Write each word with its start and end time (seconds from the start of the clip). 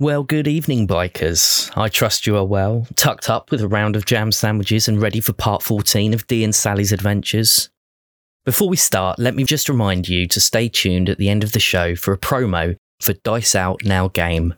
Well, 0.00 0.24
good 0.24 0.48
evening, 0.48 0.88
bikers. 0.88 1.70
I 1.76 1.88
trust 1.88 2.26
you 2.26 2.36
are 2.36 2.44
well, 2.44 2.88
tucked 2.96 3.30
up 3.30 3.52
with 3.52 3.60
a 3.60 3.68
round 3.68 3.94
of 3.94 4.06
jam 4.06 4.32
sandwiches 4.32 4.88
and 4.88 5.00
ready 5.00 5.20
for 5.20 5.32
part 5.32 5.62
14 5.62 6.12
of 6.12 6.26
Dee 6.26 6.42
and 6.42 6.52
Sally's 6.52 6.90
adventures. 6.90 7.70
Before 8.44 8.68
we 8.68 8.76
start, 8.76 9.20
let 9.20 9.36
me 9.36 9.44
just 9.44 9.68
remind 9.68 10.08
you 10.08 10.26
to 10.26 10.40
stay 10.40 10.68
tuned 10.68 11.08
at 11.08 11.18
the 11.18 11.28
end 11.28 11.44
of 11.44 11.52
the 11.52 11.60
show 11.60 11.94
for 11.94 12.12
a 12.12 12.18
promo 12.18 12.74
for 13.00 13.12
Dice 13.12 13.54
Out 13.54 13.84
Now 13.84 14.08
Game, 14.08 14.54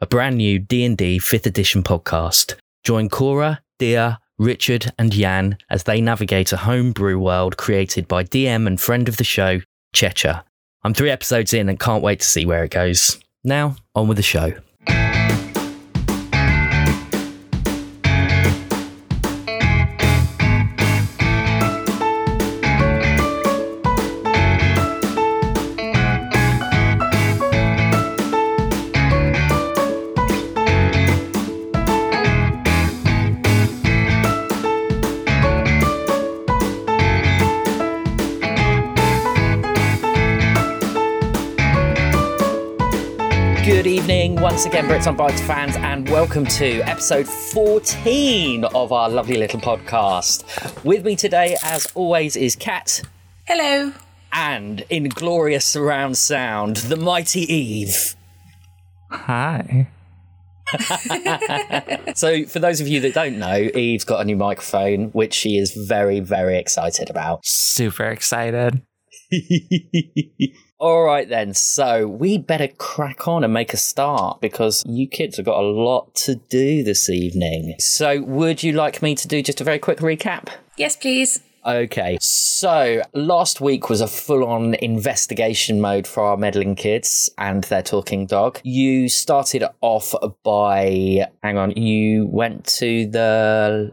a 0.00 0.06
brand 0.06 0.38
new 0.38 0.58
D&D 0.58 1.18
5th 1.18 1.44
edition 1.44 1.82
podcast. 1.82 2.54
Join 2.82 3.10
Cora, 3.10 3.60
Dia, 3.78 4.18
Richard, 4.38 4.90
and 4.98 5.12
Jan 5.12 5.58
as 5.68 5.82
they 5.82 6.00
navigate 6.00 6.50
a 6.54 6.56
homebrew 6.56 7.18
world 7.18 7.58
created 7.58 8.08
by 8.08 8.24
DM 8.24 8.66
and 8.66 8.80
friend 8.80 9.06
of 9.06 9.18
the 9.18 9.22
show, 9.24 9.60
Checha. 9.94 10.44
I'm 10.82 10.94
three 10.94 11.10
episodes 11.10 11.52
in 11.52 11.68
and 11.68 11.78
can't 11.78 12.02
wait 12.02 12.20
to 12.20 12.26
see 12.26 12.46
where 12.46 12.64
it 12.64 12.70
goes. 12.70 13.20
Now, 13.44 13.76
on 13.94 14.08
with 14.08 14.16
the 14.16 14.22
show. 14.22 14.54
Once 44.40 44.66
again, 44.66 44.86
Brits 44.86 45.08
on 45.08 45.16
Bikes 45.16 45.40
fans, 45.40 45.74
and 45.76 46.08
welcome 46.08 46.44
to 46.46 46.80
episode 46.82 47.26
14 47.26 48.64
of 48.66 48.92
our 48.92 49.08
lovely 49.08 49.36
little 49.36 49.58
podcast. 49.58 50.84
With 50.84 51.04
me 51.04 51.16
today, 51.16 51.56
as 51.64 51.86
always, 51.94 52.36
is 52.36 52.54
Kat, 52.54 53.02
Hello. 53.48 53.92
and 54.32 54.84
in 54.90 55.08
glorious 55.08 55.64
surround 55.66 56.16
sound, 56.16 56.76
the 56.76 56.96
mighty 56.96 57.40
Eve. 57.52 58.14
Hi. 59.10 59.88
So, 62.14 62.44
for 62.44 62.58
those 62.58 62.80
of 62.80 62.88
you 62.88 63.00
that 63.00 63.14
don't 63.14 63.38
know, 63.38 63.68
Eve's 63.74 64.04
got 64.04 64.20
a 64.20 64.24
new 64.24 64.36
microphone, 64.36 65.06
which 65.10 65.32
she 65.32 65.56
is 65.56 65.72
very, 65.72 66.20
very 66.20 66.58
excited 66.58 67.08
about. 67.08 67.40
Super 67.44 68.04
excited. 68.04 68.82
All 70.80 71.02
right, 71.02 71.28
then. 71.28 71.54
So 71.54 72.06
we 72.06 72.38
better 72.38 72.68
crack 72.68 73.26
on 73.26 73.42
and 73.42 73.52
make 73.52 73.74
a 73.74 73.76
start 73.76 74.40
because 74.40 74.84
you 74.86 75.08
kids 75.08 75.36
have 75.36 75.46
got 75.46 75.58
a 75.58 75.66
lot 75.66 76.14
to 76.16 76.36
do 76.36 76.84
this 76.84 77.10
evening. 77.10 77.74
So, 77.80 78.22
would 78.22 78.62
you 78.62 78.72
like 78.72 79.02
me 79.02 79.16
to 79.16 79.26
do 79.26 79.42
just 79.42 79.60
a 79.60 79.64
very 79.64 79.80
quick 79.80 79.98
recap? 79.98 80.50
Yes, 80.76 80.94
please. 80.94 81.40
Okay, 81.66 82.16
so 82.20 83.02
last 83.12 83.60
week 83.60 83.90
was 83.90 84.00
a 84.00 84.06
full 84.06 84.44
on 84.44 84.74
investigation 84.74 85.80
mode 85.80 86.06
for 86.06 86.22
our 86.22 86.36
meddling 86.36 86.76
kids 86.76 87.28
and 87.36 87.64
their 87.64 87.82
talking 87.82 88.26
dog. 88.26 88.60
You 88.62 89.08
started 89.08 89.64
off 89.80 90.14
by, 90.44 91.26
hang 91.42 91.58
on, 91.58 91.72
you 91.72 92.26
went 92.26 92.64
to 92.78 93.08
the, 93.08 93.92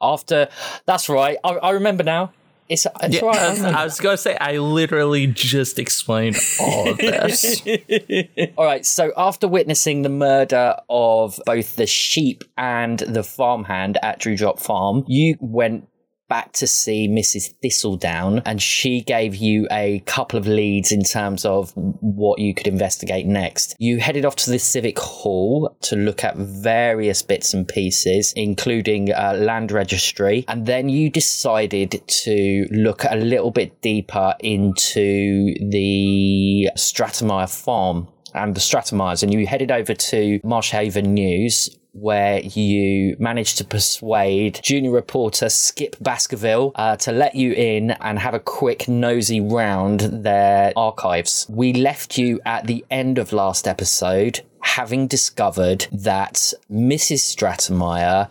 after, 0.00 0.48
that's 0.84 1.08
right, 1.08 1.38
I, 1.42 1.54
I 1.54 1.70
remember 1.70 2.04
now. 2.04 2.32
It's, 2.68 2.86
it's 3.02 3.16
Yeah, 3.16 3.26
right. 3.26 3.36
I 3.38 3.50
was. 3.50 3.62
I 3.62 3.84
was 3.84 4.00
gonna 4.00 4.16
say 4.16 4.36
I 4.38 4.58
literally 4.58 5.26
just 5.26 5.78
explained 5.78 6.36
all 6.60 6.90
of 6.90 6.98
this. 6.98 7.62
All 8.56 8.64
right, 8.64 8.84
so 8.84 9.12
after 9.16 9.48
witnessing 9.48 10.02
the 10.02 10.08
murder 10.08 10.76
of 10.88 11.40
both 11.46 11.76
the 11.76 11.86
sheep 11.86 12.44
and 12.56 12.98
the 12.98 13.22
farmhand 13.22 13.98
at 14.02 14.18
Drewdrop 14.18 14.58
Farm, 14.58 15.04
you 15.06 15.36
went 15.40 15.88
back 16.28 16.52
to 16.52 16.66
see 16.66 17.08
Mrs. 17.08 17.54
Thistledown 17.62 18.42
and 18.44 18.60
she 18.60 19.00
gave 19.00 19.34
you 19.34 19.66
a 19.70 20.00
couple 20.00 20.38
of 20.38 20.46
leads 20.46 20.92
in 20.92 21.02
terms 21.02 21.44
of 21.44 21.72
what 21.74 22.38
you 22.38 22.54
could 22.54 22.66
investigate 22.66 23.26
next. 23.26 23.74
You 23.78 23.98
headed 23.98 24.24
off 24.24 24.36
to 24.36 24.50
the 24.50 24.58
Civic 24.58 24.98
Hall 24.98 25.76
to 25.82 25.96
look 25.96 26.24
at 26.24 26.36
various 26.36 27.22
bits 27.22 27.54
and 27.54 27.66
pieces, 27.66 28.32
including 28.36 29.12
uh, 29.12 29.34
land 29.38 29.72
registry, 29.72 30.44
and 30.48 30.66
then 30.66 30.88
you 30.88 31.10
decided 31.10 32.02
to 32.06 32.66
look 32.70 33.04
a 33.04 33.16
little 33.16 33.50
bit 33.50 33.80
deeper 33.80 34.34
into 34.40 35.54
the 35.70 36.70
Stratemeyer 36.76 37.48
farm 37.48 38.08
and 38.34 38.54
the 38.54 38.60
Stratemeyers, 38.60 39.22
and 39.22 39.32
you 39.32 39.46
headed 39.46 39.70
over 39.70 39.94
to 39.94 40.40
Marshhaven 40.40 41.06
News. 41.06 41.70
Where 42.00 42.40
you 42.40 43.16
managed 43.18 43.58
to 43.58 43.64
persuade 43.64 44.60
junior 44.62 44.90
reporter 44.90 45.48
Skip 45.48 45.96
Baskerville 46.00 46.72
uh, 46.74 46.96
to 46.96 47.12
let 47.12 47.34
you 47.34 47.52
in 47.52 47.90
and 47.92 48.18
have 48.18 48.34
a 48.34 48.40
quick 48.40 48.88
nosy 48.88 49.40
round 49.40 50.00
their 50.00 50.72
archives. 50.76 51.46
We 51.48 51.72
left 51.72 52.18
you 52.18 52.40
at 52.44 52.66
the 52.66 52.84
end 52.90 53.18
of 53.18 53.32
last 53.32 53.66
episode 53.66 54.42
having 54.60 55.06
discovered 55.06 55.86
that 55.92 56.52
Mrs. 56.70 57.34
Stratemeyer 57.34 58.28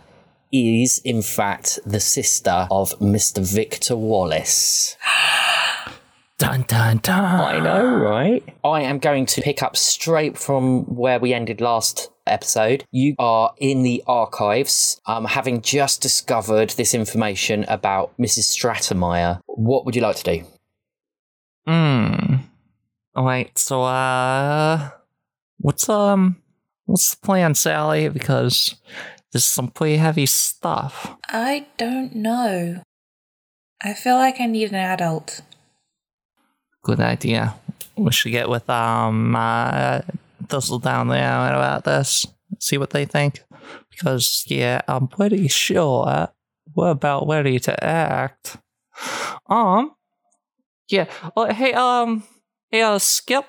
is, 0.52 1.00
in 1.04 1.22
fact, 1.22 1.80
the 1.86 2.00
sister 2.00 2.68
of 2.72 2.98
Mr. 3.00 3.46
Victor 3.46 3.96
Wallace. 3.96 4.96
Dun 6.38 6.66
dun 6.68 6.98
dun. 6.98 7.42
I 7.42 7.60
know, 7.60 7.96
right? 7.96 8.44
I 8.64 8.82
am 8.82 9.00
going 9.00 9.26
to 9.26 9.42
pick 9.42 9.64
up 9.64 9.76
straight 9.76 10.38
from 10.38 10.84
where 10.84 11.20
we 11.20 11.34
ended 11.34 11.62
last 11.62 12.12
episode. 12.28 12.86
You 12.92 13.16
are 13.20 13.54
in 13.58 13.84
the 13.84 14.04
archives, 14.08 15.00
um, 15.06 15.26
having 15.26 15.62
just 15.62 16.02
discovered 16.02 16.72
this 16.72 16.94
information 16.94 17.66
about 17.68 18.16
Mrs. 18.18 18.56
Stratemeyer. 18.56 19.40
What 19.46 19.86
would 19.86 19.96
you 19.96 20.02
like 20.02 20.18
to 20.18 20.24
do? 20.24 20.46
Hmm. 21.68 22.36
Wait. 23.16 23.58
So, 23.58 23.84
uh, 23.84 24.90
what's 25.58 25.90
um, 25.90 26.38
what's 26.86 27.16
the 27.16 27.26
plan, 27.26 27.56
Sally? 27.56 28.10
Because 28.10 28.76
this 29.34 29.44
is 29.44 29.48
some 29.48 29.70
pretty 29.70 29.98
heavy 29.98 30.26
stuff. 30.26 31.16
I 31.28 31.68
don't 31.78 32.16
know. 32.16 32.82
I 33.82 33.94
feel 33.94 34.16
like 34.16 34.40
I 34.40 34.46
need 34.46 34.70
an 34.70 34.76
adult. 34.76 35.42
Good 36.84 37.00
idea. 37.00 37.56
We 37.96 38.12
should 38.12 38.32
get 38.32 38.50
with 38.50 38.70
um, 38.70 39.36
uh, 39.36 40.02
Thistledown 40.50 41.08
there 41.08 41.50
about 41.50 41.84
this. 41.84 42.26
See 42.60 42.78
what 42.78 42.92
they 42.92 43.06
think. 43.06 43.44
Because 43.90 44.46
yeah, 44.48 44.82
I'm 44.88 45.08
pretty 45.08 45.48
sure 45.48 46.30
we're 46.76 46.92
about 46.92 47.28
ready 47.28 47.60
to 47.60 47.84
act. 47.84 48.58
Um. 49.48 49.96
Yeah. 50.90 51.06
Oh, 51.36 51.52
hey, 51.52 51.74
um. 51.74 52.24
Hey, 52.70 52.82
uh, 52.82 53.00
Skip. 53.00 53.46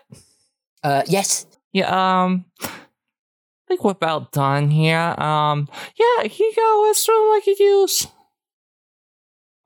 Uh, 0.82 1.02
yes. 1.06 1.46
Yeah, 1.72 2.22
um. 2.22 2.44
I 2.62 2.68
think 3.68 3.84
we're 3.84 3.92
about 3.92 4.32
done 4.32 4.70
here. 4.70 5.14
Um. 5.18 5.68
Yeah, 5.98 6.28
here 6.28 6.48
you 6.48 6.54
go. 6.56 6.80
What's 6.80 7.08
room 7.08 7.16
I 7.16 7.40
could 7.44 7.58
use? 7.58 8.06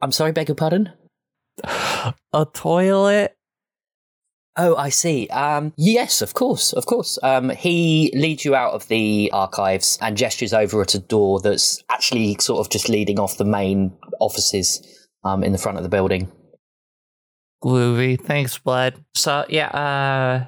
I'm 0.00 0.12
sorry, 0.12 0.32
beg 0.32 0.49
your 0.49 0.56
pardon? 0.56 0.93
A 1.64 2.47
toilet. 2.53 3.37
Oh, 4.57 4.77
I 4.77 4.91
see. 4.91 5.29
Um, 5.29 5.73
yes, 5.77 6.21
of 6.21 6.35
course, 6.35 6.75
of 6.75 6.85
course. 6.85 7.19
Um, 7.23 7.51
he 7.51 8.13
leads 8.15 8.45
you 8.45 8.55
out 8.55 8.75
of 8.75 8.87
the 8.89 9.31
archives 9.33 9.99
and 10.03 10.17
gestures 10.17 10.53
over 10.53 10.83
at 10.83 10.95
a 10.95 10.99
door 10.99 11.41
that's 11.41 11.83
actually 11.91 12.37
sort 12.39 12.61
of 12.61 12.71
just 12.71 12.89
leading 12.91 13.19
off 13.19 13.39
the 13.39 13.47
main 13.47 13.97
offices 14.21 15.09
um, 15.25 15.43
in 15.43 15.53
the 15.53 15.59
front 15.59 15.79
of 15.79 15.83
the 15.85 15.89
building. 15.89 16.31
Groovy. 17.65 18.21
Thanks, 18.21 18.59
bud. 18.59 19.03
So 19.15 19.45
yeah, 19.49 19.69
uh. 19.69 20.47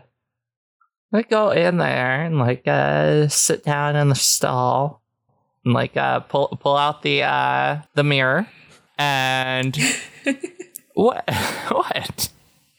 I 1.15 1.23
go 1.23 1.53
in 1.53 1.77
there 1.77 2.25
and 2.25 2.41
like 2.41 2.67
uh 2.67 3.29
sit 3.29 3.63
down 3.63 3.95
in 3.95 4.09
the 4.09 4.17
stall 4.17 5.01
and 5.65 5.73
like 5.73 5.97
uh 5.97 6.19
pull 6.21 6.49
pull 6.61 6.77
out 6.77 7.03
the 7.03 7.23
uh 7.23 7.83
the 7.95 8.03
mirror 8.03 8.49
and 8.99 9.79
what 10.95 11.23
what 11.69 12.29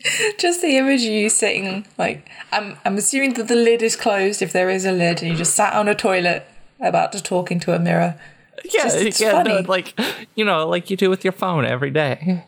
Just 0.38 0.62
the 0.62 0.78
image 0.78 1.02
of 1.04 1.10
you 1.12 1.30
sitting, 1.30 1.86
like, 1.98 2.28
I'm, 2.52 2.78
I'm 2.86 2.98
assuming 2.98 3.34
that 3.36 3.48
the 3.48 3.56
lid 3.56 3.81
is 3.81 3.96
closed 3.96 4.42
if 4.42 4.52
there 4.54 4.69
is 4.69 4.86
a 4.86 4.92
lid, 4.92 5.22
and 5.22 5.31
you 5.31 5.38
just 5.38 5.56
sat 5.56 5.74
on 5.74 5.88
a 5.88 5.96
toilet 5.96 6.46
about 6.80 7.12
to 7.13 7.24
talk 7.24 7.52
into 7.52 7.74
a 7.74 7.80
mirror. 7.80 8.19
yeah 8.63 8.84
just- 8.84 8.98
it's 8.98 9.22
yeah 9.22 9.42
no, 9.44 9.60
like 9.68 9.98
you 10.36 10.44
know 10.46 10.68
like 10.68 10.90
you 10.90 10.98
do 10.98 11.10
with 11.10 11.24
your 11.24 11.31
phone 11.34 11.66
every 11.66 11.90
day 11.92 12.44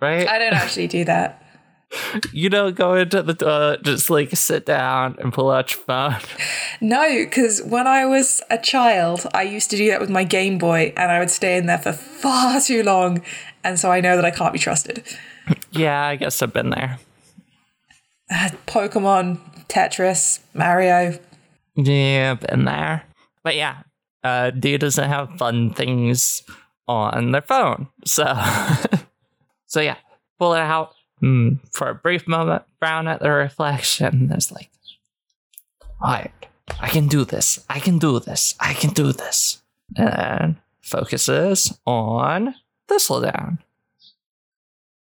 right 0.00 0.28
I 0.28 0.38
don't 0.38 0.52
actually 0.54 0.86
do 0.88 1.04
that. 1.04 1.42
you 2.32 2.50
don't 2.50 2.74
go 2.76 2.94
into 2.94 3.22
the 3.22 3.46
uh, 3.46 3.76
just 3.78 4.10
like 4.10 4.30
sit 4.36 4.66
down 4.66 5.16
and 5.20 5.32
pull 5.32 5.50
out 5.50 5.70
your 5.72 5.80
phone 5.84 6.16
No, 6.80 7.08
because 7.24 7.62
when 7.62 7.86
I 7.86 8.04
was 8.04 8.42
a 8.50 8.58
child, 8.58 9.26
I 9.32 9.42
used 9.42 9.70
to 9.70 9.76
do 9.76 9.88
that 9.90 10.00
with 10.00 10.10
my 10.10 10.24
Game 10.24 10.58
Boy, 10.58 10.92
and 10.96 11.10
I 11.10 11.18
would 11.20 11.30
stay 11.30 11.56
in 11.56 11.66
there 11.66 11.78
for 11.78 11.92
far 11.92 12.60
too 12.60 12.82
long, 12.82 13.22
and 13.64 13.78
so 13.80 13.90
I 13.90 14.00
know 14.00 14.16
that 14.16 14.24
I 14.24 14.30
can't 14.30 14.52
be 14.52 14.58
trusted. 14.58 15.02
Yeah 15.72 16.06
i 16.06 16.16
guess 16.16 16.42
i've 16.42 16.52
been 16.52 16.70
there 16.70 16.98
Uh, 18.28 18.50
Pokemon, 18.66 19.38
Tetris, 19.68 20.40
Mario. 20.52 21.16
Yeah, 21.76 22.34
been 22.34 22.64
there. 22.64 23.04
But 23.44 23.54
yeah, 23.54 23.82
uh, 24.24 24.50
D 24.50 24.76
doesn't 24.78 25.08
have 25.08 25.38
fun 25.38 25.70
things 25.72 26.42
on 26.88 27.30
their 27.30 27.42
phone. 27.42 27.86
So, 28.04 28.24
so 29.66 29.80
yeah, 29.80 29.98
pull 30.40 30.54
it 30.54 30.60
out 30.60 30.94
mm, 31.22 31.60
for 31.70 31.88
a 31.88 31.94
brief 31.94 32.26
moment, 32.26 32.64
frown 32.80 33.06
at 33.06 33.20
the 33.20 33.30
reflection. 33.30 34.26
There's 34.26 34.50
like, 34.50 34.70
alright, 36.02 36.32
I 36.80 36.88
can 36.88 37.06
do 37.06 37.24
this. 37.24 37.64
I 37.70 37.78
can 37.78 37.98
do 37.98 38.18
this. 38.18 38.56
I 38.58 38.74
can 38.74 38.90
do 38.90 39.12
this. 39.12 39.62
And 39.96 40.56
focuses 40.80 41.78
on 41.86 42.56
Thistledown. 42.88 43.58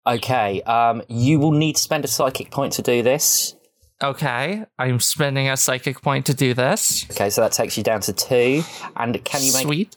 Okay, 0.06 0.60
um, 0.62 1.02
you 1.08 1.38
will 1.38 1.52
need 1.52 1.76
to 1.76 1.82
spend 1.82 2.04
a 2.04 2.08
psychic 2.08 2.50
point 2.50 2.74
to 2.74 2.82
do 2.82 3.02
this. 3.02 3.56
Okay, 4.02 4.64
I'm 4.78 5.00
spending 5.00 5.48
a 5.48 5.56
psychic 5.56 6.02
point 6.02 6.26
to 6.26 6.34
do 6.34 6.52
this. 6.52 7.06
Okay, 7.10 7.30
so 7.30 7.40
that 7.40 7.52
takes 7.52 7.76
you 7.78 7.82
down 7.82 8.00
to 8.02 8.12
two. 8.12 8.62
And 8.96 9.24
can 9.24 9.42
you 9.42 9.52
make 9.54 9.62
Sweet. 9.62 9.96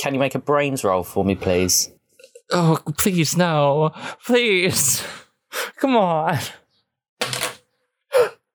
can 0.00 0.14
you 0.14 0.20
make 0.20 0.34
a 0.34 0.40
brains 0.40 0.82
roll 0.82 1.04
for 1.04 1.24
me, 1.24 1.36
please? 1.36 1.92
Oh, 2.52 2.78
please, 2.98 3.36
no. 3.36 3.92
Please. 4.24 5.04
Come 5.76 5.96
on. 5.96 6.38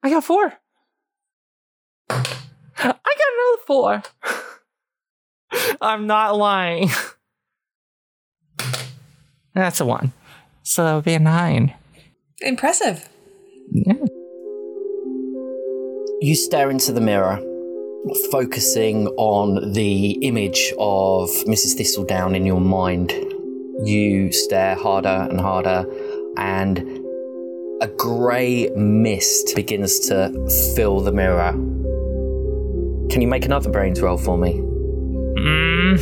I 0.04 0.10
got 0.10 0.24
four. 0.24 0.54
I 2.10 2.24
got 2.84 3.32
another 3.38 3.62
four. 3.66 4.04
I'm 5.82 6.08
not 6.08 6.36
lying. 6.38 6.90
That's 9.54 9.80
a 9.80 9.86
one. 9.86 10.14
So 10.64 10.84
that 10.84 10.96
would 10.96 11.06
be 11.06 11.14
a 11.14 11.20
nine. 11.20 11.74
Impressive. 12.42 13.10
Yeah. 13.72 13.94
You 16.22 16.36
stare 16.36 16.70
into 16.70 16.92
the 16.92 17.02
mirror, 17.02 17.40
focusing 18.32 19.08
on 19.18 19.74
the 19.74 20.12
image 20.22 20.72
of 20.78 21.30
Mrs. 21.48 21.76
Thistledown 21.78 22.36
in 22.36 22.46
your 22.46 22.62
mind. 22.62 23.12
You 23.84 24.32
stare 24.32 24.76
harder 24.76 25.28
and 25.30 25.40
harder, 25.40 25.86
and 26.38 26.80
a 27.82 27.88
grey 27.88 28.70
mist 28.76 29.56
begins 29.56 30.00
to 30.10 30.30
fill 30.76 31.00
the 31.00 31.12
mirror. 31.12 31.54
Can 33.10 33.22
you 33.22 33.28
make 33.28 33.46
another 33.46 33.72
brains 33.72 34.00
roll 34.02 34.18
for 34.18 34.38
me? 34.38 34.54
Mm. 35.40 35.98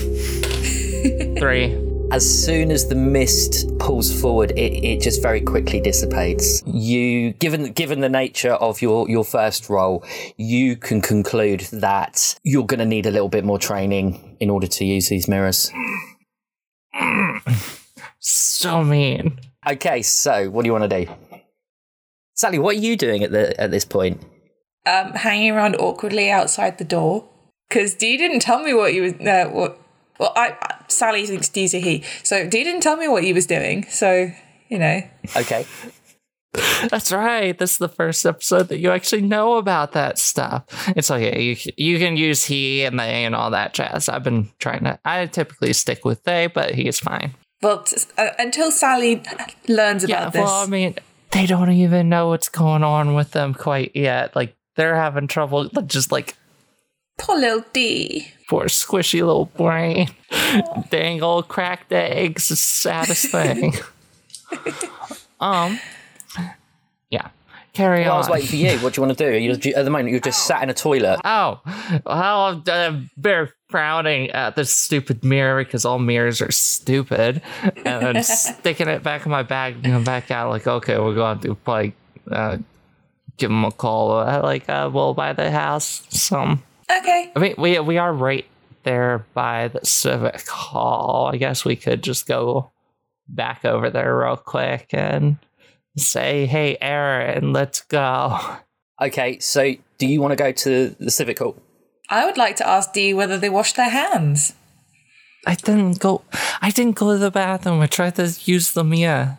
Three. 1.40 1.89
As 2.12 2.46
soon 2.46 2.72
as 2.72 2.88
the 2.88 2.96
mist 2.96 3.78
pulls 3.78 4.20
forward, 4.20 4.52
it, 4.52 4.84
it 4.84 5.02
just 5.02 5.22
very 5.22 5.42
quickly 5.42 5.80
dissipates. 5.80 6.64
You, 6.66 7.34
given 7.34 7.72
given 7.74 8.00
the 8.00 8.10
nature 8.10 8.54
of 8.54 8.82
your, 8.82 9.10
your 9.10 9.24
first 9.24 9.70
role, 9.70 10.04
you 10.38 10.76
can 10.76 11.02
conclude 11.02 11.62
that 11.72 12.40
you're 12.44 12.66
going 12.66 12.80
to 12.80 12.86
need 12.86 13.06
a 13.06 13.12
little 13.12 13.30
bit 13.30 13.46
more 13.46 13.60
training 13.60 14.38
in 14.40 14.50
order 14.50 14.68
to 14.68 14.86
use 14.86 15.10
these 15.10 15.28
mirrors. 15.28 15.72
So 18.20 18.84
mean. 18.84 19.40
Okay, 19.68 20.02
so 20.02 20.50
what 20.50 20.64
do 20.64 20.68
you 20.68 20.74
want 20.74 20.90
to 20.90 21.06
do? 21.06 21.12
Sally, 22.34 22.60
what 22.60 22.76
are 22.76 22.80
you 22.80 22.98
doing 22.98 23.24
at 23.24 23.32
the 23.32 23.60
at 23.60 23.72
this 23.72 23.86
point? 23.86 24.22
Um, 24.86 25.14
hanging 25.14 25.52
around 25.52 25.76
awkwardly 25.78 26.30
outside 26.30 26.78
the 26.78 26.84
door 26.84 27.30
because 27.68 27.94
Dee 27.94 28.18
didn't 28.18 28.42
tell 28.42 28.62
me 28.62 28.74
what 28.74 28.94
you 28.94 29.04
was. 29.04 29.14
Uh, 29.14 29.50
what? 29.52 29.80
Well, 30.20 30.34
I 30.36 30.79
Sally 30.90 31.26
thinks 31.26 31.48
Dee's 31.50 31.74
a 31.74 31.80
he, 31.80 32.04
so 32.24 32.48
Dee 32.48 32.64
didn't 32.64 32.82
tell 32.82 32.98
me 32.98 33.08
what 33.08 33.24
he 33.24 33.34
was 33.34 33.46
doing. 33.46 33.86
So 33.90 34.32
you 34.70 34.78
know, 34.80 35.02
Okay, 35.36 35.66
That's 36.90 37.12
right. 37.12 37.58
This 37.58 37.72
is 37.74 37.78
the 37.78 37.90
first 37.90 38.26
episode 38.26 38.70
that 38.70 38.80
you 38.80 38.92
actually 38.92 39.22
know 39.22 39.58
about 39.58 39.92
that 39.92 40.18
stuff. 40.18 40.64
It's 40.96 41.12
okay. 41.12 41.42
You 41.42 41.56
you 41.78 42.00
can 42.00 42.18
use 42.18 42.44
he 42.46 42.84
and 42.84 43.00
they 43.00 43.24
and 43.26 43.36
all 43.36 43.52
that 43.52 43.74
jazz. 43.74 44.10
I've 44.10 44.24
been 44.24 44.50
trying 44.60 44.84
to. 44.86 45.00
I 45.06 45.26
typically 45.28 45.74
stick 45.74 46.04
with 46.06 46.24
they, 46.24 46.48
but 46.48 46.74
he 46.76 46.88
is 46.88 47.00
fine. 47.00 47.36
well, 47.62 47.84
t- 47.84 47.98
uh, 48.18 48.30
until 48.40 48.72
Sally 48.72 49.22
learns 49.68 50.04
about 50.04 50.20
Yeah. 50.24 50.30
this, 50.30 50.42
Well, 50.42 50.64
I 50.64 50.66
mean, 50.66 50.96
they 51.32 51.46
don't 51.46 51.72
even 51.72 52.10
know 52.10 52.30
what's 52.30 52.50
going 52.50 52.84
on 52.84 53.14
with 53.14 53.32
them 53.32 53.54
quite 53.54 53.92
yet. 53.96 54.36
Like 54.36 54.56
they're 54.76 54.96
having 54.96 55.28
trouble. 55.28 55.70
Just 55.86 56.12
like 56.12 56.36
poor 57.20 57.38
little 57.38 57.64
Dee. 57.74 58.32
poor 58.48 58.66
squishy 58.66 59.20
little 59.20 59.46
brain, 59.46 60.10
dang 60.90 61.22
old 61.22 61.48
cracked 61.48 61.92
eggs. 61.92 62.50
The 62.50 62.56
saddest 62.56 63.28
thing. 63.28 63.74
um. 65.40 65.80
Yeah. 67.10 67.30
Carry 67.74 68.02
well, 68.02 68.16
I 68.16 68.18
was 68.18 68.30
waiting 68.30 68.48
for 68.48 68.56
you. 68.56 68.78
What 68.80 68.94
do 68.94 69.02
you 69.02 69.08
want 69.08 69.18
to 69.18 69.32
do? 69.32 69.38
You're, 69.38 69.78
at 69.78 69.86
the 69.86 69.92
moment, 69.92 70.10
you're 70.10 70.20
just 70.20 70.46
sat 70.46 70.64
in 70.64 70.70
a 70.70 70.74
toilet. 70.74 71.20
Oh, 71.24 71.62
well, 72.06 72.06
I'm 72.08 72.64
uh, 72.68 73.00
very 73.16 73.50
frowning 73.70 74.32
at 74.32 74.56
this 74.56 74.74
stupid 74.74 75.24
mirror 75.24 75.64
because 75.64 75.86
all 75.86 76.00
mirrors 76.00 76.42
are 76.42 76.52
stupid, 76.52 77.42
and 77.86 78.16
then 78.16 78.24
sticking 78.24 78.88
it 78.88 79.04
back 79.04 79.26
in 79.26 79.32
my 79.32 79.44
bag 79.44 79.76
and 79.76 79.86
come 79.86 80.04
back 80.04 80.32
out 80.32 80.50
like, 80.50 80.66
okay, 80.68 80.98
we're 80.98 81.14
going 81.14 81.40
to 81.42 81.56
like 81.68 81.94
uh, 82.32 82.58
give 83.38 83.52
him 83.52 83.64
a 83.64 83.72
call. 83.72 84.12
Uh, 84.12 84.42
like, 84.42 84.68
uh, 84.68 84.90
we'll 84.92 85.14
buy 85.14 85.34
the 85.34 85.52
house. 85.52 86.06
Some, 86.10 86.64
Okay, 86.90 87.32
I 87.36 87.40
mean, 87.40 87.56
we 87.58 87.80
we 87.80 87.98
are 87.98 88.14
right 88.14 88.46
there 88.84 89.26
by 89.34 89.68
the 89.68 89.86
civic 89.86 90.48
hall. 90.48 91.30
I 91.32 91.38
guess 91.38 91.66
we 91.66 91.76
could 91.76 92.04
just 92.04 92.28
go 92.28 92.72
back 93.28 93.66
over 93.66 93.90
there 93.90 94.18
real 94.18 94.38
quick 94.38 94.88
and 94.92 95.38
say, 95.98 96.46
hey, 96.46 96.78
Aaron, 96.82 97.54
let's 97.54 97.82
go. 97.82 98.40
Okay, 99.02 99.40
so 99.40 99.76
do 99.98 100.08
you 100.08 100.22
want 100.22 100.32
to 100.32 100.36
go 100.36 100.52
to 100.52 100.96
the 101.00 101.12
civic 101.12 101.40
hall? 101.40 101.56
I 102.10 102.26
would 102.26 102.38
like 102.38 102.56
to 102.58 102.68
ask 102.68 102.92
Dee 102.94 103.14
whether 103.14 103.38
they 103.38 103.50
washed 103.50 103.76
their 103.76 103.90
hands. 103.90 104.54
I 105.46 105.56
didn't 105.56 106.00
go. 106.00 106.24
I 106.62 106.72
didn't 106.72 106.96
go 106.96 107.14
to 107.14 107.18
the 107.18 107.32
bathroom. 107.32 107.82
I 107.82 107.88
tried 107.88 108.16
to 108.16 108.34
use 108.44 108.74
the 108.74 108.84
mirror. 108.84 109.38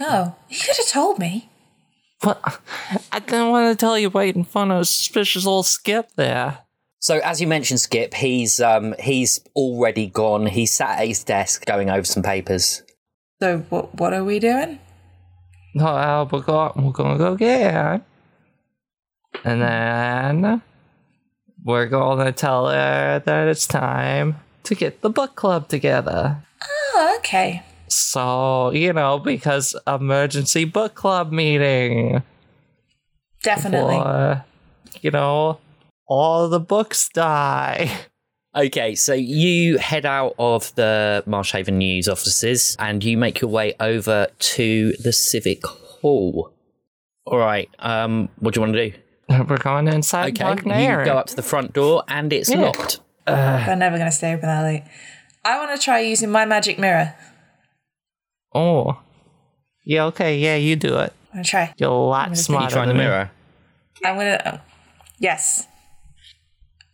Oh, 0.00 0.34
you 0.48 0.58
could 0.58 0.76
have 0.76 0.88
told 0.88 1.18
me. 1.18 1.48
But 2.22 2.60
I 3.12 3.18
didn't 3.18 3.50
want 3.50 3.78
to 3.78 3.80
tell 3.80 3.98
you 3.98 4.08
right 4.08 4.34
in 4.34 4.44
front 4.44 4.72
of 4.72 4.86
suspicious 4.86 5.46
old 5.46 5.66
Skip 5.66 6.10
there. 6.16 6.58
So, 6.98 7.18
as 7.18 7.40
you 7.40 7.46
mentioned, 7.46 7.80
Skip, 7.80 8.14
he's 8.14 8.60
um 8.60 8.94
he's 8.98 9.40
already 9.54 10.06
gone. 10.06 10.46
He's 10.46 10.72
sat 10.72 11.00
at 11.00 11.08
his 11.08 11.22
desk 11.24 11.64
going 11.66 11.90
over 11.90 12.04
some 12.04 12.22
papers. 12.22 12.82
So 13.40 13.58
what? 13.68 13.94
What 13.94 14.12
are 14.14 14.24
we 14.24 14.38
doing? 14.38 14.80
No, 15.74 15.86
uh, 15.86 16.28
we're 16.30 16.40
going. 16.40 16.72
We're 16.84 16.92
gonna 16.92 17.18
go 17.18 17.36
get 17.36 17.74
her, 17.74 18.02
and 19.44 19.60
then 19.60 20.62
we're 21.62 21.86
gonna 21.86 22.32
tell 22.32 22.68
her 22.68 23.22
that 23.24 23.48
it's 23.48 23.66
time 23.66 24.36
to 24.64 24.74
get 24.74 25.02
the 25.02 25.10
book 25.10 25.34
club 25.34 25.68
together. 25.68 26.42
Oh, 26.64 27.16
okay. 27.18 27.62
So 27.88 28.70
you 28.70 28.92
know, 28.92 29.18
because 29.18 29.74
emergency 29.86 30.64
book 30.64 30.94
club 30.94 31.32
meeting. 31.32 32.22
Definitely. 33.42 33.94
Or, 33.94 34.44
you 35.02 35.10
know, 35.10 35.58
all 36.06 36.48
the 36.48 36.60
books 36.60 37.08
die. 37.10 37.90
Okay, 38.56 38.94
so 38.94 39.12
you 39.12 39.76
head 39.76 40.06
out 40.06 40.34
of 40.38 40.74
the 40.76 41.22
Marshhaven 41.26 41.74
News 41.74 42.08
offices 42.08 42.74
and 42.78 43.04
you 43.04 43.18
make 43.18 43.42
your 43.42 43.50
way 43.50 43.74
over 43.78 44.28
to 44.38 44.92
the 44.94 45.12
civic 45.12 45.64
hall. 45.66 46.52
All 47.26 47.36
right, 47.36 47.68
um, 47.80 48.30
what 48.38 48.54
do 48.54 48.58
you 48.58 48.62
want 48.62 48.72
to 48.74 48.90
do? 48.90 48.96
We're 49.28 49.58
going 49.58 49.88
inside 49.88 50.32
Okay, 50.32 50.44
Mark 50.44 50.64
you 50.64 51.04
go 51.04 51.18
up 51.18 51.26
to 51.26 51.36
the 51.36 51.42
front 51.42 51.74
door 51.74 52.04
and 52.08 52.32
it's 52.32 52.48
Yeah. 52.48 52.60
locked. 52.60 53.00
They're 53.26 53.76
never 53.76 53.98
going 53.98 54.10
to 54.10 54.16
stay 54.16 54.32
open 54.32 54.46
that 54.46 54.62
late. 54.62 54.84
I 55.44 55.58
want 55.58 55.78
to 55.78 55.84
try 55.84 56.00
using 56.00 56.30
my 56.30 56.44
magic 56.46 56.78
mirror. 56.78 57.14
Oh. 58.56 58.98
Yeah, 59.84 60.04
okay, 60.06 60.38
yeah, 60.38 60.56
you 60.56 60.74
do 60.76 60.96
it. 60.98 61.12
I'm 61.30 61.34
going 61.38 61.44
to 61.44 61.50
try. 61.50 61.74
You're 61.76 61.90
a 61.90 61.94
lot 61.94 62.26
gonna 62.26 62.36
smarter 62.36 62.64
you 62.64 62.70
try 62.70 62.82
in 62.82 62.88
the 62.88 62.94
than 62.94 62.98
me. 62.98 63.04
mirror. 63.04 63.30
I'm 64.04 64.14
going 64.16 64.38
to. 64.38 64.60
yes. 65.18 65.66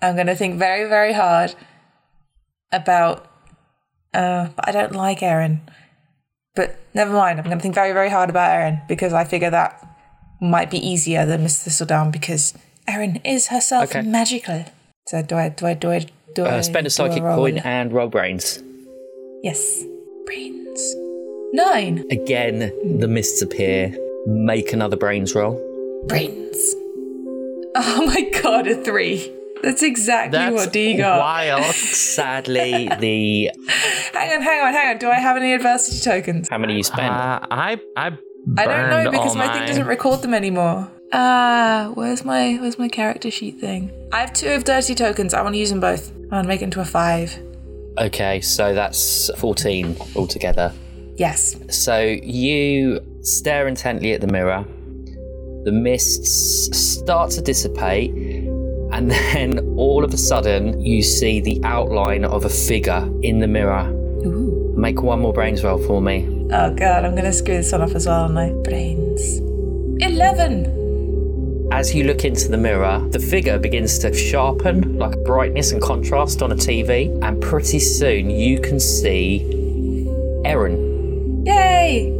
I'm 0.02 0.14
going 0.14 0.26
to 0.26 0.34
think 0.36 0.58
very, 0.58 0.88
very 0.88 1.12
hard 1.12 1.54
about. 2.72 3.28
Uh, 4.12 4.48
but 4.56 4.68
I 4.68 4.72
don't 4.72 4.94
like 4.94 5.22
Erin. 5.22 5.60
But 6.54 6.76
never 6.92 7.12
mind. 7.12 7.38
I'm 7.38 7.44
going 7.46 7.56
to 7.56 7.62
think 7.62 7.74
very, 7.74 7.92
very 7.92 8.10
hard 8.10 8.28
about 8.28 8.50
Erin 8.50 8.82
because 8.88 9.12
I 9.12 9.24
figure 9.24 9.50
that 9.50 9.88
might 10.40 10.70
be 10.70 10.78
easier 10.78 11.24
than 11.24 11.42
Miss 11.44 11.62
Thistledown 11.62 12.10
because 12.10 12.52
Erin 12.88 13.16
is 13.24 13.46
herself 13.48 13.84
Okay. 13.90 14.02
magical. 14.02 14.64
So 15.06 15.22
do 15.22 15.36
I? 15.36 15.48
Do 15.50 15.66
I? 15.66 15.74
Do 15.74 15.90
I? 15.92 16.06
Do 16.34 16.44
I? 16.44 16.58
Uh, 16.58 16.62
spend 16.62 16.86
a 16.86 16.90
psychic 16.90 17.22
coin 17.22 17.36
point 17.36 17.64
and 17.64 17.92
roll 17.92 18.08
brains. 18.08 18.62
Yes. 19.42 19.82
Brains. 20.26 20.94
Nine. 21.52 22.04
Again, 22.10 22.72
the 22.98 23.08
mists 23.08 23.42
appear. 23.42 23.94
Make 24.26 24.72
another 24.72 24.96
brains 24.96 25.34
roll. 25.34 25.54
Brains. 26.06 26.74
Oh 27.74 28.04
my 28.06 28.22
god, 28.42 28.66
a 28.66 28.82
three. 28.82 29.32
That's 29.62 29.82
exactly 29.82 30.38
That's 30.38 30.54
what 30.54 30.72
D 30.72 30.96
got. 30.96 31.20
wild. 31.20 31.64
Sadly, 31.74 32.88
the 32.98 33.50
Hang 34.12 34.32
on, 34.36 34.42
hang 34.42 34.60
on, 34.66 34.72
hang 34.72 34.90
on. 34.90 34.98
Do 34.98 35.08
I 35.08 35.14
have 35.14 35.36
any 35.36 35.52
adversity 35.54 36.00
tokens? 36.00 36.48
how 36.48 36.58
many 36.58 36.76
you 36.76 36.82
spend? 36.82 37.14
Uh, 37.14 37.40
I 37.50 37.80
I 37.96 38.18
I 38.56 38.64
don't 38.66 38.90
know 38.90 39.10
because 39.10 39.30
all 39.30 39.36
my 39.36 39.52
thing 39.52 39.66
doesn't 39.66 39.86
record 39.86 40.22
them 40.22 40.34
anymore. 40.34 40.90
Ah, 41.12 41.90
where's 41.94 42.24
my 42.24 42.58
where's 42.60 42.78
my 42.78 42.88
character 42.88 43.30
sheet 43.30 43.60
thing? 43.60 43.90
I 44.12 44.20
have 44.20 44.32
two 44.32 44.48
of 44.50 44.64
dirty 44.64 44.94
tokens. 44.94 45.32
I 45.32 45.42
want 45.42 45.54
to 45.54 45.58
use 45.58 45.70
them 45.70 45.80
both. 45.80 46.10
I 46.30 46.36
want 46.36 46.44
to 46.44 46.48
make 46.48 46.60
it 46.62 46.64
into 46.64 46.80
a 46.80 46.84
five. 46.84 47.38
Okay, 47.98 48.40
so 48.40 48.74
that's 48.74 49.30
14 49.38 49.96
altogether. 50.16 50.72
Yes. 51.16 51.56
So 51.70 52.00
you 52.00 53.00
stare 53.20 53.68
intently 53.68 54.12
at 54.12 54.20
the 54.20 54.26
mirror. 54.26 54.64
The 55.64 55.72
mists 55.72 56.76
start 56.76 57.30
to 57.32 57.40
dissipate, 57.40 58.10
and 58.90 59.10
then 59.10 59.60
all 59.76 60.04
of 60.04 60.12
a 60.12 60.16
sudden, 60.16 60.80
you 60.80 61.02
see 61.02 61.40
the 61.40 61.60
outline 61.64 62.24
of 62.24 62.44
a 62.44 62.48
figure 62.48 63.08
in 63.22 63.38
the 63.38 63.46
mirror. 63.46 63.88
Ooh. 64.26 64.74
Make 64.76 65.02
one 65.02 65.20
more 65.20 65.32
brains 65.32 65.62
roll 65.62 65.78
for 65.78 66.02
me. 66.02 66.26
Oh 66.50 66.74
god, 66.74 67.04
I'm 67.04 67.14
gonna 67.14 67.32
screw 67.32 67.54
this 67.54 67.70
one 67.72 67.82
off 67.82 67.94
as 67.94 68.06
well, 68.06 68.22
aren't 68.22 68.38
I? 68.38 68.50
Brains. 68.68 69.38
Eleven. 70.02 70.80
As 71.70 71.94
you 71.94 72.04
look 72.04 72.24
into 72.24 72.48
the 72.48 72.58
mirror, 72.58 73.00
the 73.10 73.18
figure 73.18 73.58
begins 73.58 73.98
to 74.00 74.12
sharpen 74.12 74.98
like 74.98 75.16
brightness 75.24 75.72
and 75.72 75.80
contrast 75.80 76.42
on 76.42 76.52
a 76.52 76.56
TV, 76.56 77.08
and 77.22 77.40
pretty 77.40 77.78
soon 77.78 78.28
you 78.30 78.60
can 78.60 78.80
see 78.80 79.42
Erin. 80.44 80.91
Yay! 81.44 82.10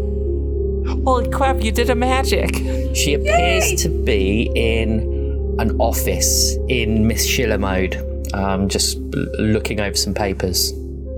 Holy 1.04 1.30
crap, 1.30 1.62
you 1.62 1.70
did 1.72 1.90
a 1.90 1.94
magic. 1.94 2.54
She 2.94 3.14
appears 3.14 3.80
to 3.82 3.88
be 3.88 4.50
in 4.54 5.56
an 5.58 5.76
office 5.80 6.56
in 6.68 7.06
Miss 7.06 7.26
Schiller 7.26 7.58
mode, 7.58 7.96
um, 8.34 8.68
just 8.68 8.96
l- 8.96 9.26
looking 9.38 9.80
over 9.80 9.96
some 9.96 10.14
papers. 10.14 10.72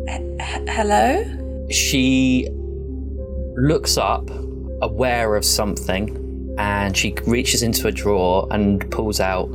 H- 0.08 0.68
hello? 0.68 1.24
She 1.70 2.48
looks 3.56 3.96
up, 3.96 4.28
aware 4.82 5.34
of 5.36 5.44
something, 5.44 6.54
and 6.58 6.96
she 6.96 7.14
reaches 7.26 7.62
into 7.62 7.88
a 7.88 7.92
drawer 7.92 8.46
and 8.50 8.88
pulls 8.90 9.20
out 9.20 9.48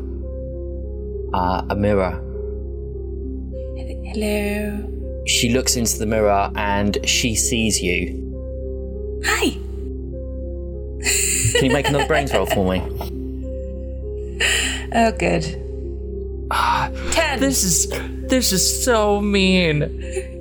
uh, 1.34 1.62
a 1.70 1.76
mirror. 1.76 2.20
Hello. 4.12 5.24
She 5.28 5.50
looks 5.50 5.76
into 5.76 6.00
the 6.00 6.08
mirror 6.08 6.52
and 6.56 6.98
she 7.08 7.36
sees 7.36 7.82
you. 7.82 8.26
Hi. 9.26 9.58
Can 11.56 11.66
you 11.66 11.72
make 11.72 11.88
another 11.88 12.08
brains 12.08 12.34
roll 12.34 12.46
for 12.46 12.70
me? 12.72 12.82
Oh, 14.94 15.12
good. 15.18 15.44
Ten. 17.12 17.40
This 17.40 17.64
is 17.64 17.90
this 18.28 18.52
is 18.52 18.84
so 18.84 19.22
mean 19.22 19.80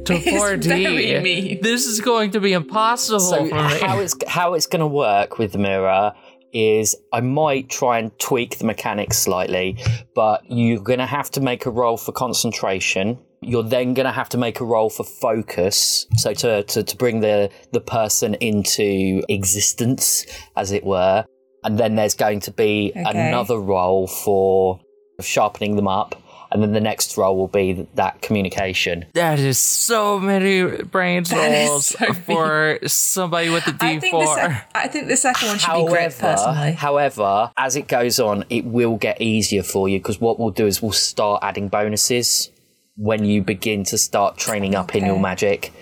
to 0.05 0.15
It's 0.15 0.27
4D. 0.27 0.65
very 0.65 1.21
mean. 1.21 1.61
This 1.63 1.87
is 1.87 2.01
going 2.01 2.31
to 2.33 2.41
be 2.41 2.53
impossible 2.53 3.21
So 3.21 3.37
for 3.49 3.55
me. 3.55 3.79
how 3.79 3.99
it's 4.01 4.15
how 4.27 4.55
it's 4.55 4.67
going 4.67 4.81
to 4.81 4.87
work 4.87 5.39
with 5.39 5.53
the 5.53 5.59
mirror 5.59 6.13
is 6.53 6.97
I 7.13 7.21
might 7.21 7.69
try 7.69 7.99
and 7.99 8.17
tweak 8.19 8.59
the 8.59 8.65
mechanics 8.65 9.19
slightly, 9.19 9.77
but 10.15 10.43
you're 10.51 10.81
going 10.81 10.99
to 10.99 11.07
have 11.07 11.31
to 11.33 11.41
make 11.43 11.67
a 11.67 11.71
roll 11.71 11.99
for 11.99 12.13
concentration. 12.13 13.19
You're 13.41 13.63
then 13.63 13.95
going 13.95 14.07
to 14.07 14.13
have 14.13 14.29
to 14.31 14.39
make 14.39 14.61
a 14.61 14.65
roll 14.65 14.91
for 14.91 15.05
focus, 15.05 16.07
so 16.17 16.35
to, 16.35 16.63
to, 16.65 16.83
to 16.83 16.97
bring 16.97 17.21
the, 17.21 17.51
the 17.73 17.81
person 17.81 18.35
into 18.35 19.23
existence, 19.29 20.27
as 20.57 20.73
it 20.73 20.85
were. 20.85 21.25
And 21.65 21.79
then 21.79 21.97
there's 21.97 22.15
going 22.15 22.41
to 22.41 22.51
be 22.51 22.93
Okay. 22.97 23.05
another 23.29 23.59
roll 23.59 24.07
for 24.07 24.81
sharpening 25.21 25.77
them 25.77 25.89
up. 25.89 26.15
And 26.51 26.63
then 26.63 26.73
the 26.73 26.81
next 26.81 27.19
roll 27.19 27.37
will 27.37 27.47
be 27.49 27.87
that 27.97 28.23
communication. 28.23 29.05
that 29.13 29.39
is 29.39 29.59
so 29.59 30.19
many 30.19 30.83
brains 30.83 31.29
That 31.29 31.53
is 31.53 31.69
rolls 31.69 31.87
so 31.89 32.13
for 32.15 32.79
somebody 32.87 33.51
with 33.51 33.67
a 33.69 33.77
I 33.81 33.99
think, 33.99 34.13
the 34.15 34.19
D4. 34.19 34.35
sec- 34.35 34.71
I 34.75 34.89
think 34.89 35.09
the 35.09 35.17
second 35.19 35.49
one 35.49 35.59
should 35.59 35.75
be 35.75 35.91
great, 35.91 36.17
personally. 36.19 36.73
however, 36.73 37.53
as 37.59 37.77
it 37.77 37.87
goes 37.87 38.19
on, 38.19 38.47
it 38.49 38.65
will 38.65 38.97
get 38.97 39.21
easier 39.21 39.63
for 39.63 39.91
you 39.91 39.99
because 39.99 40.23
what 40.23 40.41
we'll 40.41 40.49
do 40.51 40.67
is 40.67 40.81
we'll 40.81 40.93
start 40.93 41.41
adding 41.45 41.69
bonuses 41.69 42.51
when 42.99 43.25
you 43.25 43.43
begin 43.43 43.85
to 43.85 43.97
start 43.97 44.37
training 44.37 44.75
up 44.75 44.95
in 44.95 45.07
your 45.07 45.19
magic. 45.19 45.73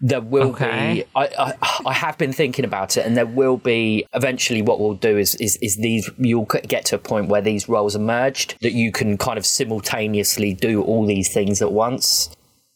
There 0.00 0.20
will 0.20 0.50
Okay. 0.50 0.94
be. 0.96 1.04
I, 1.16 1.28
I 1.38 1.80
I 1.86 1.92
have 1.94 2.18
been 2.18 2.32
thinking 2.32 2.64
about 2.66 2.96
it, 2.98 3.06
and 3.06 3.16
there 3.16 3.24
will 3.24 3.56
be 3.56 4.04
eventually. 4.12 4.60
What 4.60 4.78
we'll 4.80 4.94
do 4.94 5.16
is 5.16 5.34
is 5.36 5.56
is 5.62 5.76
these. 5.76 6.10
You'll 6.18 6.44
get 6.44 6.84
to 6.86 6.96
a 6.96 6.98
point 6.98 7.28
where 7.28 7.40
these 7.40 7.68
roles 7.70 7.96
are 7.96 8.00
merged 8.00 8.56
that 8.60 8.72
you 8.72 8.92
can 8.92 9.16
kind 9.16 9.38
of 9.38 9.46
simultaneously 9.46 10.52
do 10.52 10.82
all 10.82 11.06
these 11.06 11.32
things 11.32 11.62
at 11.62 11.72
once. 11.72 12.28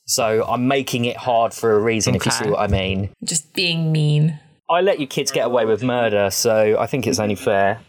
So 0.07 0.47
I'm 0.49 0.69
making 0.69 1.05
it 1.05 1.19
hard 1.19 1.53
for 1.53 1.75
a 1.75 1.81
reason, 1.81 2.15
if 2.15 2.25
you 2.25 2.33
see 2.33 2.49
what 2.49 2.61
I 2.61 2.67
mean. 2.69 3.11
Just 3.23 3.53
being 3.53 3.93
mean. 3.93 4.39
I 4.71 4.81
let 4.81 4.99
you 5.01 5.07
kids 5.07 5.31
get 5.31 5.45
away 5.45 5.67
with 5.67 5.83
murder, 5.83 6.31
so 6.31 6.79
I 6.79 6.87
think 6.87 7.07
it's 7.07 7.19
only 7.19 7.35
fair. 7.35 7.81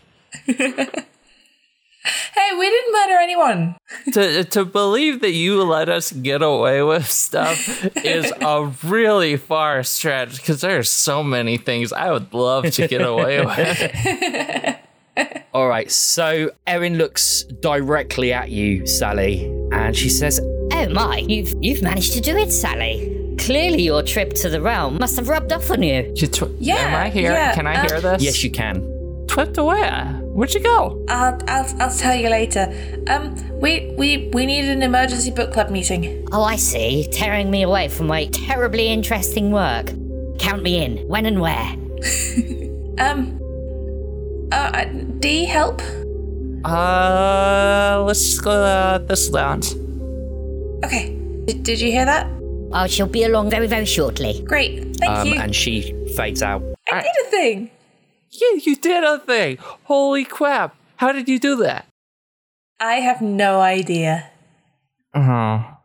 Hey, 2.33 2.55
we 2.57 2.69
didn't 2.69 2.93
murder 2.93 3.17
anyone. 3.21 3.75
to 4.13 4.43
to 4.43 4.65
believe 4.65 5.21
that 5.21 5.31
you 5.33 5.61
let 5.63 5.89
us 5.89 6.11
get 6.11 6.41
away 6.41 6.81
with 6.83 7.09
stuff 7.09 7.85
is 7.97 8.31
a 8.41 8.71
really 8.83 9.37
far 9.37 9.83
stretch 9.83 10.37
because 10.37 10.61
there 10.61 10.77
are 10.77 10.83
so 10.83 11.23
many 11.23 11.57
things 11.57 11.91
I 11.93 12.11
would 12.11 12.33
love 12.33 12.69
to 12.71 12.87
get 12.87 13.01
away 13.01 13.45
with. 13.45 14.75
All 15.53 15.67
right, 15.67 15.91
so 15.91 16.51
Erin 16.65 16.97
looks 16.97 17.43
directly 17.61 18.31
at 18.31 18.49
you, 18.51 18.85
Sally, 18.87 19.45
and 19.73 19.95
she 19.95 20.07
says, 20.09 20.39
Oh 20.71 20.87
my, 20.89 21.17
you've 21.27 21.53
you've 21.61 21.81
managed 21.81 22.13
to 22.13 22.21
do 22.21 22.37
it, 22.37 22.51
Sally. 22.51 23.15
Clearly 23.37 23.81
your 23.83 24.03
trip 24.03 24.33
to 24.35 24.49
the 24.49 24.61
realm 24.61 24.97
must 24.99 25.15
have 25.17 25.27
rubbed 25.29 25.51
off 25.51 25.69
on 25.71 25.81
you. 25.83 26.11
You 26.15 26.27
tw- 26.27 26.51
Yeah, 26.59 26.75
am 26.75 26.95
I 26.95 27.09
here? 27.09 27.31
yeah, 27.31 27.53
Can 27.55 27.67
I 27.67 27.75
um, 27.75 27.87
hear 27.87 27.99
this? 28.01 28.21
Yes, 28.23 28.43
you 28.43 28.51
can. 28.51 29.25
Trip 29.27 29.53
to 29.55 29.63
where? 29.63 30.18
Where'd 30.33 30.53
you 30.53 30.61
go? 30.61 31.03
I'll, 31.09 31.37
I'll, 31.47 31.81
I'll 31.81 31.95
tell 31.97 32.15
you 32.15 32.29
later. 32.29 32.71
Um, 33.07 33.35
we, 33.59 33.93
we, 33.97 34.29
we 34.33 34.45
need 34.45 34.65
an 34.65 34.83
emergency 34.83 35.31
book 35.31 35.51
club 35.51 35.69
meeting. 35.69 36.27
Oh, 36.31 36.43
I 36.43 36.55
see. 36.55 37.07
Tearing 37.11 37.49
me 37.51 37.63
away 37.63 37.87
from 37.89 38.07
my 38.07 38.25
terribly 38.27 38.87
interesting 38.87 39.51
work. 39.51 39.91
Count 40.39 40.63
me 40.63 40.83
in. 40.83 40.97
When 41.07 41.25
and 41.25 41.41
where? 41.41 41.75
Um, 42.99 43.39
uh, 44.51 44.55
uh, 44.55 44.83
D, 45.19 45.45
help? 45.45 45.81
Uh, 46.65 48.03
let's 48.05 48.21
just 48.21 48.43
go 48.43 48.51
to 48.99 49.05
this 49.05 49.29
lounge. 49.29 49.71
Okay. 50.83 51.15
Did, 51.45 51.63
did 51.63 51.79
you 51.79 51.91
hear 51.93 52.03
that? 52.03 52.27
Oh, 52.73 52.85
she'll 52.87 53.07
be 53.07 53.23
along 53.23 53.51
very, 53.51 53.67
very 53.67 53.85
shortly. 53.85 54.43
Great. 54.45 54.97
Thank 54.97 55.11
Um, 55.11 55.27
you. 55.29 55.35
and 55.39 55.55
she 55.55 55.93
fades 56.17 56.43
out. 56.43 56.61
I 56.91 57.01
did 57.03 57.11
a 57.25 57.29
thing. 57.29 57.71
Yeah, 58.31 58.59
you 58.61 58.75
did 58.75 59.03
a 59.03 59.19
thing. 59.19 59.57
Holy 59.83 60.25
crap! 60.25 60.75
How 60.97 61.11
did 61.11 61.27
you 61.27 61.39
do 61.39 61.55
that? 61.57 61.85
I 62.79 62.95
have 62.95 63.21
no 63.21 63.59
idea. 63.59 64.31
Oh. 65.13 65.77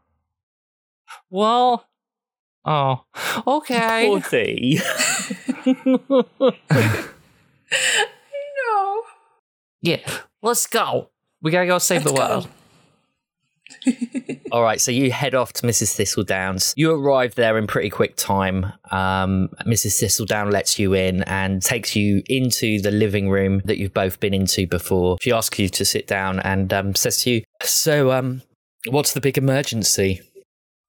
Well. 1.30 1.86
Oh. 2.64 3.04
Okay. 3.46 4.06
Dorothy. 4.08 4.80
No. 8.66 9.02
Yeah. 9.82 9.98
Let's 10.42 10.66
go. 10.66 11.10
We 11.42 11.50
gotta 11.50 11.66
go 11.66 11.78
save 11.78 12.04
the 12.04 12.12
Let's 12.12 12.46
go. 12.46 12.50
World. 13.86 14.38
All 14.52 14.62
right, 14.62 14.80
so 14.80 14.90
you 14.90 15.10
head 15.10 15.34
off 15.34 15.52
to 15.54 15.66
Mrs. 15.66 15.94
Thistledown's. 15.94 16.74
You 16.76 16.92
arrive 16.92 17.34
there 17.34 17.58
in 17.58 17.66
pretty 17.66 17.90
quick 17.90 18.16
time. 18.16 18.72
Um, 18.90 19.48
Mrs. 19.66 19.98
Thistledown 19.98 20.50
lets 20.50 20.78
you 20.78 20.94
in 20.94 21.22
and 21.24 21.62
takes 21.62 21.96
you 21.96 22.22
into 22.26 22.80
the 22.80 22.90
living 22.90 23.30
room 23.30 23.62
that 23.64 23.78
you've 23.78 23.94
both 23.94 24.20
been 24.20 24.34
into 24.34 24.66
before. 24.66 25.16
She 25.20 25.32
asks 25.32 25.58
you 25.58 25.68
to 25.68 25.84
sit 25.84 26.06
down 26.06 26.40
and 26.40 26.72
um, 26.72 26.94
says 26.94 27.22
to 27.22 27.30
you, 27.30 27.42
"So, 27.62 28.12
um, 28.12 28.42
what's 28.88 29.12
the 29.12 29.20
big 29.20 29.38
emergency?" 29.38 30.20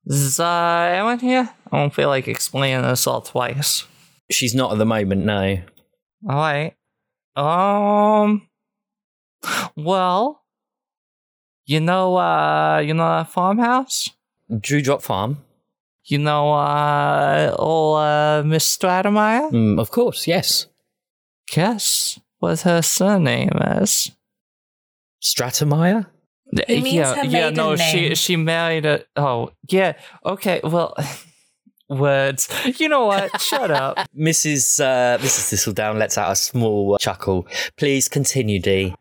Is 0.06 0.40
uh, 0.40 0.94
Ellen 0.96 1.20
here? 1.20 1.50
I 1.72 1.80
don't 1.80 1.94
feel 1.94 2.10
like 2.10 2.28
explaining 2.28 2.84
this 2.84 3.08
all 3.08 3.22
twice. 3.22 3.86
She's 4.30 4.54
not 4.54 4.72
at 4.72 4.78
the 4.78 4.86
moment. 4.86 5.26
No. 5.26 5.58
All 6.30 6.36
right. 6.36 6.76
Um. 7.36 8.48
Well, 9.76 10.44
you 11.66 11.80
know, 11.80 12.18
uh, 12.18 12.80
you 12.80 12.94
know 12.94 13.18
that 13.18 13.30
farmhouse. 13.30 14.12
Drew 14.60 14.82
Drop 14.82 15.02
Farm. 15.02 15.38
You 16.06 16.20
know, 16.20 16.54
uh, 16.54 17.56
old 17.58 17.98
uh, 17.98 18.44
Miss 18.46 18.78
Stratemeyer. 18.78 19.52
Mm, 19.52 19.80
of 19.80 19.90
course, 19.90 20.28
yes. 20.28 20.68
Guess 21.50 22.20
what 22.40 22.62
her 22.62 22.82
surname 22.82 23.58
is. 23.82 24.12
Stratemeyer. 25.22 26.06
It 26.68 26.84
means 26.84 26.94
yeah, 26.94 27.16
her 27.16 27.26
yeah, 27.26 27.50
maiden 27.50 27.56
no, 27.56 27.76
she 27.76 28.02
name. 28.02 28.16
she 28.16 28.36
married 28.36 28.86
a. 28.86 29.04
Oh, 29.16 29.52
yeah. 29.68 29.94
Okay, 30.24 30.62
well, 30.64 30.96
words. 31.90 32.48
You 32.80 32.88
know 32.88 33.08
what? 33.08 33.42
Shut 33.50 33.72
up. 33.72 33.98
Mrs. 34.16 34.80
Uh, 34.80 35.18
Mrs. 35.18 35.50
Thistledown 35.50 35.98
lets 35.98 36.18
out 36.20 36.32
a 36.32 36.36
small 36.36 36.98
chuckle. 37.00 37.48
Please 37.78 38.08
continue, 38.08 38.60
D. 38.60 38.96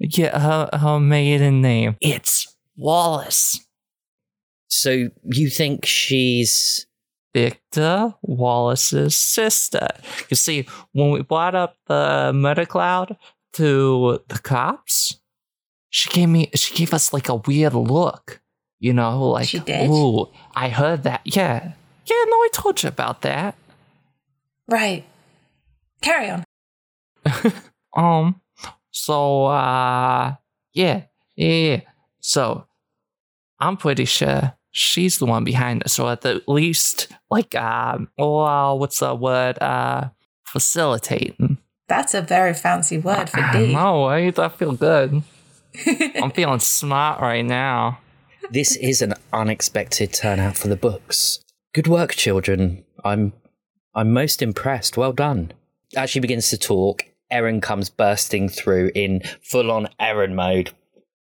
Yeah, 0.00 0.38
her 0.38 0.68
her 0.72 0.98
maiden 0.98 1.60
name. 1.60 1.96
It's 2.00 2.56
Wallace. 2.76 3.60
So 4.68 5.10
you 5.24 5.50
think 5.50 5.84
she's 5.84 6.86
Victor 7.34 8.14
Wallace's 8.22 9.16
sister. 9.16 9.88
You 10.30 10.36
see, 10.36 10.66
when 10.92 11.10
we 11.10 11.22
brought 11.22 11.54
up 11.54 11.76
the 11.86 12.32
murder 12.34 12.64
cloud, 12.66 13.16
to 13.54 14.22
the 14.28 14.38
cops, 14.38 15.20
she 15.90 16.08
gave 16.10 16.28
me 16.28 16.50
she 16.54 16.74
gave 16.74 16.94
us 16.94 17.12
like 17.12 17.28
a 17.28 17.34
weird 17.36 17.74
look. 17.74 18.40
You 18.78 18.94
know, 18.94 19.28
like 19.28 19.48
She 19.48 19.58
did? 19.58 19.90
ooh, 19.90 20.28
I 20.54 20.70
heard 20.70 21.02
that. 21.02 21.20
Yeah. 21.24 21.72
Yeah, 22.06 22.24
no, 22.26 22.36
I 22.36 22.48
told 22.52 22.82
you 22.82 22.88
about 22.88 23.22
that. 23.22 23.54
Right. 24.66 25.04
Carry 26.00 26.30
on. 26.30 26.44
Um 27.96 28.39
so 29.04 29.46
uh 29.46 30.34
yeah, 30.72 31.02
yeah, 31.36 31.48
yeah. 31.48 31.80
So 32.20 32.66
I'm 33.58 33.76
pretty 33.76 34.04
sure 34.04 34.54
she's 34.70 35.18
the 35.18 35.26
one 35.26 35.44
behind 35.44 35.82
us, 35.84 35.98
or 35.98 36.12
at 36.12 36.20
the 36.20 36.42
least 36.46 37.08
like 37.30 37.54
um 37.54 38.08
oh 38.18 38.38
uh, 38.40 38.74
what's 38.74 38.98
the 39.00 39.14
word? 39.14 39.58
Uh 39.60 40.10
facilitating. 40.44 41.58
That's 41.88 42.14
a 42.14 42.22
very 42.22 42.54
fancy 42.54 42.98
word 42.98 43.30
for 43.30 43.40
I 43.40 43.52
D. 43.66 43.72
know, 43.72 44.06
right? 44.08 44.38
I 44.38 44.48
feel 44.48 44.72
good. 44.72 45.22
I'm 46.22 46.30
feeling 46.30 46.60
smart 46.60 47.20
right 47.20 47.44
now. 47.44 47.98
This 48.50 48.76
is 48.76 49.02
an 49.02 49.14
unexpected 49.32 50.12
turnout 50.12 50.56
for 50.56 50.68
the 50.68 50.76
books. 50.76 51.40
Good 51.72 51.86
work, 51.86 52.12
children. 52.14 52.84
I'm 53.04 53.32
I'm 53.94 54.12
most 54.12 54.42
impressed. 54.42 54.96
Well 54.96 55.12
done. 55.12 55.52
As 55.96 56.10
she 56.10 56.20
begins 56.20 56.50
to 56.50 56.58
talk, 56.58 57.04
Erin 57.30 57.60
comes 57.60 57.88
bursting 57.90 58.48
through 58.48 58.90
in 58.94 59.22
full 59.42 59.70
on 59.70 59.88
Erin 59.98 60.34
mode. 60.34 60.70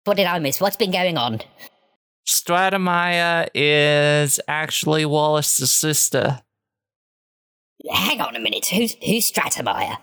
What 0.06 0.18
did 0.18 0.26
I 0.28 0.40
miss? 0.40 0.60
What's 0.60 0.76
been 0.78 0.92
going 0.92 1.18
on? 1.18 1.42
Stratemeyer 2.28 3.48
is 3.54 4.40
actually 4.48 5.06
Wallace's 5.06 5.72
sister, 5.72 6.42
Hang 7.92 8.22
on 8.22 8.34
a 8.36 8.40
minute. 8.40 8.68
Who's 8.68 8.94
who's 9.06 9.30
Stratemeyer? 9.30 9.98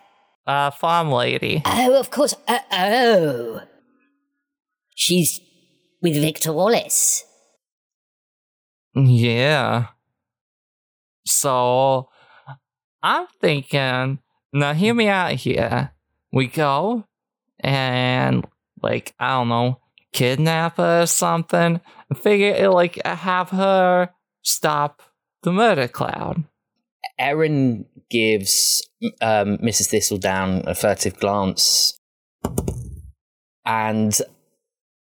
uh, 0.47 0.71
farm 0.71 1.11
lady. 1.11 1.63
Oh, 1.65 1.99
of 1.99 2.11
course. 2.11 2.35
Uh, 2.47 2.59
oh, 2.73 3.61
she's 4.95 5.41
with 6.03 6.15
Victor 6.15 6.53
Wallace. 6.53 7.25
Yeah. 8.95 9.87
So 11.25 12.11
I'm 13.03 13.27
thinking, 13.41 14.19
now 14.53 14.73
hear 14.73 14.95
me 14.95 15.09
out 15.09 15.33
here. 15.33 15.93
We 16.33 16.47
go 16.47 17.05
and 17.61 18.47
like 18.83 19.15
I 19.19 19.31
don't 19.31 19.49
know, 19.49 19.81
kidnap 20.13 20.77
her 20.77 21.03
or 21.03 21.07
something. 21.07 21.81
Figure 22.15 22.71
like 22.71 23.01
have 23.05 23.51
her 23.51 24.11
stop 24.43 25.03
the 25.43 25.53
murder 25.53 25.89
cloud. 25.89 26.45
Erin 27.19 27.85
gives 28.11 28.89
um, 29.21 29.59
Mrs. 29.59 29.89
Thistledown 29.89 30.65
a 30.67 30.75
furtive 30.75 31.19
glance, 31.19 31.99
and 33.65 34.19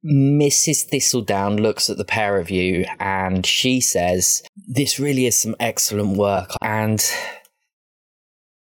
Mrs. 0.04 0.85
Thistledown 0.85 1.57
looks 1.57 1.90
at 1.90 1.97
the 1.97 2.04
pair 2.04 2.38
of 2.38 2.50
you 2.50 2.85
and 3.00 3.45
she 3.45 3.80
says, 3.80 4.42
This 4.57 4.99
really 4.99 5.26
is 5.26 5.37
some 5.37 5.57
excellent 5.59 6.16
work. 6.16 6.52
And 6.62 7.04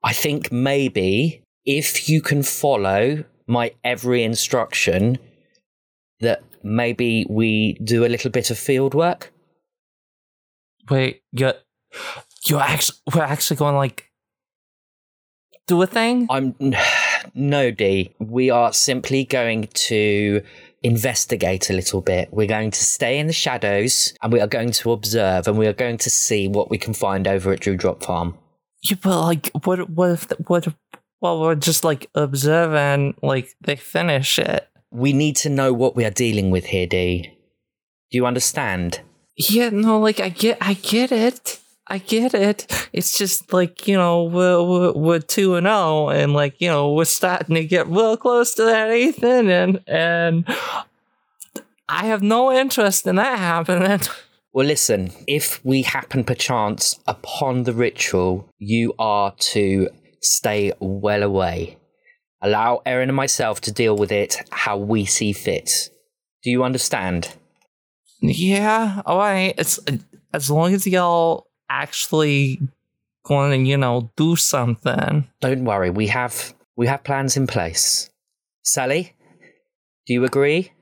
I 0.02 0.12
think 0.12 0.52
maybe 0.52 1.42
if 1.64 2.08
you 2.08 2.22
can 2.22 2.42
follow 2.42 3.24
my 3.46 3.72
every 3.84 4.22
instruction, 4.22 5.18
that 6.20 6.42
maybe 6.62 7.26
we 7.28 7.74
do 7.84 8.04
a 8.04 8.08
little 8.08 8.30
bit 8.30 8.50
of 8.50 8.58
field 8.58 8.94
work. 8.94 9.32
Wait, 10.90 11.22
you're 11.32 11.54
you're 12.46 12.60
actually 12.60 12.98
we're 13.14 13.22
actually 13.22 13.56
going 13.56 13.74
to 13.74 13.78
like 13.78 14.10
do 15.66 15.80
a 15.82 15.86
thing? 15.86 16.26
I'm 16.30 16.54
no 17.34 17.70
D. 17.70 18.14
We 18.18 18.50
are 18.50 18.72
simply 18.72 19.24
going 19.24 19.68
to 19.68 20.42
investigate 20.82 21.70
a 21.70 21.72
little 21.72 22.00
bit. 22.00 22.32
We're 22.32 22.46
going 22.46 22.70
to 22.70 22.84
stay 22.84 23.18
in 23.18 23.26
the 23.26 23.32
shadows 23.32 24.14
and 24.22 24.32
we 24.32 24.40
are 24.40 24.46
going 24.46 24.70
to 24.72 24.92
observe 24.92 25.48
and 25.48 25.58
we 25.58 25.66
are 25.66 25.72
going 25.72 25.98
to 25.98 26.10
see 26.10 26.48
what 26.48 26.70
we 26.70 26.78
can 26.78 26.94
find 26.94 27.26
over 27.26 27.52
at 27.52 27.60
Drewdrop 27.60 28.02
Farm. 28.02 28.38
Yeah, 28.82 28.96
but 29.02 29.20
like, 29.22 29.50
what? 29.64 29.90
What 29.90 30.10
if? 30.10 30.30
What? 30.46 30.66
If, 30.66 30.74
well, 31.20 31.40
we're 31.40 31.54
just 31.56 31.84
like 31.84 32.08
observing, 32.14 33.14
like 33.22 33.54
they 33.60 33.76
finish 33.76 34.38
it. 34.38 34.68
We 34.90 35.12
need 35.12 35.36
to 35.36 35.48
know 35.50 35.72
what 35.72 35.96
we 35.96 36.04
are 36.04 36.10
dealing 36.10 36.50
with 36.50 36.66
here, 36.66 36.86
D. 36.86 37.22
Do 38.10 38.16
you 38.16 38.26
understand? 38.26 39.00
Yeah, 39.36 39.70
no, 39.70 39.98
like 39.98 40.20
I 40.20 40.30
get, 40.30 40.58
I 40.60 40.74
get 40.74 41.12
it, 41.12 41.60
I 41.86 41.98
get 41.98 42.34
it. 42.34 42.88
It's 42.92 43.18
just 43.18 43.52
like 43.52 43.86
you 43.86 43.96
know, 43.96 44.24
we're 44.24 44.62
we're, 44.62 44.92
we're 44.92 45.18
two 45.18 45.56
and 45.56 45.66
zero, 45.66 46.08
and 46.10 46.32
like 46.32 46.60
you 46.60 46.68
know, 46.68 46.92
we're 46.92 47.04
starting 47.04 47.56
to 47.56 47.64
get 47.64 47.88
real 47.88 48.16
close 48.16 48.54
to 48.54 48.64
that 48.64 48.90
eighth 48.90 49.22
inning, 49.22 49.82
and 49.86 50.44
I 51.88 52.06
have 52.06 52.22
no 52.22 52.52
interest 52.52 53.06
in 53.06 53.16
that 53.16 53.38
happening. 53.38 54.00
Well, 54.52 54.66
listen, 54.66 55.12
if 55.26 55.64
we 55.64 55.82
happen 55.82 56.24
perchance 56.24 56.98
upon 57.06 57.64
the 57.64 57.72
ritual, 57.72 58.48
you 58.58 58.94
are 58.98 59.34
to 59.52 59.90
stay 60.22 60.72
well 60.80 61.22
away. 61.22 61.78
Allow 62.40 62.82
Erin 62.86 63.08
and 63.08 63.16
myself 63.16 63.60
to 63.62 63.72
deal 63.72 63.96
with 63.96 64.10
it 64.10 64.36
how 64.50 64.76
we 64.76 65.04
see 65.04 65.32
fit. 65.32 65.90
Do 66.42 66.50
you 66.50 66.64
understand? 66.64 67.34
Yeah, 68.20 69.02
all 69.04 69.18
right. 69.18 69.54
It's 69.58 69.78
as 70.32 70.50
long 70.50 70.72
as 70.72 70.86
y'all 70.86 71.46
actually 71.68 72.60
going 73.24 73.64
to, 73.64 73.68
you 73.68 73.76
know, 73.76 74.10
do 74.16 74.34
something. 74.36 75.28
Don't 75.40 75.64
worry, 75.64 75.90
we 75.90 76.06
have 76.08 76.54
we 76.76 76.86
have 76.86 77.04
plans 77.04 77.36
in 77.36 77.46
place. 77.46 78.10
Sally, 78.62 79.14
do 80.06 80.14
you 80.14 80.24
agree? 80.24 80.72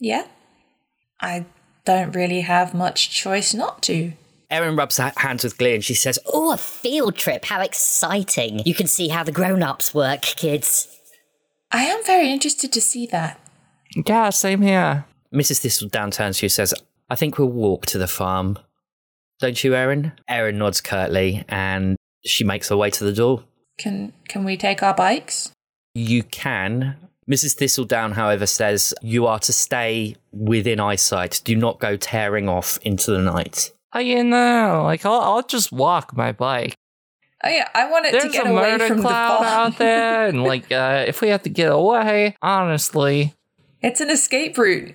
Yeah. 0.00 0.26
I 1.20 1.46
don't 1.84 2.14
really 2.14 2.42
have 2.42 2.74
much 2.74 3.10
choice 3.10 3.54
not 3.54 3.82
to. 3.82 4.12
Erin 4.50 4.76
rubs 4.76 4.98
her 4.98 5.12
hands 5.16 5.44
with 5.44 5.56
glee 5.56 5.74
and 5.74 5.84
she 5.84 5.94
says, 5.94 6.18
Oh, 6.26 6.52
a 6.52 6.56
field 6.58 7.16
trip. 7.16 7.46
How 7.46 7.62
exciting. 7.62 8.60
You 8.66 8.74
can 8.74 8.86
see 8.86 9.08
how 9.08 9.24
the 9.24 9.32
grown 9.32 9.62
ups 9.62 9.94
work, 9.94 10.20
kids. 10.20 10.88
I 11.70 11.84
am 11.84 12.04
very 12.04 12.30
interested 12.30 12.72
to 12.72 12.80
see 12.80 13.06
that. 13.06 13.40
Yeah, 14.06 14.28
same 14.30 14.60
here. 14.60 15.06
Mrs. 15.34 15.60
Thistledown 15.60 16.10
turns 16.10 16.38
to 16.38 16.44
you 16.44 16.46
and 16.46 16.52
says, 16.52 16.74
I 17.08 17.14
think 17.14 17.38
we'll 17.38 17.48
walk 17.48 17.86
to 17.86 17.98
the 17.98 18.06
farm. 18.06 18.58
Don't 19.40 19.64
you, 19.64 19.74
Erin? 19.74 20.12
Erin 20.28 20.58
nods 20.58 20.82
curtly 20.82 21.44
and 21.48 21.96
she 22.24 22.44
makes 22.44 22.68
her 22.68 22.76
way 22.76 22.90
to 22.90 23.04
the 23.04 23.12
door. 23.12 23.44
Can 23.78 24.12
can 24.28 24.44
we 24.44 24.56
take 24.56 24.82
our 24.82 24.94
bikes? 24.94 25.50
You 25.94 26.22
can. 26.22 26.96
Mrs. 27.30 27.54
Thistledown, 27.54 28.12
however, 28.12 28.46
says 28.46 28.92
you 29.00 29.26
are 29.26 29.38
to 29.40 29.52
stay 29.52 30.16
within 30.32 30.80
eyesight. 30.80 31.40
Do 31.44 31.54
not 31.54 31.78
go 31.78 31.96
tearing 31.96 32.48
off 32.48 32.78
into 32.82 33.10
the 33.10 33.20
night. 33.20 33.70
Oh, 33.92 34.00
you 34.00 34.24
know, 34.24 34.82
like 34.84 35.04
I'll, 35.04 35.20
I'll 35.20 35.42
just 35.42 35.70
walk 35.70 36.16
my 36.16 36.32
bike. 36.32 36.74
Oh 37.44 37.48
yeah, 37.48 37.68
I 37.74 37.90
wanted 37.90 38.14
There's 38.14 38.24
to 38.24 38.30
get 38.30 38.46
a 38.46 38.50
away 38.50 38.72
murder 38.72 38.88
from 38.88 38.96
the 38.98 39.02
cloud 39.02 39.38
farm. 39.38 39.72
out 39.72 39.78
there, 39.78 40.26
and 40.28 40.42
like 40.44 40.70
uh, 40.72 41.04
if 41.06 41.20
we 41.20 41.28
have 41.28 41.42
to 41.42 41.48
get 41.50 41.70
away, 41.70 42.36
honestly, 42.40 43.34
It's 43.80 44.00
an 44.00 44.10
escape 44.10 44.56
route. 44.56 44.92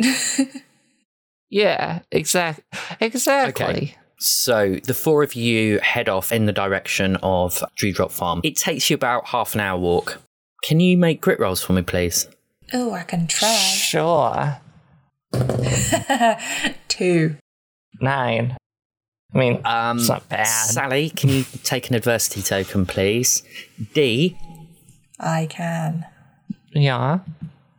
yeah, 1.49 1.99
exact, 2.11 2.61
exactly. 2.99 3.65
Okay. 3.65 3.95
So 4.19 4.77
the 4.83 4.93
four 4.95 5.23
of 5.23 5.35
you 5.35 5.79
head 5.79 6.09
off 6.09 6.31
in 6.31 6.45
the 6.45 6.53
direction 6.53 7.17
of 7.17 7.63
Drewdrop 7.75 8.11
Farm. 8.11 8.41
It 8.43 8.55
takes 8.55 8.89
you 8.89 8.95
about 8.95 9.27
half 9.27 9.53
an 9.53 9.61
hour 9.61 9.79
walk. 9.79 10.21
Can 10.63 10.79
you 10.79 10.97
make 10.97 11.21
grit 11.21 11.39
rolls 11.39 11.63
for 11.63 11.73
me, 11.73 11.81
please? 11.81 12.27
oh, 12.73 12.91
I 12.93 13.03
can 13.03 13.27
try. 13.27 13.47
Sure, 13.55 14.57
Two. 16.87 17.35
nine. 18.01 18.57
I 19.33 19.37
mean, 19.37 19.61
Um, 19.65 19.97
it's 19.99 20.07
not 20.09 20.27
bad. 20.29 20.45
Sally, 20.47 21.09
can 21.09 21.29
you 21.29 21.45
take 21.63 21.89
an 21.89 21.95
adversity 21.95 22.41
token, 22.41 22.85
please? 22.85 23.43
D, 23.93 24.37
I 25.19 25.47
can. 25.49 26.05
yeah. 26.71 27.19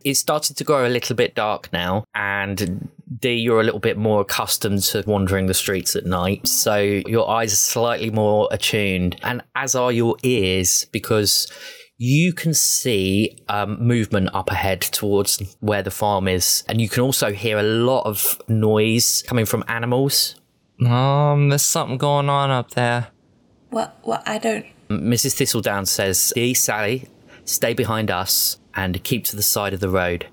it's 0.03 0.19
started 0.19 0.57
to 0.57 0.63
grow 0.63 0.85
a 0.87 0.89
little 0.89 1.15
bit 1.15 1.35
dark 1.35 1.71
now, 1.73 2.03
and 2.15 2.89
D, 3.19 3.33
you're 3.33 3.59
a 3.59 3.63
little 3.63 3.79
bit 3.79 3.97
more 3.97 4.21
accustomed 4.21 4.81
to 4.83 5.03
wandering 5.07 5.47
the 5.47 5.53
streets 5.53 5.95
at 5.95 6.05
night, 6.05 6.47
so 6.47 6.77
your 6.77 7.29
eyes 7.29 7.51
are 7.53 7.57
slightly 7.57 8.09
more 8.11 8.47
attuned, 8.51 9.17
and 9.23 9.41
as 9.55 9.75
are 9.75 9.91
your 9.91 10.15
ears, 10.23 10.85
because 10.91 11.51
you 12.01 12.31
can 12.31 12.53
see 12.53 13.37
um, 13.49 13.85
movement 13.85 14.29
up 14.33 14.49
ahead 14.49 14.79
towards 14.81 15.57
where 15.59 15.83
the 15.83 15.91
farm 15.91 16.29
is, 16.29 16.63
and 16.67 16.79
you 16.79 16.87
can 16.87 17.03
also 17.03 17.33
hear 17.33 17.59
a 17.59 17.63
lot 17.63 18.05
of 18.05 18.41
noise 18.47 19.21
coming 19.27 19.45
from 19.45 19.65
animals. 19.67 20.35
Um, 20.83 21.49
there's 21.49 21.61
something 21.61 21.97
going 21.97 22.29
on 22.29 22.51
up 22.51 22.71
there. 22.71 23.09
What? 23.69 23.99
What? 24.03 24.23
I 24.25 24.37
don't. 24.37 24.65
Mrs. 24.87 25.35
Thistledown 25.35 25.85
says, 25.85 26.31
D, 26.33 26.53
Sally, 26.53 27.09
stay 27.43 27.73
behind 27.73 28.09
us 28.09 28.59
and 28.73 29.03
keep 29.03 29.25
to 29.25 29.35
the 29.35 29.43
side 29.43 29.73
of 29.73 29.81
the 29.81 29.89
road. 29.89 30.27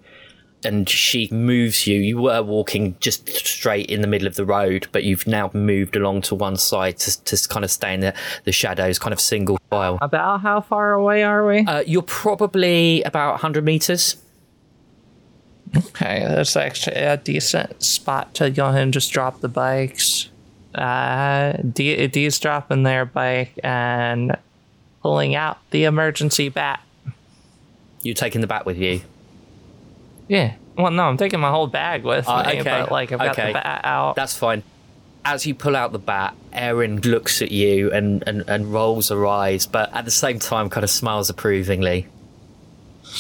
And 0.67 0.89
she 0.89 1.29
moves 1.31 1.87
you. 1.87 1.99
You 1.99 2.19
were 2.19 2.43
walking 2.43 2.97
just 3.01 3.29
straight 3.29 3.87
in 3.87 4.01
the 4.01 4.07
middle 4.07 4.27
of 4.27 4.35
the 4.35 4.45
road, 4.45 4.89
but 4.93 5.05
you've 5.05 5.27
now 5.27 5.51
moved 5.55 5.97
along 5.97 6.23
to 6.23 6.35
one 6.35 6.57
side 6.57 6.99
to, 6.99 7.23
to 7.25 7.49
kind 7.49 7.65
of 7.65 7.71
stay 7.71 7.95
in 7.95 8.01
the, 8.01 8.15
the 8.45 8.53
shadows, 8.53 8.99
kind 8.99 9.13
of 9.13 9.21
single 9.21 9.59
file. 9.71 9.99
About 10.03 10.41
how 10.41 10.61
far 10.61 10.95
away 10.95 11.23
are 11.23 11.47
we? 11.47 11.61
Uh, 11.61 11.81
you're 11.87 12.03
probably 12.03 13.03
about 13.05 13.33
100 13.33 13.65
meters. 13.65 14.17
Okay, 15.77 16.25
that's 16.27 16.57
actually 16.57 16.97
a 16.97 17.17
decent 17.17 17.83
spot 17.83 18.35
to 18.35 18.51
go 18.51 18.67
ahead 18.69 18.83
and 18.83 18.93
just 18.93 19.13
drop 19.13 19.41
the 19.41 19.49
bikes. 19.49 20.29
Uh, 20.75 21.53
D- 21.73 22.07
D's 22.09 22.39
dropping 22.39 22.83
their 22.83 23.05
bike 23.05 23.59
and 23.63 24.37
pulling 25.03 25.35
out 25.35 25.59
the 25.71 25.85
emergency 25.85 26.49
bat. 26.49 26.81
You're 28.03 28.15
taking 28.15 28.41
the 28.41 28.47
bat 28.47 28.67
with 28.67 28.79
you. 28.79 29.01
Yeah. 30.29 30.55
Well, 30.77 30.91
no, 30.91 31.05
I'm 31.05 31.17
taking 31.17 31.41
my 31.41 31.51
whole 31.51 31.67
bag 31.67 32.05
with 32.05 32.29
Uh, 32.29 32.43
me, 32.43 32.61
okay, 32.61 32.63
but 32.63 32.91
like 32.91 33.13
I've 33.13 33.19
got 33.19 33.31
okay. 33.31 33.49
the 33.49 33.53
bat 33.55 33.81
out. 33.85 34.15
That's 34.17 34.37
fine. 34.37 34.63
As 35.25 35.47
you 35.47 35.55
pull 35.55 35.75
out 35.75 35.93
the 35.93 35.99
bat, 35.99 36.35
Erin 36.53 37.01
looks 37.01 37.43
at 37.43 37.51
you 37.51 37.91
and, 37.93 38.23
and, 38.27 38.45
and 38.49 38.73
rolls 38.73 39.09
her 39.09 39.27
eyes, 39.27 39.67
but 39.67 39.93
at 39.95 40.05
the 40.05 40.11
same 40.11 40.39
time 40.39 40.69
kind 40.71 40.85
of 40.85 40.91
smiles 40.91 41.31
approvingly. 41.31 42.07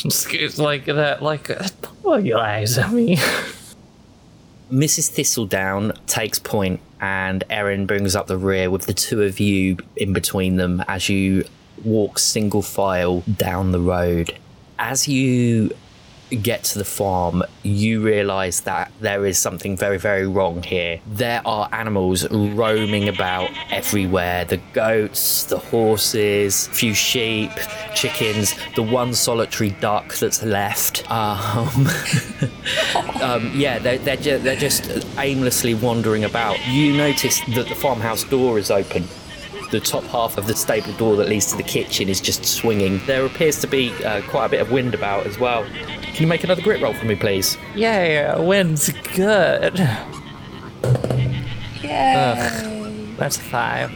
It's 0.04 0.58
like 0.58 0.84
that, 0.86 1.22
like 1.22 1.48
uh, 1.48 1.66
pull 2.02 2.20
your 2.20 2.38
eyes 2.38 2.76
at 2.76 2.92
me. 2.92 3.16
Mrs. 4.70 5.08
Thistledown 5.10 5.92
takes 6.06 6.38
point 6.38 6.80
and 7.00 7.44
Erin 7.48 7.86
brings 7.86 8.16
up 8.16 8.26
the 8.26 8.36
rear 8.36 8.68
with 8.70 8.86
the 8.86 8.92
two 8.94 9.22
of 9.22 9.38
you 9.38 9.76
in 9.96 10.12
between 10.12 10.56
them 10.56 10.82
as 10.88 11.08
you 11.08 11.44
walk 11.84 12.18
single 12.18 12.62
file 12.62 13.20
down 13.36 13.70
the 13.72 13.80
road. 13.80 14.36
As 14.78 15.06
you 15.06 15.70
get 16.30 16.64
to 16.64 16.78
the 16.78 16.84
farm, 16.84 17.42
you 17.62 18.02
realize 18.02 18.60
that 18.62 18.90
there 19.00 19.24
is 19.26 19.38
something 19.38 19.76
very, 19.76 19.98
very 19.98 20.26
wrong 20.26 20.62
here. 20.62 21.00
There 21.06 21.40
are 21.46 21.68
animals 21.72 22.28
roaming 22.30 23.08
about 23.08 23.50
everywhere 23.70 24.44
the 24.44 24.56
goats, 24.72 25.44
the 25.44 25.58
horses, 25.58 26.66
a 26.66 26.70
few 26.70 26.94
sheep, 26.94 27.50
chickens, 27.94 28.54
the 28.74 28.82
one 28.82 29.14
solitary 29.14 29.70
duck 29.70 30.14
that's 30.14 30.42
left. 30.42 31.08
Um, 31.10 31.68
um, 33.22 33.52
yeah, 33.54 33.78
they're, 33.78 33.98
they're, 33.98 34.16
ju- 34.16 34.38
they're 34.38 34.56
just 34.56 35.06
aimlessly 35.18 35.74
wandering 35.74 36.24
about. 36.24 36.56
You 36.66 36.96
notice 36.96 37.40
that 37.54 37.68
the 37.68 37.74
farmhouse 37.74 38.24
door 38.24 38.58
is 38.58 38.70
open. 38.70 39.04
The 39.70 39.80
top 39.80 40.04
half 40.04 40.38
of 40.38 40.46
the 40.46 40.54
stable 40.54 40.92
door 40.92 41.16
that 41.16 41.28
leads 41.28 41.50
to 41.50 41.56
the 41.56 41.64
kitchen 41.64 42.08
is 42.08 42.20
just 42.20 42.44
swinging. 42.44 43.00
There 43.06 43.26
appears 43.26 43.60
to 43.62 43.66
be 43.66 43.92
uh, 44.04 44.22
quite 44.28 44.46
a 44.46 44.48
bit 44.48 44.60
of 44.60 44.70
wind 44.70 44.94
about 44.94 45.26
as 45.26 45.38
well. 45.40 45.66
Can 46.16 46.22
you 46.22 46.28
make 46.28 46.44
another 46.44 46.62
grit 46.62 46.80
roll 46.80 46.94
for 46.94 47.04
me, 47.04 47.14
please? 47.14 47.58
yeah, 47.74 48.38
wind's 48.38 48.90
good. 49.14 49.78
Yay. 51.82 53.14
That's 53.18 53.36
a 53.36 53.40
five. 53.40 53.92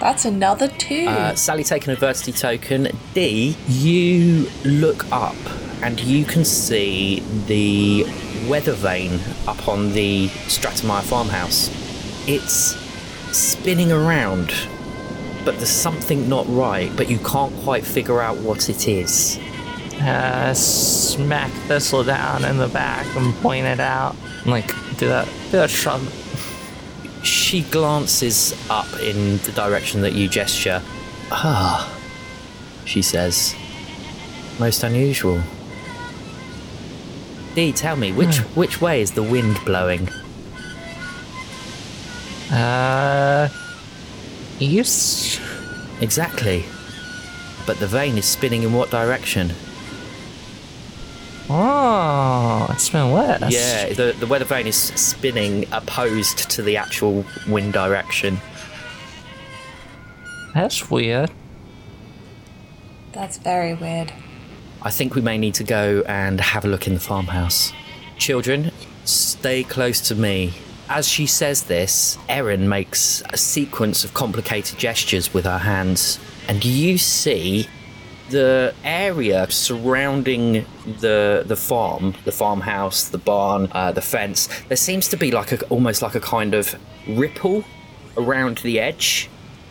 That's 0.00 0.24
another 0.24 0.68
two. 0.68 1.04
Uh, 1.08 1.34
Sally, 1.34 1.62
take 1.62 1.84
an 1.84 1.92
adversity 1.92 2.32
token. 2.32 2.88
D, 3.12 3.54
you 3.68 4.48
look 4.64 5.04
up 5.12 5.36
and 5.82 6.00
you 6.00 6.24
can 6.24 6.42
see 6.42 7.20
the 7.46 8.04
weather 8.48 8.72
vane 8.72 9.20
up 9.46 9.68
on 9.68 9.92
the 9.92 10.28
Stratemeyer 10.46 11.02
farmhouse. 11.02 11.68
It's 12.26 12.76
spinning 13.36 13.92
around, 13.92 14.54
but 15.44 15.56
there's 15.56 15.68
something 15.68 16.30
not 16.30 16.46
right, 16.48 16.90
but 16.96 17.10
you 17.10 17.18
can't 17.18 17.54
quite 17.56 17.84
figure 17.84 18.22
out 18.22 18.38
what 18.38 18.70
it 18.70 18.88
is. 18.88 19.38
Uh, 20.00 20.52
smack 20.52 21.50
Thistledown 21.68 22.44
in 22.44 22.58
the 22.58 22.68
back 22.68 23.06
and 23.16 23.34
point 23.36 23.66
it 23.66 23.80
out. 23.80 24.14
Like, 24.44 24.68
do 24.98 25.08
that, 25.08 25.26
do 25.46 25.52
that 25.52 25.70
shove. 25.70 26.12
She 27.24 27.62
glances 27.62 28.54
up 28.70 28.86
in 29.00 29.38
the 29.38 29.52
direction 29.52 30.02
that 30.02 30.12
you 30.12 30.28
gesture. 30.28 30.82
Ah, 31.32 31.92
she 32.84 33.02
says. 33.02 33.54
Most 34.60 34.84
unusual. 34.84 35.40
Dee, 37.54 37.72
tell 37.72 37.96
me, 37.96 38.12
which 38.12 38.36
which 38.54 38.80
way 38.80 39.00
is 39.00 39.12
the 39.12 39.22
wind 39.22 39.58
blowing? 39.64 40.08
Uh, 42.52 43.48
east? 44.60 45.40
Exactly. 46.00 46.64
But 47.66 47.80
the 47.80 47.86
vane 47.86 48.18
is 48.18 48.26
spinning 48.26 48.62
in 48.62 48.72
what 48.72 48.90
direction? 48.90 49.52
Oh, 51.48 52.66
it's 52.70 52.90
been 52.90 53.12
west. 53.12 53.52
Yeah, 53.52 53.92
the, 53.92 54.16
the 54.18 54.26
weather 54.26 54.44
vane 54.44 54.66
is 54.66 54.76
spinning 54.76 55.66
opposed 55.72 56.50
to 56.50 56.62
the 56.62 56.76
actual 56.76 57.24
wind 57.48 57.72
direction. 57.72 58.38
That's 60.54 60.90
weird. 60.90 61.30
That's 63.12 63.38
very 63.38 63.74
weird. 63.74 64.12
I 64.82 64.90
think 64.90 65.14
we 65.14 65.20
may 65.20 65.38
need 65.38 65.54
to 65.54 65.64
go 65.64 66.02
and 66.06 66.40
have 66.40 66.64
a 66.64 66.68
look 66.68 66.86
in 66.86 66.94
the 66.94 67.00
farmhouse. 67.00 67.72
Children, 68.18 68.72
stay 69.04 69.62
close 69.62 70.00
to 70.08 70.14
me. 70.14 70.52
As 70.88 71.08
she 71.08 71.26
says 71.26 71.64
this, 71.64 72.18
Erin 72.28 72.68
makes 72.68 73.22
a 73.30 73.36
sequence 73.36 74.04
of 74.04 74.14
complicated 74.14 74.78
gestures 74.78 75.34
with 75.34 75.44
her 75.44 75.58
hands, 75.58 76.18
and 76.48 76.64
you 76.64 76.98
see 76.98 77.68
the 78.30 78.74
area 78.84 79.46
surrounding 79.50 80.64
the 81.00 81.44
the 81.46 81.56
farm, 81.56 82.14
the 82.24 82.32
farmhouse, 82.32 83.08
the 83.08 83.18
barn, 83.18 83.68
uh, 83.72 83.92
the 83.92 84.02
fence. 84.02 84.48
There 84.68 84.76
seems 84.76 85.08
to 85.08 85.16
be 85.16 85.30
like 85.30 85.52
a 85.52 85.64
almost 85.66 86.02
like 86.02 86.14
a 86.14 86.20
kind 86.20 86.54
of 86.54 86.74
ripple 87.08 87.64
around 88.16 88.58
the 88.58 88.80
edge. 88.80 89.28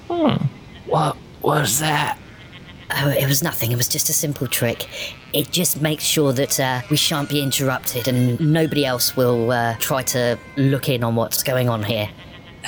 What 0.07 1.17
was 1.41 1.79
that? 1.79 2.17
Oh, 2.91 3.09
it 3.09 3.27
was 3.27 3.41
nothing. 3.41 3.71
It 3.71 3.77
was 3.77 3.87
just 3.87 4.09
a 4.09 4.13
simple 4.13 4.47
trick. 4.47 4.87
It 5.33 5.51
just 5.51 5.81
makes 5.81 6.03
sure 6.03 6.31
that 6.33 6.59
uh, 6.59 6.81
we 6.89 6.97
shan't 6.97 7.29
be 7.29 7.41
interrupted 7.41 8.07
and 8.07 8.39
nobody 8.39 8.85
else 8.85 9.17
will 9.17 9.51
uh, 9.51 9.75
try 9.79 10.03
to 10.03 10.37
look 10.55 10.87
in 10.87 11.03
on 11.03 11.15
what's 11.15 11.41
going 11.41 11.67
on 11.67 11.83
here. 11.83 12.09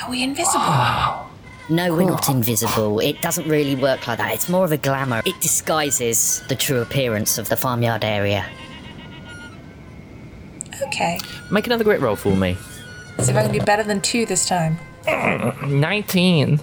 Are 0.01 0.09
we 0.09 0.23
invisible? 0.23 1.26
No, 1.69 1.93
we're 1.93 2.03
not 2.03 2.29
invisible. 2.29 2.99
It 2.99 3.21
doesn't 3.21 3.47
really 3.47 3.75
work 3.75 4.07
like 4.07 4.19
that. 4.19 4.33
It's 4.33 4.47
more 4.47 4.63
of 4.63 4.71
a 4.71 4.77
glamour. 4.77 5.21
It 5.25 5.39
disguises 5.41 6.41
the 6.47 6.55
true 6.55 6.79
appearance 6.79 7.37
of 7.37 7.49
the 7.49 7.57
farmyard 7.57 8.05
area. 8.05 8.45
Okay. 10.81 11.19
Make 11.51 11.65
another 11.67 11.83
grit 11.83 11.99
roll 11.99 12.15
for 12.15 12.35
me. 12.35 12.55
See 13.19 13.31
if 13.31 13.37
I 13.37 13.43
can 13.43 13.51
do 13.51 13.59
better 13.61 13.83
than 13.83 13.99
two 14.01 14.25
this 14.25 14.47
time. 14.47 14.77
19. 15.65 16.61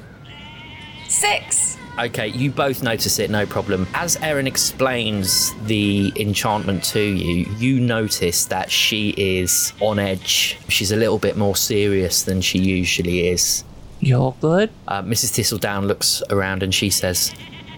Six. 1.08 1.76
Okay, 1.98 2.28
you 2.28 2.50
both 2.50 2.82
notice 2.82 3.20
it, 3.20 3.30
no 3.30 3.46
problem. 3.46 3.86
As 3.94 4.16
Erin 4.16 4.48
explains 4.48 5.54
the 5.66 6.12
enchantment 6.16 6.82
to 6.84 7.00
you, 7.00 7.46
you 7.56 7.78
notice 7.78 8.46
that 8.46 8.70
she 8.70 9.10
is 9.16 9.72
on 9.80 10.00
edge. 10.00 10.58
She's 10.68 10.90
a 10.90 10.96
little 10.96 11.18
bit 11.18 11.36
more 11.36 11.54
serious 11.54 12.24
than 12.24 12.40
she 12.40 12.58
usually 12.58 13.28
is. 13.28 13.62
You're 14.04 14.34
good? 14.38 14.70
Uh, 14.86 15.02
Mrs. 15.02 15.30
Thistledown 15.30 15.86
looks 15.86 16.22
around 16.28 16.62
and 16.62 16.74
she 16.74 16.90
says, 16.90 17.34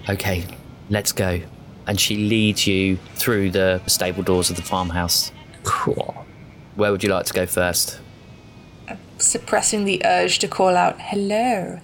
Okay, 0.09 0.45
let's 0.91 1.13
go. 1.13 1.41
And 1.87 2.01
she 2.01 2.17
leads 2.17 2.67
you 2.67 2.97
through 3.15 3.51
the 3.51 3.81
stable 3.87 4.25
doors 4.25 4.51
of 4.51 4.57
the 4.57 4.63
farmhouse. 4.63 5.31
Cool. 5.63 6.27
Where 6.75 6.91
would 6.91 7.05
you 7.05 7.11
like 7.11 7.27
to 7.27 7.33
go 7.33 7.47
first? 7.47 8.01
Suppressing 9.19 9.85
the 9.85 10.03
urge 10.05 10.41
to 10.41 10.49
call 10.49 10.77
out 10.77 11.01
hello. 11.01 11.79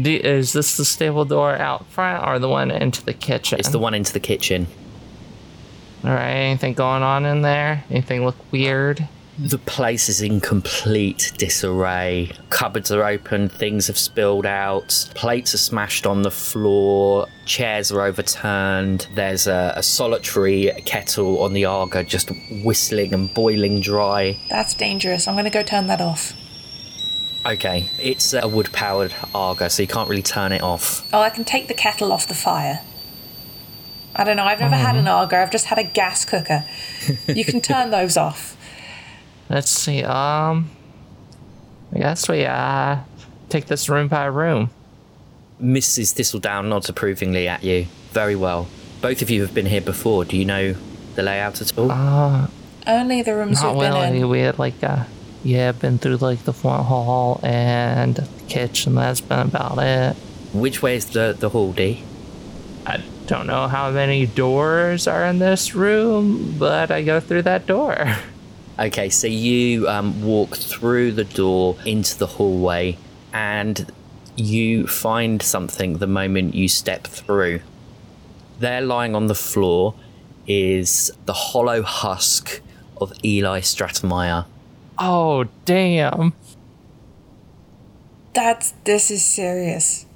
D- 0.00 0.16
is 0.16 0.52
this 0.52 0.76
the 0.76 0.84
stable 0.84 1.24
door 1.24 1.56
out 1.56 1.86
front 1.86 2.26
or 2.26 2.38
the 2.38 2.50
one 2.50 2.70
into 2.70 3.02
the 3.02 3.14
kitchen? 3.14 3.58
It's 3.58 3.70
the 3.70 3.78
one 3.78 3.94
into 3.94 4.12
the 4.12 4.20
kitchen. 4.20 4.66
Alright, 6.04 6.36
anything 6.36 6.74
going 6.74 7.02
on 7.02 7.24
in 7.24 7.40
there? 7.40 7.82
Anything 7.88 8.26
look 8.26 8.36
weird? 8.52 9.08
The 9.38 9.58
place 9.58 10.10
is 10.10 10.20
in 10.20 10.40
complete 10.40 11.32
disarray. 11.38 12.32
Cupboards 12.50 12.92
are 12.92 13.02
open, 13.02 13.48
things 13.48 13.86
have 13.86 13.96
spilled 13.96 14.44
out, 14.44 15.08
plates 15.14 15.54
are 15.54 15.58
smashed 15.58 16.06
on 16.06 16.20
the 16.20 16.30
floor, 16.30 17.26
chairs 17.46 17.90
are 17.90 18.02
overturned. 18.02 19.06
There's 19.14 19.46
a, 19.46 19.72
a 19.76 19.82
solitary 19.82 20.70
kettle 20.84 21.42
on 21.42 21.54
the 21.54 21.64
Aga 21.64 22.04
just 22.04 22.30
whistling 22.62 23.14
and 23.14 23.32
boiling 23.32 23.80
dry. 23.80 24.38
That's 24.50 24.74
dangerous. 24.74 25.26
I'm 25.26 25.34
going 25.34 25.44
to 25.44 25.50
go 25.50 25.62
turn 25.62 25.86
that 25.86 26.02
off. 26.02 26.34
Okay, 27.44 27.90
it's 27.98 28.34
a 28.34 28.46
wood 28.46 28.70
powered 28.72 29.14
Aga, 29.34 29.70
so 29.70 29.82
you 29.82 29.88
can't 29.88 30.08
really 30.08 30.22
turn 30.22 30.52
it 30.52 30.62
off. 30.62 31.08
Oh, 31.12 31.20
I 31.20 31.30
can 31.30 31.44
take 31.44 31.68
the 31.68 31.74
kettle 31.74 32.12
off 32.12 32.28
the 32.28 32.34
fire. 32.34 32.80
I 34.14 34.24
don't 34.24 34.36
know. 34.36 34.44
I've 34.44 34.60
never 34.60 34.76
had 34.76 34.94
mm. 34.94 35.00
an 35.00 35.08
Aga. 35.08 35.38
I've 35.38 35.50
just 35.50 35.66
had 35.66 35.78
a 35.78 35.84
gas 35.84 36.24
cooker. 36.26 36.66
You 37.26 37.44
can 37.46 37.62
turn 37.62 37.90
those 37.90 38.16
off. 38.18 38.56
Let's 39.52 39.70
see, 39.70 40.02
um. 40.02 40.70
I 41.94 41.98
guess 41.98 42.26
we, 42.26 42.46
uh, 42.46 42.96
take 43.50 43.66
this 43.66 43.86
room 43.90 44.08
by 44.08 44.24
room. 44.24 44.70
Mrs. 45.60 46.12
Thistledown 46.14 46.70
nods 46.70 46.88
approvingly 46.88 47.46
at 47.48 47.62
you. 47.62 47.86
Very 48.12 48.34
well. 48.34 48.66
Both 49.02 49.20
of 49.20 49.28
you 49.28 49.42
have 49.42 49.52
been 49.52 49.66
here 49.66 49.82
before. 49.82 50.24
Do 50.24 50.38
you 50.38 50.46
know 50.46 50.74
the 51.16 51.22
layout 51.22 51.60
at 51.60 51.76
all? 51.76 51.90
Uh, 51.92 52.46
Only 52.86 53.20
the 53.20 53.34
rooms 53.36 53.60
not 53.62 53.74
we've 53.76 53.82
been 53.90 53.92
really. 53.92 54.20
in. 54.20 54.28
We 54.30 54.40
had 54.40 54.58
like, 54.58 54.82
uh, 54.82 55.04
yeah, 55.44 55.72
been 55.72 55.98
through 55.98 56.16
like 56.16 56.44
the 56.44 56.54
front 56.54 56.86
hall 56.86 57.38
and 57.42 58.14
the 58.14 58.28
kitchen. 58.48 58.94
That's 58.94 59.20
been 59.20 59.40
about 59.40 59.76
it. 59.78 60.16
Which 60.54 60.80
way 60.82 60.96
is 60.96 61.04
the, 61.06 61.36
the 61.38 61.50
hall, 61.50 61.74
D? 61.74 62.02
I 62.86 63.02
don't 63.26 63.46
know 63.46 63.68
how 63.68 63.90
many 63.90 64.24
doors 64.24 65.06
are 65.06 65.26
in 65.26 65.40
this 65.40 65.74
room, 65.74 66.56
but 66.58 66.90
I 66.90 67.02
go 67.02 67.20
through 67.20 67.42
that 67.42 67.66
door. 67.66 68.16
Okay, 68.78 69.10
so 69.10 69.26
you 69.26 69.88
um, 69.88 70.22
walk 70.22 70.56
through 70.56 71.12
the 71.12 71.24
door 71.24 71.76
into 71.84 72.18
the 72.18 72.26
hallway 72.26 72.96
and 73.32 73.92
you 74.36 74.86
find 74.86 75.42
something 75.42 75.98
the 75.98 76.06
moment 76.06 76.54
you 76.54 76.68
step 76.68 77.06
through. 77.06 77.60
There, 78.60 78.80
lying 78.80 79.14
on 79.14 79.26
the 79.26 79.34
floor, 79.34 79.94
is 80.46 81.12
the 81.26 81.32
hollow 81.32 81.82
husk 81.82 82.60
of 83.00 83.12
Eli 83.24 83.60
Stratemeyer. 83.60 84.46
Oh, 84.98 85.44
damn. 85.64 86.32
That's 88.34 88.72
this 88.84 89.10
is 89.10 89.22
serious. 89.22 90.06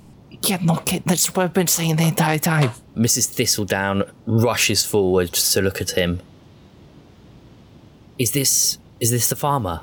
Yeah, 0.42 0.58
no 0.62 0.76
kid. 0.76 1.02
That's 1.04 1.34
what 1.34 1.44
I've 1.44 1.52
been 1.52 1.66
saying 1.66 1.96
the 1.96 2.04
entire 2.04 2.38
time. 2.38 2.70
Mrs. 2.96 3.26
Thistledown 3.26 4.10
rushes 4.26 4.84
forward 4.84 5.32
to 5.32 5.60
look 5.60 5.80
at 5.80 5.90
him. 5.90 6.20
Is 8.18 8.32
this 8.32 8.78
is 9.00 9.10
this 9.10 9.28
the 9.28 9.36
farmer? 9.36 9.80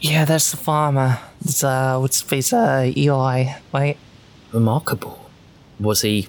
Yeah, 0.00 0.24
that's 0.24 0.50
the 0.52 0.56
farmer. 0.56 1.18
It's, 1.40 1.64
uh, 1.64 1.98
what's 1.98 2.20
his 2.20 2.28
face? 2.28 2.52
Uh, 2.52 2.92
Eli, 2.96 3.54
right? 3.72 3.96
Remarkable. 4.52 5.28
Was 5.80 6.02
he 6.02 6.28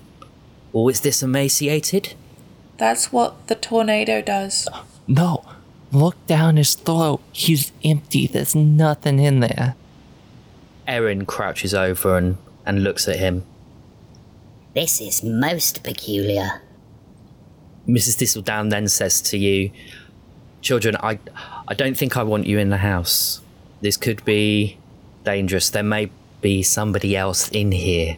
always 0.73 1.01
this 1.01 1.21
emaciated? 1.21 2.15
That's 2.77 3.11
what 3.11 3.47
the 3.47 3.55
tornado 3.55 4.21
does. 4.21 4.67
No. 5.07 5.45
Look 5.91 6.15
down 6.27 6.57
his 6.57 6.75
throat. 6.75 7.21
He's 7.31 7.71
empty. 7.83 8.27
There's 8.27 8.55
nothing 8.55 9.19
in 9.19 9.39
there. 9.39 9.75
Erin 10.87 11.25
crouches 11.25 11.73
over 11.73 12.17
and, 12.17 12.37
and 12.65 12.83
looks 12.83 13.07
at 13.07 13.17
him. 13.17 13.43
This 14.73 15.01
is 15.01 15.23
most 15.23 15.83
peculiar. 15.83 16.61
Mrs. 17.87 18.15
Thistledown 18.17 18.69
then 18.69 18.87
says 18.87 19.21
to 19.21 19.37
you, 19.37 19.71
Children, 20.61 20.97
I, 20.97 21.19
I 21.67 21.73
don't 21.73 21.97
think 21.97 22.17
I 22.17 22.23
want 22.23 22.45
you 22.45 22.59
in 22.59 22.69
the 22.69 22.77
house. 22.77 23.41
This 23.81 23.97
could 23.97 24.23
be 24.25 24.77
dangerous. 25.23 25.69
There 25.69 25.83
may 25.83 26.11
be 26.41 26.63
somebody 26.63 27.15
else 27.15 27.49
in 27.49 27.71
here. 27.71 28.17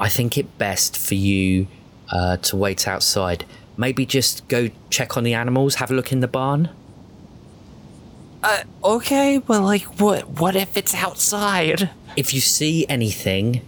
I 0.00 0.08
think 0.08 0.36
it 0.38 0.58
best 0.58 0.96
for 0.96 1.14
you 1.14 1.66
uh, 2.10 2.38
to 2.38 2.56
wait 2.56 2.88
outside. 2.88 3.44
Maybe 3.76 4.04
just 4.04 4.46
go 4.48 4.68
check 4.90 5.16
on 5.16 5.24
the 5.24 5.34
animals, 5.34 5.76
have 5.76 5.90
a 5.90 5.94
look 5.94 6.12
in 6.12 6.20
the 6.20 6.28
barn. 6.28 6.70
Uh, 8.42 8.64
okay, 8.82 9.38
but 9.38 9.62
like, 9.62 9.82
what? 10.00 10.28
What 10.28 10.56
if 10.56 10.76
it's 10.76 10.94
outside? 10.94 11.90
If 12.16 12.34
you 12.34 12.40
see 12.40 12.84
anything, 12.88 13.62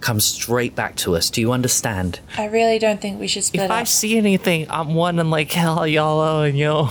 come 0.00 0.20
straight 0.20 0.74
back 0.74 0.96
to 0.96 1.16
us. 1.16 1.30
Do 1.30 1.40
you 1.40 1.52
understand? 1.52 2.20
I 2.36 2.46
really 2.46 2.78
don't 2.78 3.00
think 3.00 3.20
we 3.20 3.26
should 3.26 3.44
split 3.44 3.64
If 3.64 3.70
up. 3.70 3.76
I 3.76 3.84
see 3.84 4.16
anything, 4.16 4.66
I'm 4.70 4.88
one 4.94 5.16
wanting 5.16 5.30
like 5.30 5.52
hell 5.52 5.86
yellow 5.86 6.42
and 6.42 6.58
yo. 6.58 6.88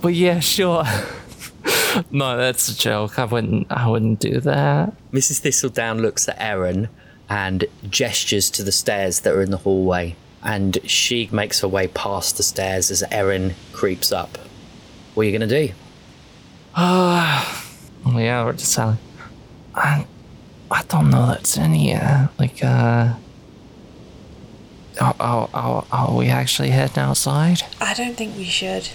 But 0.00 0.14
yeah, 0.14 0.38
sure. 0.40 0.84
no, 2.10 2.36
that's 2.36 2.68
a 2.68 2.76
joke. 2.76 3.18
I 3.18 3.24
wouldn't. 3.24 3.66
I 3.70 3.88
wouldn't 3.88 4.20
do 4.20 4.40
that. 4.40 4.92
Mrs. 5.12 5.40
Thistledown 5.40 6.00
looks 6.00 6.28
at 6.28 6.36
Erin 6.38 6.88
and 7.28 7.64
gestures 7.88 8.48
to 8.50 8.62
the 8.62 8.72
stairs 8.72 9.20
that 9.20 9.34
are 9.34 9.42
in 9.42 9.50
the 9.50 9.58
hallway. 9.58 10.16
And 10.42 10.78
she 10.84 11.28
makes 11.32 11.60
her 11.60 11.68
way 11.68 11.88
past 11.88 12.36
the 12.36 12.42
stairs 12.42 12.90
as 12.90 13.02
Erin 13.10 13.54
creeps 13.72 14.12
up. 14.12 14.38
What 15.14 15.22
are 15.22 15.28
you 15.28 15.36
going 15.36 15.48
to 15.48 15.66
do? 15.66 15.74
Oh 18.06 18.16
yeah, 18.16 18.44
we're 18.44 18.52
just 18.52 18.72
selling. 18.72 18.96
I, 20.70 20.80
I 20.80 20.82
don't 20.88 21.10
know 21.10 21.26
that's 21.26 21.56
in 21.56 21.74
here. 21.74 22.30
Like, 22.38 22.62
uh. 22.62 23.14
Oh, 25.00 25.14
oh, 25.20 25.50
oh, 25.54 25.86
are 25.92 26.14
we 26.16 26.28
actually 26.28 26.70
heading 26.70 26.98
outside? 26.98 27.62
I 27.80 27.94
don't 27.94 28.16
think 28.16 28.36
we 28.36 28.44
should. 28.44 28.88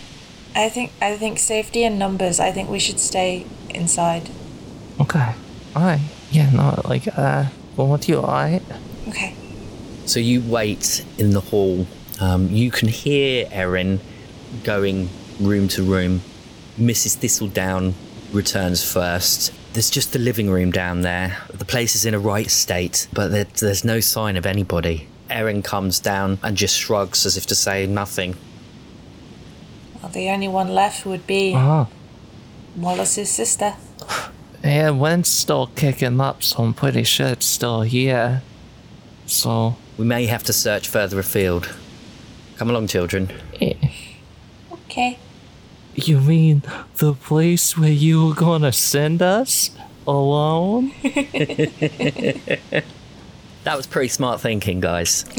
I 0.56 0.70
think 0.70 0.92
I 1.02 1.16
think 1.16 1.40
safety 1.40 1.84
in 1.84 1.98
numbers. 1.98 2.40
I 2.40 2.52
think 2.52 2.70
we 2.70 2.80
should 2.80 3.00
stay 3.00 3.46
inside. 3.70 4.30
Okay. 5.00 5.34
Alright. 5.76 6.02
Yeah, 6.30 6.50
no, 6.52 6.80
like, 6.86 7.08
uh, 7.18 7.46
well, 7.78 7.88
what 7.88 8.02
do 8.02 8.12
you 8.12 8.20
alright? 8.20 8.62
Okay. 9.08 9.36
So 10.06 10.20
you 10.20 10.42
wait 10.42 11.06
in 11.18 11.32
the 11.32 11.40
hall. 11.40 11.88
Um, 12.20 12.50
you 12.50 12.70
can 12.70 12.88
hear 12.90 13.48
Erin 13.52 14.00
going 14.64 15.10
room 15.40 15.68
to 15.70 15.84
room. 15.84 16.22
Mrs. 16.78 17.16
Thistledown 17.18 17.94
returns 18.32 18.84
first. 18.84 19.54
There's 19.74 19.90
just 19.90 20.14
the 20.14 20.20
living 20.20 20.50
room 20.50 20.72
down 20.72 21.02
there. 21.02 21.38
The 21.52 21.66
place 21.66 21.96
is 21.96 22.06
in 22.06 22.14
a 22.14 22.20
right 22.20 22.50
state, 22.50 23.08
but 23.12 23.30
there, 23.32 23.46
there's 23.46 23.84
no 23.84 24.00
sign 24.00 24.38
of 24.38 24.46
anybody. 24.46 25.08
Erin 25.30 25.64
comes 25.64 26.00
down 26.00 26.38
and 26.44 26.56
just 26.56 26.78
shrugs 26.78 27.26
as 27.26 27.38
if 27.38 27.48
to 27.48 27.56
say 27.56 27.88
nothing. 27.88 28.36
Well, 30.02 30.12
the 30.12 30.30
only 30.30 30.48
one 30.48 30.70
left 30.76 31.06
would 31.06 31.26
be 31.26 31.54
Oh. 31.56 31.88
Wallace's 32.76 33.30
sister. 33.30 33.74
Yeah, 34.66 34.92
wind's 34.92 35.28
still 35.28 35.68
kicking 35.76 36.22
up, 36.22 36.42
so 36.42 36.64
I'm 36.64 36.74
pretty 36.74 37.04
sure 37.04 37.28
it's 37.28 37.46
still 37.46 37.82
here. 37.82 38.42
So, 39.26 39.76
We 39.98 40.06
may 40.06 40.26
have 40.28 40.44
to 40.44 40.54
search 40.54 40.88
further 40.88 41.20
afield. 41.20 41.70
Come 42.56 42.70
along, 42.70 42.88
children. 42.88 43.30
eh, 43.62 43.74
Okay. 44.72 45.20
You 45.96 46.20
mean 46.20 46.64
the 46.98 47.14
place 47.14 47.78
where 47.78 47.90
you 47.92 48.28
were 48.28 48.34
gonna 48.34 48.72
send 48.72 49.22
us? 49.22 49.72
Alone? 50.08 50.92
That 53.64 53.78
was 53.78 53.88
pretty 53.88 54.10
smart 54.10 54.42
thinking, 54.42 54.82
guys. 54.82 55.24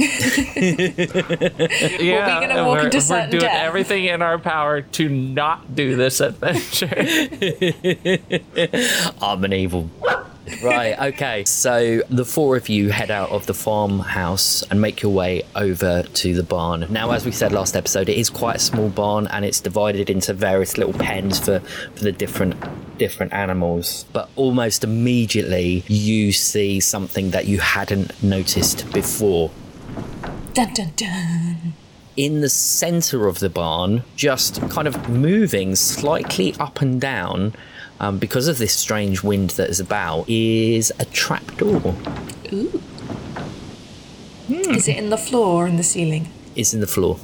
Yeah, 1.99 2.40
gonna 2.40 2.64
walk 2.64 2.79
we're, 2.79 2.85
into 2.87 2.99
we're 3.11 3.27
doing 3.29 3.40
death. 3.43 3.64
everything 3.64 4.07
in 4.07 4.23
our 4.23 4.38
power 4.38 4.81
to 4.81 5.09
not 5.11 5.75
do 5.77 5.95
this 5.97 6.21
adventure. 6.23 6.88
I'm 9.21 9.45
an 9.45 9.53
evil. 9.53 9.90
Right, 10.62 10.98
okay. 11.12 11.44
So 11.44 12.02
the 12.11 12.24
four 12.24 12.57
of 12.57 12.68
you 12.68 12.90
head 12.90 13.11
out 13.11 13.30
of 13.30 13.46
the 13.46 13.54
farmhouse 13.54 14.62
and 14.64 14.80
make 14.80 15.02
your 15.02 15.12
way 15.12 15.42
over 15.54 16.02
to 16.02 16.35
the 16.35 16.42
barn. 16.42 16.87
Now, 16.90 17.12
as 17.12 17.24
we 17.24 17.33
said 17.33 17.52
last 17.52 17.76
episode, 17.76 18.09
it 18.09 18.18
is 18.18 18.28
quite 18.28 18.57
a 18.57 18.61
small 18.61 18.90
barn 18.90 19.26
and 19.28 19.44
it's 19.44 19.61
divided 19.61 20.11
into 20.11 20.35
various 20.35 20.76
little 20.76 20.92
pens 20.92 21.38
for, 21.38 21.61
for 21.61 22.04
the 22.04 22.12
different 22.12 22.57
different 22.98 23.33
animals. 23.33 24.04
But 24.12 24.28
almost 24.37 24.85
immediately 24.85 25.83
you 25.88 26.33
see 26.33 26.78
something 26.78 27.30
that 27.30 27.46
you 27.46 27.59
hadn't 27.59 28.22
noticed 28.22 28.92
before. 28.92 29.50
Dun 30.52 30.72
dun 30.74 30.92
dun. 30.94 31.72
in 32.16 32.40
the 32.40 32.48
center 32.48 33.26
of 33.26 33.40
the 33.40 33.48
barn, 33.50 34.04
just 34.14 34.61
kind 34.70 34.87
of 34.87 35.09
moving 35.09 35.74
slightly 35.74 36.54
up 36.61 36.80
and 36.80 37.00
down 37.00 37.54
um, 38.05 38.19
because 38.19 38.49
of 38.49 38.59
this 38.59 38.75
strange 38.75 39.23
wind 39.23 39.51
that 39.51 39.71
is 39.71 39.81
about, 39.81 40.29
is 40.29 40.93
a 40.99 41.07
trapdoor. 41.07 41.95
Ooh. 42.53 42.83
Is 44.49 44.88
it 44.88 44.97
in 44.99 45.09
the 45.09 45.17
floor 45.17 45.64
or 45.64 45.67
in 45.67 45.77
the 45.77 45.83
ceiling? 45.83 46.29
It's 46.55 46.75
in 46.75 46.81
the 46.81 46.87
floor. 46.87 47.19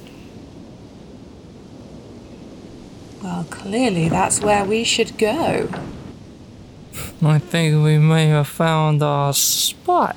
Well, 3.23 3.45
clearly 3.51 4.09
that's 4.09 4.41
where 4.41 4.65
we 4.65 4.85
should 4.85 5.19
go. 5.19 5.69
I 7.23 7.39
think 7.39 7.85
we 7.85 7.99
may 7.99 8.29
have 8.29 8.49
found 8.49 9.03
our 9.03 9.35
spot. 9.35 10.17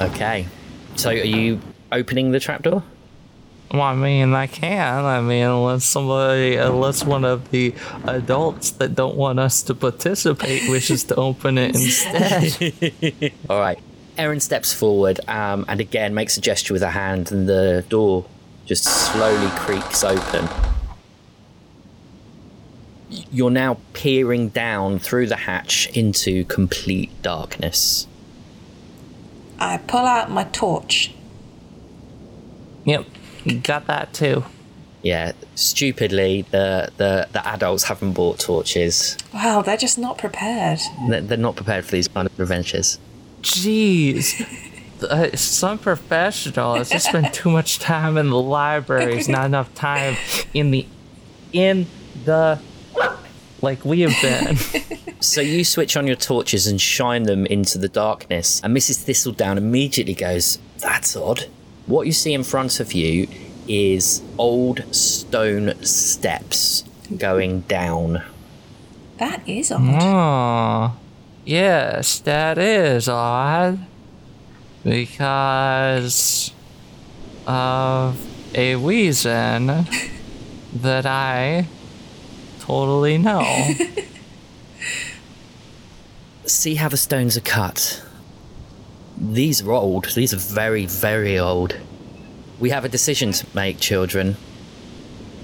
Okay. 0.00 0.48
So 0.96 1.10
are 1.10 1.14
you 1.14 1.60
opening 1.92 2.32
the 2.32 2.40
trapdoor? 2.40 2.82
Well, 3.72 3.80
I 3.80 3.94
mean, 3.94 4.34
I 4.34 4.48
can. 4.48 5.04
I 5.06 5.22
mean, 5.22 5.44
unless 5.44 5.86
somebody, 5.86 6.56
unless 6.56 7.04
one 7.04 7.24
of 7.24 7.50
the 7.50 7.74
adults 8.04 8.72
that 8.72 8.94
don't 8.94 9.16
want 9.16 9.38
us 9.38 9.62
to 9.62 9.74
participate 9.74 10.68
wishes 10.68 11.04
to 11.04 11.14
open 11.14 11.56
it 11.56 11.74
instead. 11.74 13.32
All 13.48 13.58
right. 13.58 13.78
Erin 14.18 14.40
steps 14.40 14.74
forward 14.74 15.20
um, 15.26 15.64
and 15.68 15.80
again 15.80 16.12
makes 16.12 16.36
a 16.36 16.42
gesture 16.42 16.74
with 16.74 16.82
her 16.82 16.90
hand, 16.90 17.32
and 17.32 17.48
the 17.48 17.82
door 17.88 18.26
just 18.66 18.84
slowly 18.84 19.50
creaks 19.52 20.04
open. 20.04 20.48
You're 23.08 23.50
now 23.50 23.78
peering 23.94 24.50
down 24.50 24.98
through 24.98 25.28
the 25.28 25.36
hatch 25.36 25.88
into 25.96 26.44
complete 26.44 27.10
darkness. 27.22 28.06
I 29.58 29.78
pull 29.78 30.04
out 30.04 30.30
my 30.30 30.44
torch. 30.44 31.12
yep, 32.84 33.06
got 33.62 33.86
that 33.86 34.12
too. 34.12 34.44
Yeah, 35.02 35.32
stupidly, 35.56 36.42
the, 36.52 36.92
the, 36.96 37.28
the 37.32 37.46
adults 37.48 37.84
haven't 37.84 38.12
bought 38.12 38.38
torches. 38.38 39.16
Wow, 39.34 39.62
they're 39.62 39.76
just 39.76 39.98
not 39.98 40.16
prepared. 40.16 40.78
They're, 41.08 41.20
they're 41.20 41.38
not 41.38 41.56
prepared 41.56 41.84
for 41.84 41.90
these 41.90 42.06
kind 42.06 42.28
of 42.28 42.38
adventures. 42.38 43.00
Jeez. 43.42 44.46
uh, 45.02 45.36
some 45.36 45.78
professional. 45.78 46.76
It's 46.76 46.90
just 46.90 47.10
been 47.10 47.32
too 47.32 47.50
much 47.50 47.80
time 47.80 48.16
in 48.16 48.30
the 48.30 48.40
libraries, 48.40 49.28
not 49.28 49.46
enough 49.46 49.74
time 49.74 50.16
in 50.54 50.70
the 50.70 50.86
in 51.52 51.86
the 52.24 52.60
like 53.60 53.84
we 53.84 54.00
have 54.02 54.22
been. 54.22 54.56
So 55.22 55.40
you 55.40 55.62
switch 55.62 55.96
on 55.96 56.08
your 56.08 56.16
torches 56.16 56.66
and 56.66 56.80
shine 56.80 57.22
them 57.22 57.46
into 57.46 57.78
the 57.78 57.88
darkness, 57.88 58.60
and 58.64 58.76
Mrs. 58.76 59.04
Thistledown 59.04 59.56
immediately 59.56 60.14
goes, 60.14 60.58
That's 60.78 61.14
odd. 61.14 61.46
What 61.86 62.06
you 62.06 62.12
see 62.12 62.32
in 62.32 62.44
front 62.44 62.80
of 62.80 62.92
you 62.92 63.28
is 63.68 64.22
old 64.38 64.82
stone 64.94 65.74
steps 65.84 66.84
going 67.16 67.60
down. 67.62 68.22
That 69.18 69.46
is 69.48 69.70
odd. 69.70 70.02
oh, 70.02 70.96
yes, 71.44 72.18
that 72.20 72.58
is 72.58 73.08
odd 73.08 73.78
because 74.84 76.52
of 77.46 78.18
a 78.54 78.76
reason 78.76 79.66
that 80.74 81.06
I 81.06 81.66
totally 82.60 83.18
know. 83.18 83.42
See 86.46 86.74
how 86.74 86.88
the 86.88 86.96
stones 86.96 87.36
are 87.36 87.40
cut. 87.40 88.02
These 89.22 89.62
are 89.62 89.70
old. 89.70 90.06
These 90.06 90.34
are 90.34 90.38
very, 90.54 90.86
very 90.86 91.38
old. 91.38 91.76
We 92.58 92.70
have 92.70 92.84
a 92.84 92.88
decision 92.88 93.30
to 93.32 93.46
make, 93.54 93.78
children. 93.78 94.36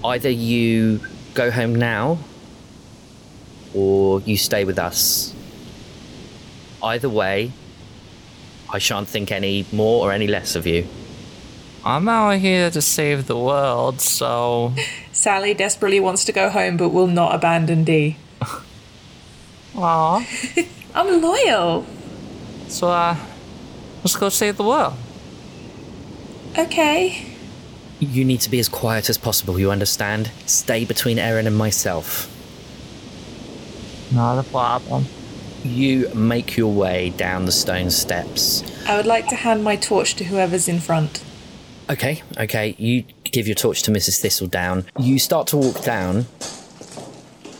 Either 0.05 0.29
you 0.29 1.01
go 1.35 1.53
home 1.53 1.77
now, 1.77 2.19
or 3.75 4.21
you 4.23 4.37
stay 4.37 4.64
with 4.64 4.79
us. 4.81 5.33
Either 6.83 7.09
way, 7.09 7.53
I 8.71 8.79
shan't 8.79 9.07
think 9.09 9.31
any 9.31 9.64
more 9.71 10.09
or 10.09 10.12
any 10.12 10.27
less 10.27 10.57
of 10.57 10.67
you. 10.67 10.87
I'm 11.85 12.09
out 12.09 12.38
here 12.38 12.71
to 12.71 12.83
save 12.83 13.29
the 13.29 13.37
world, 13.38 14.01
so 14.01 14.75
Sally 15.12 15.55
desperately 15.55 16.01
wants 16.01 16.25
to 16.25 16.33
go 16.33 16.51
home 16.51 16.77
but 16.77 16.88
will 16.88 17.07
not 17.07 17.35
abandon 17.35 17.85
Dee. 17.85 18.17
aw. 19.77 20.27
I'm 20.95 21.23
loyal. 21.23 21.87
So 22.69 22.88
uh 22.88 23.17
let's 24.09 24.16
go 24.16 24.31
save 24.31 24.57
the 24.57 24.64
world. 24.64 24.94
Okay. 26.59 27.27
You 28.01 28.25
need 28.25 28.40
to 28.40 28.51
be 28.51 28.59
as 28.59 28.68
quiet 28.68 29.11
as 29.11 29.18
possible, 29.18 29.59
you 29.59 29.71
understand? 29.71 30.31
Stay 30.47 30.87
between 30.87 31.18
Erin 31.18 31.47
and 31.47 31.57
myself. 31.57 32.27
Not 34.11 34.38
a 34.38 34.44
problem. 34.44 35.05
You 35.62 36.09
make 36.14 36.57
your 36.57 36.73
way 36.73 37.11
down 37.11 37.44
the 37.44 37.53
stone 37.53 37.90
steps. 37.90 38.62
I 38.88 38.97
would 38.97 39.05
like 39.05 39.27
to 39.29 39.35
hand 39.35 39.62
my 39.62 39.77
torch 39.77 40.14
to 40.14 40.25
whoever's 40.25 40.68
in 40.68 40.79
front. 40.81 41.23
Okay, 41.90 42.23
okay. 42.38 42.77
You 42.79 43.05
give 43.25 43.47
your 43.47 43.57
torch 43.57 43.83
to 43.83 43.90
Mrs. 43.90 44.21
Thistledown. 44.21 44.87
You 44.99 45.18
start 45.18 45.49
to 45.49 45.59
walk 45.59 45.83
down, 45.83 46.25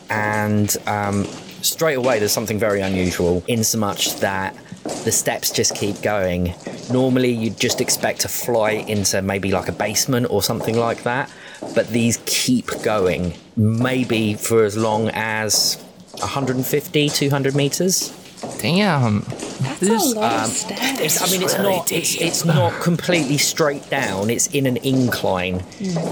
and 0.09 0.75
um, 0.87 1.25
straight 1.61 1.99
away 1.99 2.19
there's 2.19 2.33
something 2.33 2.59
very 2.59 2.81
unusual, 2.81 3.43
in 3.49 3.65
so 3.65 3.79
much 3.79 4.15
that 4.21 4.57
the 5.05 5.13
steps 5.13 5.51
just 5.51 5.75
keep 5.75 6.01
going. 6.03 6.55
Normally, 6.91 7.31
you'd 7.31 7.59
just 7.59 7.81
expect 7.81 8.21
to 8.21 8.29
fly 8.29 8.71
into 8.71 9.23
maybe 9.23 9.51
like 9.51 9.69
a 9.69 9.73
basement 9.73 10.27
or 10.31 10.43
something 10.43 10.77
like 10.77 11.03
that, 11.03 11.31
but 11.75 11.89
these 11.89 12.21
keep 12.27 12.67
going, 12.83 13.35
maybe 13.57 14.35
for 14.35 14.65
as 14.65 14.77
long 14.77 15.11
as 15.13 15.77
150, 16.21 17.09
200 17.09 17.55
meters. 17.55 18.15
Damn. 18.61 19.21
That's 19.21 19.81
This, 19.81 20.13
a 20.13 20.19
lot 20.19 20.33
um, 20.33 20.45
of 20.45 20.51
stairs. 20.51 21.01
It's, 21.01 21.23
I 21.23 21.31
mean, 21.33 21.43
it's 21.43 21.59
not. 21.59 21.93
It's, 21.93 22.15
it's 22.21 22.45
not 22.45 22.81
completely 22.83 23.39
straight 23.39 23.89
down. 23.91 24.31
It's 24.31 24.47
in 24.49 24.67
an 24.67 24.77
incline. 24.79 25.65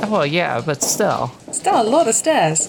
Well, 0.08 0.26
yeah, 0.26 0.60
but 0.60 0.82
still. 0.82 1.32
Still 1.52 1.82
a 1.82 1.84
lot 1.84 2.08
of 2.08 2.14
stairs. 2.14 2.68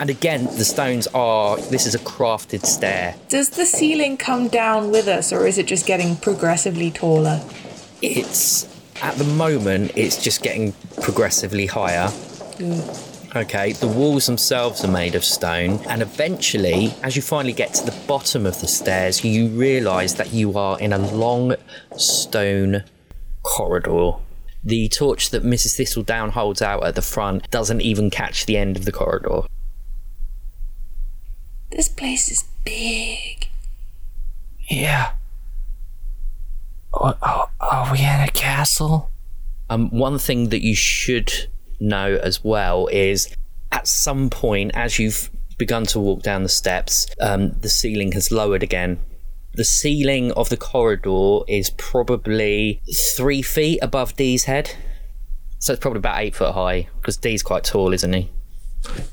And 0.00 0.10
again, 0.10 0.44
the 0.44 0.64
stones 0.64 1.06
are. 1.08 1.56
This 1.56 1.86
is 1.86 1.94
a 1.94 1.98
crafted 1.98 2.64
stair. 2.66 3.14
Does 3.28 3.50
the 3.50 3.66
ceiling 3.66 4.16
come 4.16 4.48
down 4.48 4.90
with 4.90 5.08
us, 5.08 5.32
or 5.32 5.46
is 5.46 5.58
it 5.58 5.66
just 5.66 5.86
getting 5.86 6.16
progressively 6.16 6.90
taller? 6.90 7.40
It's 8.02 8.68
at 9.02 9.14
the 9.16 9.24
moment. 9.24 9.92
It's 9.96 10.22
just 10.22 10.42
getting 10.42 10.72
progressively 11.00 11.66
higher. 11.66 12.08
Hmm. 12.08 13.14
Okay, 13.36 13.72
the 13.72 13.88
walls 13.88 14.26
themselves 14.26 14.84
are 14.84 14.90
made 14.90 15.16
of 15.16 15.24
stone, 15.24 15.80
and 15.88 16.02
eventually, 16.02 16.94
as 17.02 17.16
you 17.16 17.22
finally 17.22 17.52
get 17.52 17.74
to 17.74 17.84
the 17.84 17.96
bottom 18.06 18.46
of 18.46 18.60
the 18.60 18.68
stairs, 18.68 19.24
you 19.24 19.48
realise 19.48 20.12
that 20.12 20.32
you 20.32 20.56
are 20.56 20.78
in 20.78 20.92
a 20.92 20.98
long 20.98 21.56
stone 21.96 22.84
corridor. 23.42 24.12
The 24.62 24.88
torch 24.88 25.30
that 25.30 25.42
Mrs. 25.42 25.76
Thistledown 25.76 26.30
holds 26.30 26.62
out 26.62 26.84
at 26.84 26.94
the 26.94 27.02
front 27.02 27.50
doesn't 27.50 27.80
even 27.80 28.08
catch 28.08 28.46
the 28.46 28.56
end 28.56 28.76
of 28.76 28.84
the 28.84 28.92
corridor. 28.92 29.42
This 31.74 31.88
place 31.88 32.30
is 32.30 32.44
big. 32.64 33.48
Yeah. 34.70 35.14
Oh, 36.92 37.14
oh, 37.20 37.50
are 37.60 37.92
we 37.92 37.98
in 37.98 38.20
a 38.20 38.30
castle? 38.32 39.10
Um, 39.68 39.90
one 39.90 40.20
thing 40.20 40.50
that 40.50 40.62
you 40.62 40.76
should 40.76 41.32
know 41.80 42.14
as 42.22 42.44
well 42.44 42.86
is 42.92 43.34
at 43.72 43.88
some 43.88 44.30
point, 44.30 44.70
as 44.74 45.00
you've 45.00 45.30
begun 45.58 45.84
to 45.86 45.98
walk 45.98 46.22
down 46.22 46.44
the 46.44 46.48
steps, 46.48 47.08
um, 47.20 47.50
the 47.60 47.68
ceiling 47.68 48.12
has 48.12 48.30
lowered 48.30 48.62
again. 48.62 49.00
The 49.54 49.64
ceiling 49.64 50.30
of 50.32 50.50
the 50.50 50.56
corridor 50.56 51.40
is 51.48 51.70
probably 51.70 52.82
three 53.16 53.42
feet 53.42 53.80
above 53.82 54.14
Dee's 54.14 54.44
head. 54.44 54.76
So 55.58 55.72
it's 55.72 55.80
probably 55.80 55.98
about 55.98 56.20
eight 56.20 56.36
foot 56.36 56.54
high 56.54 56.88
because 57.00 57.16
Dee's 57.16 57.42
quite 57.42 57.64
tall, 57.64 57.92
isn't 57.92 58.12
he? 58.12 58.30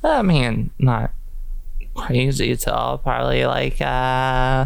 I 0.03 0.21
mean, 0.21 0.69
not 0.77 1.11
crazy 1.95 2.55
tall. 2.55 2.97
Probably 2.97 3.45
like, 3.45 3.81
uh. 3.81 4.65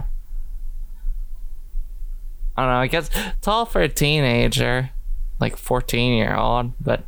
I 2.57 2.61
don't 2.61 2.67
know, 2.67 2.77
I 2.77 2.87
guess 2.87 3.09
tall 3.41 3.65
for 3.65 3.81
a 3.81 3.89
teenager, 3.89 4.91
like 5.39 5.57
14 5.57 6.13
year 6.13 6.35
old, 6.35 6.71
but 6.79 7.03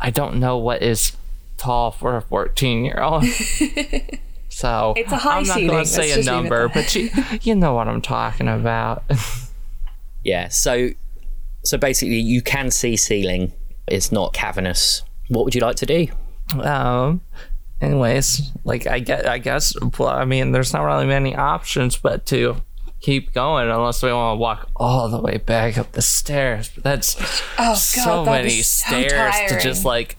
I 0.00 0.08
don't 0.10 0.36
know 0.36 0.56
what 0.56 0.82
is 0.82 1.12
tall 1.58 1.90
for 1.90 2.16
a 2.16 2.22
14 2.22 2.84
year 2.84 3.00
old. 3.02 3.24
So 4.48 4.94
It's 4.96 5.12
a 5.12 5.16
high 5.16 5.36
I'm 5.36 5.46
not 5.46 5.58
going 5.58 5.68
to 5.68 5.84
say 5.84 6.12
a 6.12 6.14
just 6.14 6.28
leave 6.28 6.28
it 6.28 6.30
number, 6.30 6.68
but 6.70 6.94
you, 6.94 7.10
you 7.42 7.54
know 7.54 7.74
what 7.74 7.88
I'm 7.88 8.00
talking 8.00 8.48
about. 8.48 9.04
Yeah. 10.24 10.48
So, 10.48 10.88
so 11.62 11.78
basically, 11.78 12.18
you 12.18 12.42
can 12.42 12.72
see 12.72 12.96
ceiling. 12.96 13.52
It's 13.86 14.10
not 14.10 14.32
cavernous. 14.32 15.04
What 15.28 15.44
would 15.44 15.54
you 15.54 15.60
like 15.60 15.76
to 15.76 15.86
do? 15.86 16.08
um 16.62 17.20
anyways 17.80 18.50
like 18.64 18.86
i 18.86 18.98
get, 18.98 19.26
i 19.28 19.38
guess 19.38 19.74
well, 19.98 20.08
i 20.08 20.24
mean 20.24 20.52
there's 20.52 20.72
not 20.72 20.82
really 20.82 21.06
many 21.06 21.34
options 21.34 21.96
but 21.96 22.24
to 22.26 22.56
keep 23.00 23.32
going 23.34 23.68
unless 23.68 24.02
we 24.02 24.10
want 24.12 24.36
to 24.36 24.40
walk 24.40 24.68
all 24.76 25.08
the 25.08 25.20
way 25.20 25.36
back 25.36 25.76
up 25.76 25.92
the 25.92 26.02
stairs 26.02 26.70
but 26.74 26.82
that's 26.82 27.16
Oh 27.58 27.72
god, 27.72 27.74
so 27.74 28.24
that'd 28.24 28.44
many 28.44 28.62
so 28.62 28.86
stairs 28.90 29.34
to 29.52 29.60
just 29.60 29.84
like 29.84 30.16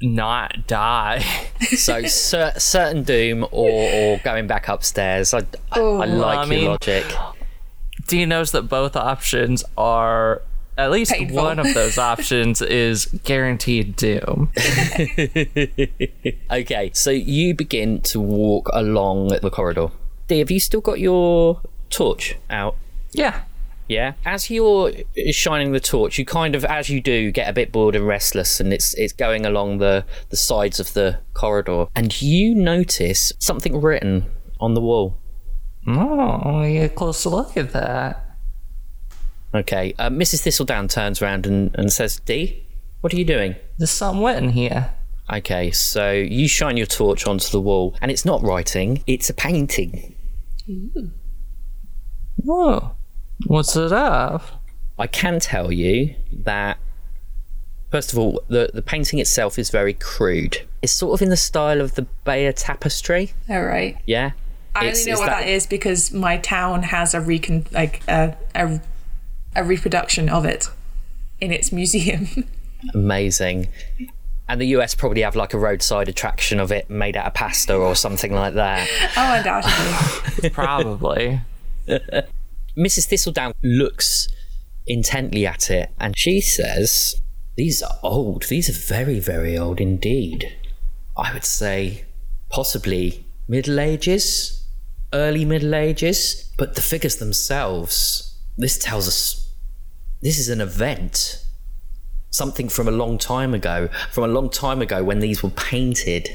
not 0.00 0.66
die 0.66 1.24
So 1.60 2.02
cer- 2.04 2.54
certain 2.58 3.02
doom 3.02 3.44
or, 3.50 3.70
or 3.70 4.18
going 4.24 4.46
back 4.46 4.68
upstairs. 4.68 5.34
I, 5.34 5.40
I, 5.72 5.80
I 5.80 6.04
like 6.06 6.38
I 6.38 6.42
your 6.44 6.46
mean- 6.46 6.68
logic. 6.68 7.04
Dee 8.06 8.24
knows 8.24 8.52
that 8.52 8.62
both 8.62 8.96
options 8.96 9.64
are 9.76 10.40
at 10.78 10.90
least 10.90 11.12
Painful. 11.12 11.36
one 11.36 11.58
of 11.58 11.74
those 11.74 11.98
options 12.12 12.62
is 12.62 13.06
guaranteed 13.24 13.96
doom 13.96 14.50
Okay, 16.50 16.90
so 16.94 17.10
you 17.10 17.54
begin 17.54 18.00
to 18.02 18.20
walk 18.20 18.70
along 18.72 19.28
the 19.28 19.50
corridor. 19.50 19.88
Dee, 20.28 20.38
have 20.38 20.50
you 20.50 20.60
still 20.60 20.80
got 20.80 20.98
your 21.00 21.60
torch 21.90 22.36
out? 22.48 22.76
yeah 23.12 23.42
Yeah. 23.88 24.12
As 24.24 24.50
you're 24.50 24.92
shining 25.32 25.72
the 25.72 25.80
torch, 25.80 26.18
you 26.18 26.24
kind 26.24 26.54
of, 26.54 26.64
as 26.64 26.90
you 26.90 27.00
do, 27.00 27.30
get 27.32 27.48
a 27.48 27.52
bit 27.52 27.72
bored 27.72 27.96
and 27.96 28.06
restless, 28.06 28.60
and 28.60 28.72
it's 28.72 28.92
it's 28.94 29.14
going 29.14 29.46
along 29.46 29.78
the 29.78 30.04
the 30.28 30.36
sides 30.36 30.78
of 30.78 30.92
the 30.92 31.20
corridor, 31.32 31.86
and 31.94 32.20
you 32.20 32.54
notice 32.54 33.32
something 33.38 33.80
written 33.80 34.26
on 34.60 34.74
the 34.74 34.80
wall. 34.82 35.16
oh 35.86 36.60
we 36.60 36.74
get 36.74 36.90
a 36.90 36.94
closer 36.94 37.30
look 37.30 37.56
at 37.56 37.72
that 37.72 38.27
Okay. 39.54 39.94
Uh, 39.98 40.10
Mrs. 40.10 40.40
Thistledown 40.42 40.88
turns 40.88 41.22
around 41.22 41.46
and, 41.46 41.74
and 41.74 41.92
says, 41.92 42.20
Dee, 42.20 42.66
what 43.00 43.12
are 43.12 43.16
you 43.16 43.24
doing?" 43.24 43.54
there's 43.78 43.90
something 43.90 44.22
wet 44.22 44.42
in 44.42 44.50
here 44.50 44.90
Okay, 45.30 45.70
so 45.70 46.10
you 46.10 46.48
shine 46.48 46.78
your 46.78 46.86
torch 46.86 47.26
onto 47.26 47.50
the 47.50 47.60
wall, 47.60 47.94
and 48.00 48.10
it's 48.10 48.24
not 48.24 48.42
writing; 48.42 49.02
it's 49.06 49.28
a 49.28 49.34
painting. 49.34 50.14
oh 52.48 52.92
what's 53.46 53.76
it 53.76 53.92
of 53.92 54.52
I 54.98 55.06
can 55.06 55.38
tell 55.38 55.70
you 55.70 56.14
that 56.32 56.78
first 57.90 58.12
of 58.12 58.18
all, 58.18 58.42
the 58.48 58.70
the 58.74 58.82
painting 58.82 59.18
itself 59.20 59.58
is 59.58 59.70
very 59.70 59.92
crude. 59.94 60.66
It's 60.82 60.92
sort 60.92 61.14
of 61.14 61.22
in 61.22 61.28
the 61.28 61.36
style 61.36 61.80
of 61.80 61.94
the 61.94 62.02
Bayeux 62.24 62.52
tapestry. 62.52 63.32
All 63.48 63.62
right. 63.62 63.96
Yeah. 64.06 64.32
I 64.74 64.86
It's- 64.86 65.00
only 65.00 65.10
know 65.10 65.12
it's 65.12 65.20
what 65.20 65.30
that 65.30 65.48
is 65.48 65.66
because 65.68 66.12
my 66.12 66.38
town 66.38 66.82
has 66.84 67.14
a 67.14 67.20
recon 67.20 67.66
like 67.70 68.02
a, 68.08 68.36
a 68.56 68.80
a 69.54 69.64
reproduction 69.64 70.28
of 70.28 70.44
it 70.44 70.68
in 71.40 71.52
its 71.52 71.72
museum. 71.72 72.28
Amazing. 72.94 73.68
And 74.48 74.60
the 74.60 74.66
US 74.68 74.94
probably 74.94 75.22
have 75.22 75.36
like 75.36 75.52
a 75.52 75.58
roadside 75.58 76.08
attraction 76.08 76.58
of 76.58 76.72
it 76.72 76.88
made 76.88 77.16
out 77.16 77.26
of 77.26 77.34
pasta 77.34 77.74
or 77.74 77.94
something 77.94 78.32
like 78.32 78.54
that. 78.54 78.88
oh, 79.16 79.34
undoubtedly. 79.34 80.50
Probably. 80.52 81.40
Mrs. 82.76 83.06
Thistledown 83.06 83.52
looks 83.62 84.28
intently 84.86 85.46
at 85.46 85.70
it 85.70 85.90
and 85.98 86.16
she 86.16 86.40
says, 86.40 87.20
These 87.56 87.82
are 87.82 87.98
old. 88.02 88.44
These 88.44 88.70
are 88.70 88.94
very, 88.94 89.20
very 89.20 89.56
old 89.56 89.80
indeed. 89.80 90.56
I 91.16 91.32
would 91.32 91.44
say 91.44 92.04
possibly 92.48 93.24
Middle 93.48 93.80
Ages, 93.80 94.64
early 95.12 95.44
Middle 95.44 95.74
Ages, 95.74 96.50
but 96.56 96.74
the 96.74 96.80
figures 96.80 97.16
themselves, 97.16 98.27
this 98.58 98.76
tells 98.76 99.08
us 99.08 99.54
this 100.20 100.38
is 100.38 100.48
an 100.48 100.60
event. 100.60 101.44
Something 102.30 102.68
from 102.68 102.88
a 102.88 102.90
long 102.90 103.16
time 103.16 103.54
ago, 103.54 103.88
from 104.12 104.24
a 104.24 104.28
long 104.28 104.50
time 104.50 104.82
ago 104.82 105.02
when 105.02 105.20
these 105.20 105.42
were 105.42 105.50
painted. 105.50 106.28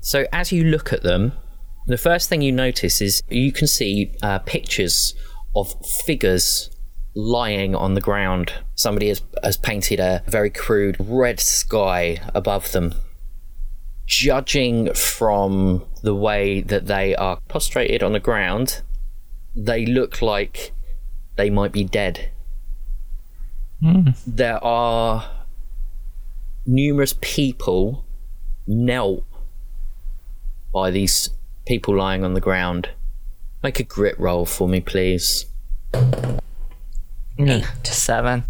So 0.00 0.26
as 0.32 0.50
you 0.50 0.64
look 0.64 0.92
at 0.92 1.02
them, 1.02 1.32
the 1.86 1.98
first 1.98 2.28
thing 2.28 2.42
you 2.42 2.50
notice 2.50 3.00
is 3.00 3.22
you 3.28 3.52
can 3.52 3.68
see 3.68 4.12
uh, 4.22 4.40
pictures 4.40 5.14
of 5.54 5.74
figures 6.04 6.70
lying 7.14 7.74
on 7.74 7.94
the 7.94 8.00
ground. 8.00 8.52
Somebody 8.74 9.08
has, 9.08 9.22
has 9.44 9.56
painted 9.56 10.00
a 10.00 10.22
very 10.26 10.50
crude 10.50 10.96
red 10.98 11.38
sky 11.38 12.20
above 12.34 12.72
them. 12.72 12.94
Judging 14.06 14.92
from 14.94 15.84
the 16.02 16.14
way 16.14 16.60
that 16.60 16.86
they 16.86 17.14
are 17.16 17.38
prostrated 17.48 18.02
on 18.02 18.12
the 18.12 18.20
ground, 18.20 18.82
they 19.54 19.86
look 19.86 20.20
like 20.22 20.72
they 21.36 21.50
might 21.50 21.72
be 21.72 21.84
dead. 21.84 22.30
Hmm. 23.80 24.10
There 24.26 24.62
are 24.64 25.30
numerous 26.64 27.14
people 27.20 28.04
knelt 28.66 29.24
by 30.72 30.90
these 30.90 31.30
people 31.66 31.96
lying 31.96 32.24
on 32.24 32.34
the 32.34 32.40
ground. 32.40 32.90
Make 33.62 33.80
a 33.80 33.84
grit 33.84 34.18
roll 34.18 34.44
for 34.46 34.68
me, 34.68 34.80
please. 34.80 35.46
Seven. 37.84 38.44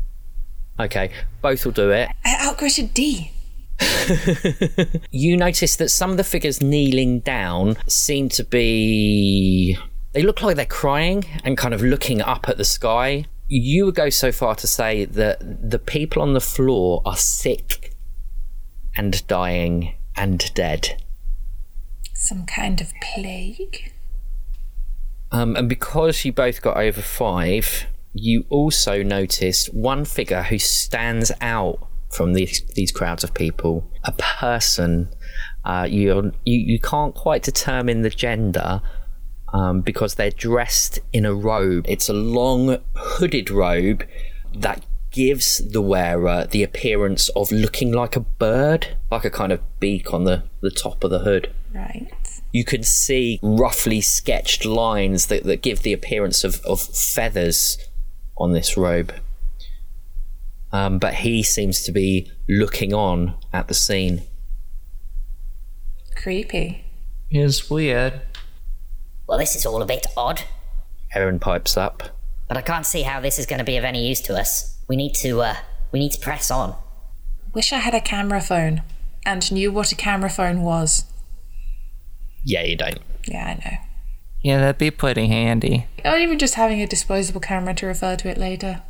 Okay, 0.78 1.11
both 1.43 1.64
will 1.64 1.72
do 1.72 1.91
it. 1.91 2.09
I 2.24 2.37
outgritted 2.47 2.95
Dee. 2.95 3.32
You 5.11 5.37
notice 5.37 5.76
that 5.76 5.91
some 5.91 6.11
of 6.11 6.16
the 6.16 6.24
figures 6.24 6.62
kneeling 6.62 7.20
down 7.20 7.76
seem 7.87 8.28
to 8.30 8.45
be. 8.45 9.76
They 10.16 10.22
look 10.22 10.40
like 10.40 10.56
they're 10.56 10.64
crying 10.64 11.26
and 11.44 11.58
kind 11.58 11.74
of 11.74 11.82
looking 11.82 12.22
up 12.22 12.48
at 12.48 12.56
the 12.56 12.64
sky. 12.64 13.26
You 13.48 13.84
would 13.84 13.96
go 13.96 14.08
so 14.08 14.32
far 14.32 14.54
to 14.54 14.66
say 14.66 15.04
that 15.04 15.70
the 15.70 15.78
people 15.78 16.22
on 16.22 16.32
the 16.32 16.40
floor 16.40 17.02
are 17.04 17.18
sick 17.18 17.94
and 18.96 19.26
dying 19.26 19.94
and 20.16 20.54
dead. 20.54 21.02
Some 22.14 22.46
kind 22.46 22.80
of 22.80 22.94
plague. 23.02 23.92
Um, 25.32 25.54
and 25.54 25.68
because 25.68 26.24
you 26.24 26.32
both 26.32 26.62
got 26.62 26.78
over 26.78 27.02
five, 27.02 27.84
you 28.14 28.46
also 28.48 29.02
notice 29.02 29.66
one 29.66 30.06
figure 30.06 30.44
who 30.44 30.58
stands 30.58 31.30
out 31.42 31.86
from 32.08 32.32
these 32.32 32.62
these 32.74 32.90
crowds 32.90 33.22
of 33.22 33.34
people. 33.34 33.86
A 34.04 34.12
person. 34.12 35.10
Uh, 35.62 35.86
you 35.86 36.32
you 36.46 36.58
you 36.58 36.80
can't 36.80 37.14
quite 37.14 37.42
determine 37.42 38.00
the 38.00 38.08
gender. 38.08 38.80
Um, 39.53 39.80
because 39.80 40.16
they're 40.16 40.30
dressed 40.30 40.99
in 41.12 41.24
a 41.24 41.32
robe. 41.32 41.86
It's 41.88 42.09
a 42.09 42.12
long 42.12 42.78
hooded 42.94 43.49
robe 43.51 44.05
that 44.53 44.84
gives 45.12 45.59
the 45.59 45.80
wearer 45.80 46.47
the 46.51 46.62
appearance 46.62 47.28
of 47.30 47.51
looking 47.53 47.92
like 47.92 48.16
a 48.16 48.20
bird, 48.20 48.97
like 49.11 49.24
a 49.24 49.30
kind 49.30 49.53
of 49.53 49.61
beak 49.80 50.12
on 50.12 50.24
the, 50.24 50.42
the 50.61 50.70
top 50.70 51.05
of 51.05 51.11
the 51.11 51.20
hood. 51.20 51.53
Right. 51.74 52.09
you 52.53 52.64
can 52.64 52.82
see 52.82 53.38
roughly 53.42 54.01
sketched 54.01 54.64
lines 54.64 55.26
that, 55.26 55.44
that 55.44 55.61
give 55.62 55.82
the 55.82 55.92
appearance 55.92 56.42
of, 56.42 56.61
of 56.64 56.80
feathers 56.80 57.76
on 58.38 58.53
this 58.53 58.76
robe. 58.76 59.14
Um, 60.72 60.99
but 60.99 61.14
he 61.14 61.42
seems 61.42 61.82
to 61.84 61.92
be 61.92 62.30
looking 62.49 62.92
on 62.92 63.34
at 63.53 63.68
the 63.68 63.74
scene. 63.74 64.22
Creepy. 66.14 66.84
It's 67.30 67.70
weird. 67.70 68.22
Well, 69.29 69.39
this 69.39 69.57
is 69.57 69.66
all 69.66 69.83
a 69.83 69.87
bit 69.87 70.07
odd, 70.16 70.43
Erin 71.14 71.39
pipes 71.41 71.77
up. 71.77 72.03
but 72.49 72.57
I 72.57 72.62
can't 72.62 72.87
see 72.87 73.03
how 73.03 73.20
this 73.20 73.39
is 73.39 73.47
going 73.47 73.59
to 73.59 73.64
be 73.64 73.77
of 73.77 73.85
any 73.85 74.07
use 74.07 74.20
to 74.22 74.35
us. 74.35 74.79
We 74.89 74.97
need 74.97 75.14
to, 75.16 75.41
uh, 75.41 75.57
we 75.93 75.99
need 75.99 76.12
to 76.12 76.20
press 76.20 76.51
on. 76.51 76.77
Wish 77.55 77.72
I 77.72 77.79
had 77.79 77.95
a 77.95 78.01
camera 78.01 78.41
phone 78.41 78.83
and 79.24 79.51
knew 79.51 79.72
what 79.72 79.91
a 79.93 79.97
camera 79.97 80.31
phone 80.31 80.62
was. 80.62 81.05
Yeah, 82.45 82.62
you 82.62 82.77
don't. 82.77 83.01
Yeah, 83.27 83.47
I 83.47 83.55
know. 83.55 83.77
Yeah, 84.43 84.59
that'd 84.61 84.79
be 84.79 84.93
pretty 84.93 85.27
handy. 85.27 85.87
Or 86.05 86.16
even 86.16 86.39
just 86.39 86.55
having 86.55 86.81
a 86.81 86.87
disposable 86.87 87.41
camera 87.41 87.74
to 87.74 87.87
refer 87.87 88.14
to 88.16 88.29
it 88.29 88.39
later. 88.39 88.83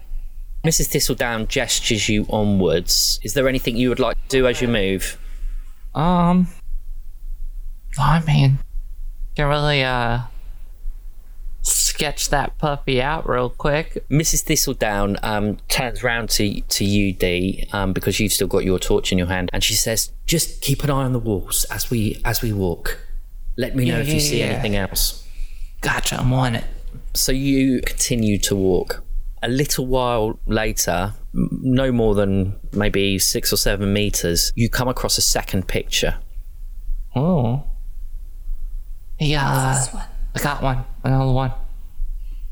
Mrs. 0.66 0.88
Thistledown 0.88 1.46
gestures 1.46 2.08
you 2.10 2.26
onwards. 2.28 3.18
Is 3.22 3.32
there 3.32 3.48
anything 3.48 3.76
you 3.76 3.88
would 3.88 4.00
like 4.00 4.16
to 4.16 4.28
do 4.28 4.46
as 4.46 4.60
you 4.60 4.68
move? 4.68 5.16
Um, 5.94 6.48
I 7.98 8.20
mean, 8.26 8.58
can 9.36 9.46
really 9.48 9.84
uh 9.84 10.20
sketch 11.62 12.28
that 12.28 12.56
puppy 12.58 13.02
out 13.02 13.28
real 13.28 13.50
quick. 13.50 14.06
Mrs. 14.08 14.42
Thistledown 14.44 15.16
um, 15.22 15.56
turns 15.68 16.02
round 16.02 16.30
to 16.30 16.60
to 16.60 16.84
you, 16.84 17.12
Dee, 17.12 17.66
um, 17.72 17.92
because 17.92 18.20
you've 18.20 18.32
still 18.32 18.46
got 18.48 18.64
your 18.64 18.78
torch 18.78 19.12
in 19.12 19.18
your 19.18 19.26
hand, 19.26 19.50
and 19.52 19.62
she 19.62 19.74
says, 19.74 20.12
"Just 20.26 20.60
keep 20.60 20.82
an 20.84 20.90
eye 20.90 21.04
on 21.04 21.12
the 21.12 21.18
walls 21.18 21.64
as 21.70 21.90
we 21.90 22.20
as 22.24 22.42
we 22.42 22.52
walk. 22.52 22.98
Let 23.56 23.74
me 23.74 23.86
know 23.86 23.96
Yeah, 23.96 24.02
if 24.02 24.08
you 24.08 24.14
yeah, 24.14 24.20
see 24.20 24.38
yeah. 24.40 24.46
anything 24.46 24.76
else." 24.76 25.26
Gotcha, 25.80 26.20
I'm 26.20 26.32
on 26.32 26.54
it. 26.56 26.64
So 27.14 27.32
you 27.32 27.80
continue 27.82 28.38
to 28.40 28.56
walk. 28.56 29.02
A 29.42 29.48
little 29.48 29.86
while 29.86 30.38
later, 30.46 31.14
no 31.32 31.92
more 31.92 32.14
than 32.14 32.58
maybe 32.72 33.18
six 33.18 33.52
or 33.52 33.56
seven 33.56 33.92
meters, 33.92 34.50
you 34.54 34.68
come 34.68 34.88
across 34.88 35.18
a 35.18 35.22
second 35.22 35.68
picture. 35.68 36.16
Oh. 37.14 37.64
Yeah, 39.18 39.48
uh, 39.48 39.74
This 39.74 39.94
one. 39.94 40.04
I 40.34 40.42
got 40.42 40.62
one. 40.62 40.84
Another 41.04 41.32
one. 41.32 41.52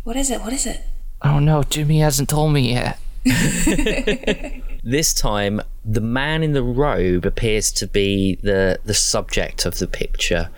What 0.04 0.16
is 0.16 0.30
it? 0.30 0.40
What 0.40 0.52
is 0.52 0.66
it? 0.66 0.80
I 1.20 1.32
don't 1.32 1.44
know. 1.44 1.62
Jimmy 1.62 2.00
hasn't 2.00 2.28
told 2.28 2.52
me 2.52 2.72
yet. 2.72 2.98
This 4.86 5.14
time, 5.14 5.62
the 5.82 6.02
man 6.02 6.42
in 6.42 6.52
the 6.52 6.62
robe 6.62 7.24
appears 7.24 7.72
to 7.72 7.86
be 7.86 8.38
the, 8.42 8.78
the 8.84 8.92
subject 8.92 9.64
of 9.64 9.78
the 9.78 9.86
picture. 9.86 10.50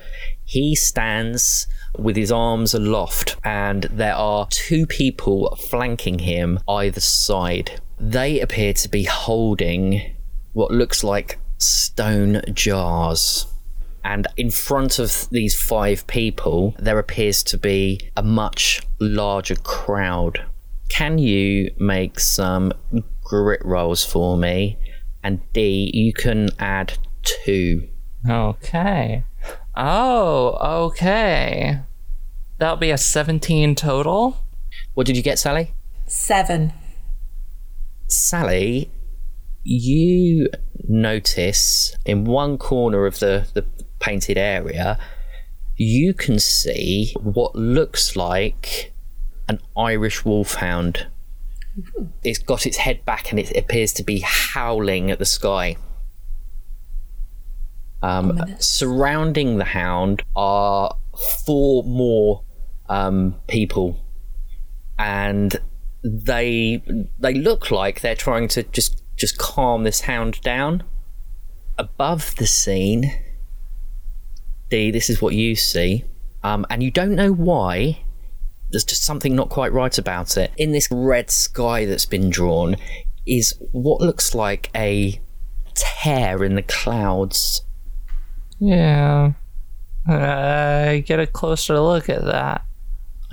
He 0.43 0.75
stands 0.75 1.65
with 1.97 2.17
his 2.17 2.29
arms 2.29 2.73
aloft, 2.73 3.37
and 3.45 3.83
there 3.83 4.15
are 4.15 4.45
two 4.49 4.85
people 4.85 5.55
flanking 5.55 6.19
him 6.19 6.59
either 6.67 6.99
side. 6.99 7.79
They 7.97 8.41
appear 8.41 8.73
to 8.73 8.89
be 8.89 9.05
holding 9.05 10.13
what 10.51 10.71
looks 10.71 11.05
like 11.05 11.39
stone 11.57 12.41
jars. 12.51 13.47
And 14.07 14.25
in 14.37 14.51
front 14.51 14.99
of 14.99 15.29
these 15.31 15.61
five 15.61 16.07
people, 16.07 16.73
there 16.79 16.97
appears 16.97 17.43
to 17.43 17.57
be 17.57 17.99
a 18.15 18.23
much 18.23 18.81
larger 19.01 19.55
crowd. 19.55 20.45
Can 20.87 21.17
you 21.17 21.71
make 21.77 22.17
some 22.17 22.71
grit 23.21 23.59
rolls 23.65 24.05
for 24.05 24.37
me? 24.37 24.77
And 25.23 25.41
Dee, 25.51 25.91
you 25.93 26.13
can 26.13 26.51
add 26.57 26.97
two. 27.21 27.89
Okay. 28.29 29.25
Oh, 29.75 30.85
okay. 30.85 31.81
That'll 32.59 32.77
be 32.77 32.91
a 32.91 32.97
17 32.97 33.75
total. 33.75 34.37
What 34.93 35.05
did 35.05 35.17
you 35.17 35.21
get, 35.21 35.37
Sally? 35.37 35.73
Seven. 36.05 36.71
Sally, 38.07 38.89
you 39.63 40.47
notice 40.87 41.93
in 42.05 42.23
one 42.23 42.57
corner 42.57 43.05
of 43.05 43.19
the, 43.19 43.45
the 43.53 43.65
painted 43.99 44.37
area, 44.37 44.97
you 45.75 46.13
can 46.13 46.39
see 46.39 47.13
what 47.21 47.55
looks 47.55 48.15
like 48.15 48.93
an 49.47 49.59
Irish 49.77 50.25
wolfhound. 50.25 51.07
It's 52.23 52.39
got 52.39 52.65
its 52.65 52.77
head 52.77 53.05
back 53.05 53.31
and 53.31 53.39
it 53.39 53.55
appears 53.55 53.93
to 53.93 54.03
be 54.03 54.19
howling 54.19 55.11
at 55.11 55.19
the 55.19 55.25
sky. 55.25 55.77
Um, 58.01 58.43
surrounding 58.59 59.57
the 59.57 59.65
hound 59.65 60.23
are 60.35 60.95
four 61.45 61.83
more 61.83 62.43
um, 62.89 63.35
people, 63.47 63.99
and 64.99 65.59
they 66.03 66.83
they 67.19 67.33
look 67.33 67.71
like 67.71 68.01
they're 68.01 68.15
trying 68.15 68.47
to 68.49 68.63
just 68.63 69.01
just 69.15 69.37
calm 69.37 69.83
this 69.83 70.01
hound 70.01 70.41
down. 70.41 70.83
Above 71.79 72.35
the 72.37 72.47
scene, 72.47 73.11
Dee, 74.69 74.91
this 74.91 75.09
is 75.09 75.21
what 75.21 75.33
you 75.33 75.55
see, 75.55 76.03
um, 76.43 76.65
and 76.69 76.83
you 76.83 76.91
don't 76.91 77.15
know 77.15 77.31
why, 77.31 77.99
there's 78.69 78.83
just 78.83 79.03
something 79.03 79.35
not 79.35 79.49
quite 79.49 79.71
right 79.71 79.97
about 79.97 80.37
it. 80.37 80.51
In 80.57 80.71
this 80.71 80.89
red 80.91 81.31
sky 81.31 81.85
that's 81.85 82.05
been 82.05 82.29
drawn 82.29 82.75
is 83.25 83.53
what 83.71 84.01
looks 84.01 84.35
like 84.35 84.69
a 84.75 85.19
tear 85.73 86.43
in 86.43 86.55
the 86.55 86.63
clouds. 86.63 87.61
Yeah. 88.59 89.33
Uh, 90.07 90.97
get 91.05 91.19
a 91.19 91.27
closer 91.27 91.79
look 91.79 92.09
at 92.09 92.23
that. 92.25 92.65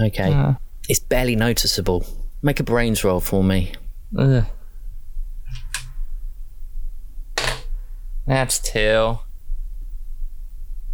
Okay. 0.00 0.32
Uh. 0.32 0.54
It's 0.88 1.00
barely 1.00 1.36
noticeable. 1.36 2.04
Make 2.42 2.60
a 2.60 2.64
brains 2.64 3.04
roll 3.04 3.20
for 3.20 3.42
me. 3.42 3.72
Ugh. 4.18 4.44
That's 8.26 8.58
two. 8.58 9.18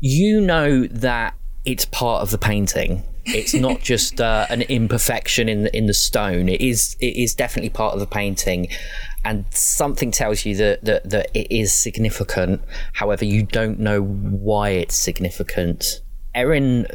You 0.00 0.40
know 0.40 0.86
that 0.86 1.34
it's 1.64 1.84
part 1.84 2.22
of 2.22 2.30
the 2.30 2.38
painting. 2.38 3.02
It's 3.26 3.54
not 3.54 3.80
just 3.82 4.20
uh, 4.20 4.46
an 4.50 4.62
imperfection 4.62 5.48
in 5.48 5.64
the, 5.64 5.76
in 5.76 5.86
the 5.86 5.94
stone. 5.94 6.48
It 6.48 6.60
is 6.60 6.96
it 7.00 7.16
is 7.16 7.34
definitely 7.34 7.70
part 7.70 7.94
of 7.94 8.00
the 8.00 8.06
painting, 8.06 8.68
and 9.24 9.44
something 9.50 10.10
tells 10.10 10.44
you 10.44 10.56
that, 10.56 10.84
that 10.84 11.10
that 11.10 11.30
it 11.34 11.50
is 11.50 11.74
significant. 11.74 12.62
However, 12.94 13.24
you 13.24 13.42
don't 13.42 13.78
know 13.78 14.02
why 14.02 14.70
it's 14.70 14.94
significant. 14.94 16.00
Erin 16.34 16.86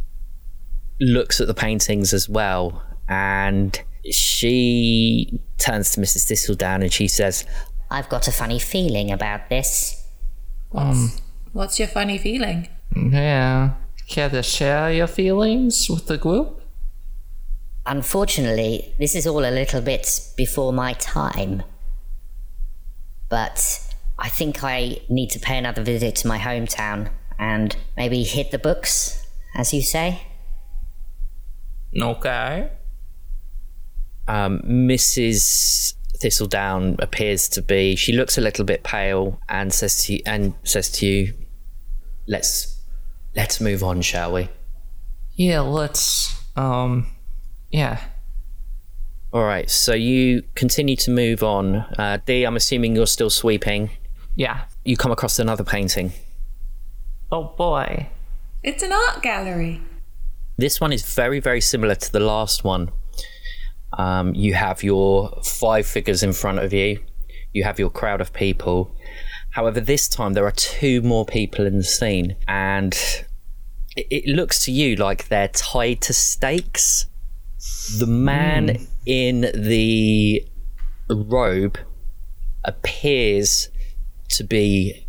looks 0.99 1.41
at 1.41 1.47
the 1.47 1.53
paintings 1.53 2.13
as 2.13 2.27
well, 2.27 2.81
and 3.07 3.79
she 4.11 5.39
turns 5.57 5.91
to 5.91 6.01
Mrs. 6.01 6.27
Thistledown 6.27 6.81
and 6.81 6.93
she 6.93 7.07
says, 7.07 7.45
I've 7.89 8.09
got 8.09 8.27
a 8.27 8.31
funny 8.31 8.59
feeling 8.59 9.11
about 9.11 9.49
this. 9.49 10.07
What's, 10.69 11.21
what's 11.53 11.79
your 11.79 11.87
funny 11.87 12.17
feeling? 12.17 12.69
Yeah. 12.95 13.73
Care 14.07 14.29
to 14.29 14.43
share 14.43 14.91
your 14.91 15.07
feelings 15.07 15.89
with 15.89 16.07
the 16.07 16.17
group? 16.17 16.61
Unfortunately, 17.85 18.93
this 18.99 19.15
is 19.15 19.27
all 19.27 19.45
a 19.45 19.51
little 19.51 19.81
bit 19.81 20.21
before 20.37 20.73
my 20.73 20.93
time. 20.93 21.63
But 23.29 23.79
I 24.17 24.29
think 24.29 24.63
I 24.63 24.99
need 25.09 25.29
to 25.31 25.39
pay 25.39 25.57
another 25.57 25.83
visit 25.83 26.15
to 26.17 26.27
my 26.27 26.37
hometown 26.37 27.09
and 27.37 27.75
maybe 27.97 28.23
hit 28.23 28.51
the 28.51 28.59
books, 28.59 29.25
as 29.55 29.73
you 29.73 29.81
say. 29.81 30.21
Okay. 31.99 32.69
um, 34.27 34.59
Mrs. 34.65 35.93
Thistledown 36.21 36.95
appears 36.99 37.49
to 37.49 37.61
be. 37.61 37.95
She 37.95 38.13
looks 38.13 38.37
a 38.37 38.41
little 38.41 38.65
bit 38.65 38.83
pale 38.83 39.39
and 39.49 39.73
says 39.73 40.03
to 40.05 40.13
you, 40.13 40.19
and 40.25 40.53
says 40.63 40.89
to 40.93 41.05
you, 41.05 41.33
"Let's 42.27 42.74
let's 43.35 43.59
move 43.59 43.83
on, 43.83 44.01
shall 44.01 44.33
we?" 44.33 44.49
Yeah, 45.35 45.61
let's. 45.61 46.41
Um. 46.55 47.07
Yeah. 47.71 47.99
All 49.33 49.43
right. 49.43 49.69
So 49.69 49.93
you 49.93 50.43
continue 50.55 50.95
to 50.95 51.11
move 51.11 51.43
on. 51.43 51.75
Uh, 51.97 52.19
D, 52.25 52.45
I'm 52.45 52.55
assuming 52.55 52.95
you're 52.95 53.05
still 53.05 53.29
sweeping. 53.29 53.89
Yeah. 54.35 54.63
You 54.85 54.95
come 54.95 55.11
across 55.11 55.39
another 55.39 55.63
painting. 55.65 56.13
Oh 57.31 57.53
boy. 57.57 58.07
It's 58.63 58.81
an 58.81 58.93
art 58.93 59.21
gallery. 59.21 59.81
This 60.57 60.79
one 60.79 60.93
is 60.93 61.03
very, 61.03 61.41
very 61.41 61.59
similar 61.59 61.95
to 61.95 62.11
the 62.11 62.21
last 62.21 62.63
one. 62.63 62.91
Um, 63.97 64.33
you 64.33 64.53
have 64.53 64.83
your 64.83 65.37
five 65.43 65.85
figures 65.85 66.23
in 66.23 66.31
front 66.31 66.59
of 66.59 66.71
you. 66.71 67.03
You 67.51 67.63
have 67.65 67.77
your 67.77 67.89
crowd 67.89 68.21
of 68.21 68.31
people. 68.31 68.95
However, 69.51 69.81
this 69.81 70.07
time 70.07 70.33
there 70.33 70.45
are 70.45 70.51
two 70.51 71.01
more 71.01 71.25
people 71.25 71.65
in 71.65 71.77
the 71.77 71.83
scene, 71.83 72.35
and 72.47 72.97
it, 73.95 74.07
it 74.09 74.27
looks 74.27 74.63
to 74.65 74.71
you 74.71 74.95
like 74.95 75.27
they're 75.27 75.47
tied 75.49 76.01
to 76.01 76.13
stakes. 76.13 77.07
The 77.97 78.07
man 78.07 78.87
in 79.05 79.41
the 79.53 80.45
robe 81.09 81.77
appears 82.63 83.69
to 84.29 84.43
be 84.43 85.05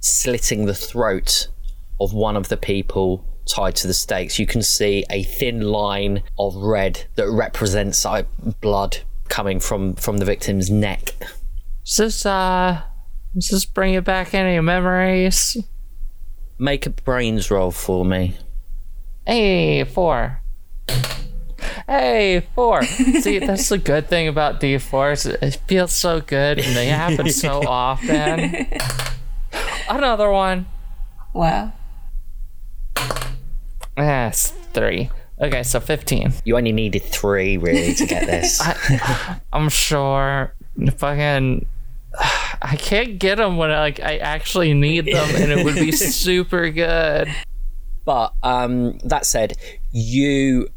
slitting 0.00 0.66
the 0.66 0.74
throat 0.74 1.48
of 2.00 2.12
one 2.12 2.36
of 2.36 2.48
the 2.48 2.56
people 2.56 3.24
tied 3.48 3.76
to 3.76 3.86
the 3.86 3.94
stakes. 3.94 4.38
You 4.38 4.46
can 4.46 4.62
see 4.62 5.04
a 5.10 5.22
thin 5.22 5.60
line 5.60 6.22
of 6.38 6.54
red 6.56 7.04
that 7.16 7.28
represents 7.30 8.04
uh, 8.06 8.22
blood 8.60 8.98
coming 9.28 9.60
from 9.60 9.94
from 9.94 10.18
the 10.18 10.24
victim's 10.24 10.70
neck. 10.70 11.14
Does 11.84 11.96
this 11.96 12.26
uh 12.26 12.82
does 13.34 13.48
this 13.48 13.64
bring 13.64 13.94
you 13.94 14.00
back 14.00 14.34
any 14.34 14.60
memories? 14.60 15.56
Make 16.60 16.84
a 16.84 16.90
brains 16.90 17.50
roll 17.50 17.70
for 17.70 18.04
me. 18.04 18.36
Hey, 19.26 19.82
four. 19.84 20.42
Hey, 21.88 22.46
four. 22.54 22.82
See, 22.84 23.38
that's 23.38 23.70
the 23.70 23.78
good 23.78 24.08
thing 24.08 24.28
about 24.28 24.60
D4s. 24.60 25.42
It 25.42 25.58
feels 25.66 25.94
so 25.94 26.20
good 26.20 26.58
and 26.58 26.76
they 26.76 26.88
happen 26.88 27.30
so 27.30 27.62
often. 27.66 28.66
Another 29.88 30.30
one. 30.30 30.66
Wow. 31.32 31.72
Yes, 33.96 34.50
three. 34.74 35.10
Okay, 35.40 35.62
so 35.62 35.80
15. 35.80 36.34
You 36.44 36.58
only 36.58 36.72
needed 36.72 37.02
three 37.02 37.56
really 37.56 37.94
to 37.94 38.04
get 38.04 38.26
this. 38.26 38.60
I'm 39.54 39.70
sure 39.70 40.54
fucking 40.98 41.64
I 42.62 42.76
can't 42.76 43.18
get 43.18 43.36
them 43.36 43.56
when 43.56 43.70
I, 43.70 43.80
like 43.80 44.00
I 44.00 44.18
actually 44.18 44.74
need 44.74 45.06
them 45.06 45.34
and 45.36 45.50
it 45.50 45.64
would 45.64 45.76
be 45.76 45.92
super 45.92 46.70
good. 46.70 47.28
But 48.04 48.34
um, 48.42 48.98
that 49.04 49.26
said, 49.26 49.56
you 49.92 50.68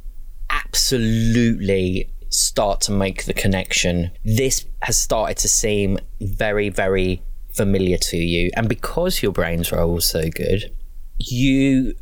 absolutely 0.49 2.09
start 2.29 2.81
to 2.81 2.91
make 2.91 3.25
the 3.25 3.34
connection. 3.34 4.11
This 4.23 4.65
has 4.81 4.97
started 4.97 5.38
to 5.38 5.49
seem 5.49 5.99
very, 6.21 6.69
very 6.69 7.21
familiar 7.53 7.97
to 7.97 8.17
you. 8.17 8.49
And 8.55 8.67
because 8.67 9.21
your 9.21 9.31
brains 9.31 9.71
roll 9.71 9.99
so 10.01 10.29
good, 10.29 10.73
you 11.17 11.95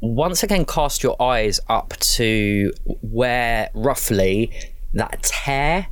once 0.00 0.42
again 0.42 0.64
cast 0.64 1.02
your 1.02 1.20
eyes 1.22 1.60
up 1.68 1.96
to 1.98 2.72
where 3.02 3.70
roughly 3.72 4.52
that 4.94 5.22
tear 5.22 5.86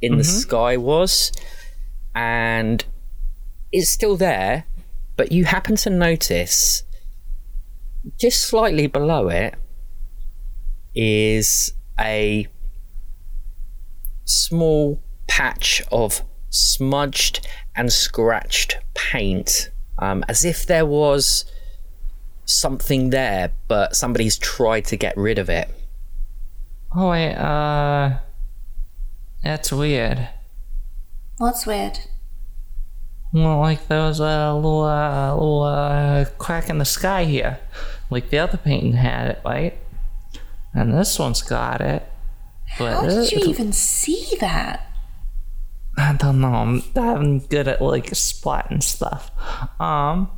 in 0.00 0.16
the 0.16 0.24
sky 0.24 0.76
was. 0.76 1.32
And 2.14 2.84
it's 3.72 3.90
still 3.90 4.16
there, 4.16 4.66
but 5.16 5.32
you 5.32 5.44
happen 5.44 5.76
to 5.76 5.90
notice 5.90 6.82
just 8.18 8.40
slightly 8.40 8.86
below 8.86 9.28
it 9.28 9.54
is 10.94 11.72
a 11.98 12.46
small 14.24 15.02
patch 15.26 15.82
of 15.92 16.22
smudged 16.48 17.46
and 17.76 17.92
scratched 17.92 18.78
paint, 18.94 19.70
um, 19.98 20.24
as 20.28 20.44
if 20.44 20.66
there 20.66 20.86
was 20.86 21.44
something 22.44 23.10
there, 23.10 23.52
but 23.68 23.94
somebody's 23.94 24.38
tried 24.38 24.84
to 24.86 24.96
get 24.96 25.16
rid 25.16 25.38
of 25.38 25.48
it. 25.48 25.72
Oh 26.94 27.10
wait, 27.10 27.34
uh 27.34 28.18
that's 29.44 29.72
weird. 29.72 30.28
What's 31.40 31.64
weird? 31.64 32.00
Well, 33.32 33.60
like 33.60 33.88
there 33.88 34.02
was 34.02 34.20
a 34.20 34.52
little, 34.52 34.82
uh, 34.82 35.32
little 35.32 35.62
uh, 35.62 36.26
crack 36.36 36.68
in 36.68 36.76
the 36.76 36.84
sky 36.84 37.24
here, 37.24 37.58
like 38.10 38.28
the 38.28 38.36
other 38.36 38.58
painting 38.58 38.92
had 38.92 39.28
it, 39.28 39.40
right? 39.42 39.78
And 40.74 40.92
this 40.92 41.18
one's 41.18 41.40
got 41.40 41.80
it. 41.80 42.06
But 42.78 42.92
How 42.92 43.06
did 43.06 43.32
you 43.32 43.38
even 43.46 43.72
see 43.72 44.36
that? 44.40 44.86
I 45.96 46.12
don't 46.12 46.42
know. 46.42 46.52
I'm, 46.52 46.82
I'm 46.94 47.38
good 47.38 47.68
at 47.68 47.80
like 47.80 48.14
spotting 48.14 48.82
stuff. 48.82 49.30
Um, 49.80 50.30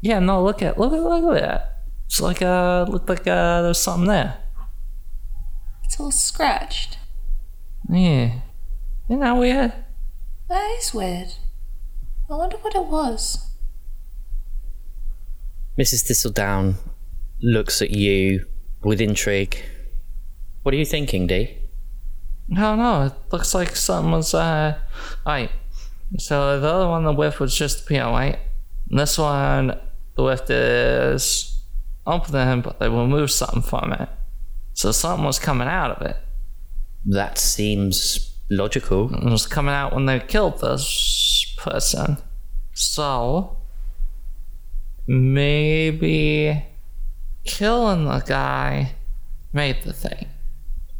yeah, 0.00 0.20
no. 0.20 0.42
Look 0.42 0.62
at 0.62 0.78
look 0.78 0.94
at 0.94 1.02
look 1.02 1.36
at 1.36 1.42
that. 1.42 1.82
It's 2.06 2.22
like 2.22 2.40
uh, 2.40 2.86
looked 2.88 3.10
like 3.10 3.26
uh, 3.26 3.60
there's 3.60 3.76
something 3.76 4.08
there. 4.08 4.38
It's 5.84 6.00
all 6.00 6.10
scratched. 6.10 6.96
Yeah, 7.90 8.38
isn't 9.10 9.20
that 9.20 9.36
weird? 9.36 9.74
That 10.48 10.76
is 10.78 10.94
weird. 10.94 11.34
I 12.30 12.34
wonder 12.34 12.56
what 12.58 12.74
it 12.74 12.86
was. 12.86 13.50
Mrs. 15.78 16.06
Thistledown 16.06 16.76
looks 17.42 17.82
at 17.82 17.90
you 17.90 18.46
with 18.82 19.00
intrigue. 19.00 19.62
What 20.62 20.74
are 20.74 20.78
you 20.78 20.86
thinking, 20.86 21.26
Dee? 21.26 21.58
No, 22.48 22.74
no. 22.76 23.06
It 23.06 23.12
looks 23.30 23.54
like 23.54 23.76
something 23.76 24.10
was 24.10 24.32
uh, 24.34 24.78
right. 25.26 25.50
So 26.16 26.58
the 26.60 26.66
other 26.66 26.88
one, 26.88 27.04
the 27.04 27.12
width 27.12 27.40
was 27.40 27.54
just 27.54 27.80
the 27.80 27.88
piano, 27.88 28.12
right? 28.12 28.38
And 28.90 28.98
this 28.98 29.18
one, 29.18 29.78
the 30.16 30.22
width 30.22 30.50
is 30.50 31.62
open, 32.06 32.62
but 32.62 32.80
they 32.80 32.88
removed 32.88 33.32
something 33.32 33.62
from 33.62 33.92
it. 33.92 34.08
So 34.72 34.92
something 34.92 35.24
was 35.24 35.38
coming 35.38 35.68
out 35.68 35.90
of 35.90 36.06
it. 36.06 36.16
That 37.04 37.36
seems 37.38 38.27
logical. 38.50 39.14
It 39.14 39.24
was 39.24 39.46
coming 39.46 39.74
out 39.74 39.94
when 39.94 40.06
they 40.06 40.20
killed 40.20 40.60
this 40.60 41.54
person. 41.58 42.18
So 42.74 43.56
maybe 45.06 46.64
killing 47.44 48.04
the 48.04 48.20
guy 48.20 48.92
made 49.52 49.82
the 49.82 49.92
thing. 49.92 50.28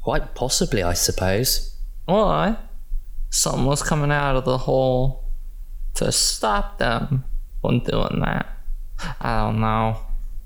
Quite 0.03 0.35
possibly, 0.35 0.83
I 0.83 0.95
suppose. 0.95 1.77
Or 2.07 2.59
something 3.31 3.67
was 3.67 3.83
coming 3.83 4.11
out 4.11 4.37
of 4.37 4.45
the 4.45 4.59
hole 4.59 5.25
to 5.95 6.11
stop 6.11 6.79
them 6.79 7.25
from 7.61 7.81
doing 7.81 8.21
that. 8.21 8.47
I 9.21 9.41
don't 9.41 9.61
know. 9.61 9.99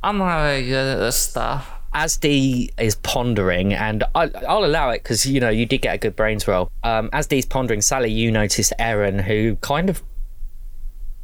I'm 0.03 0.19
not 0.19 0.43
very 0.43 0.67
good 0.67 0.95
at 0.95 0.99
this 0.99 1.17
stuff. 1.17 1.71
As 1.95 2.17
Dee 2.17 2.71
is 2.79 2.95
pondering, 2.97 3.75
and 3.75 4.03
I, 4.15 4.31
I'll 4.49 4.65
allow 4.65 4.91
it 4.91 5.03
because 5.03 5.27
you 5.27 5.41
know 5.41 5.51
you 5.51 5.67
did 5.67 5.83
get 5.83 5.95
a 5.95 5.99
good 5.99 6.17
brains 6.17 6.49
roll. 6.49 6.71
Um, 6.83 7.11
as 7.13 7.27
Dee's 7.27 7.45
pondering, 7.47 7.83
Sally, 7.83 8.11
you 8.11 8.31
notice 8.31 8.73
Erin, 8.79 9.19
who 9.19 9.57
kind 9.57 9.91
of 9.91 10.03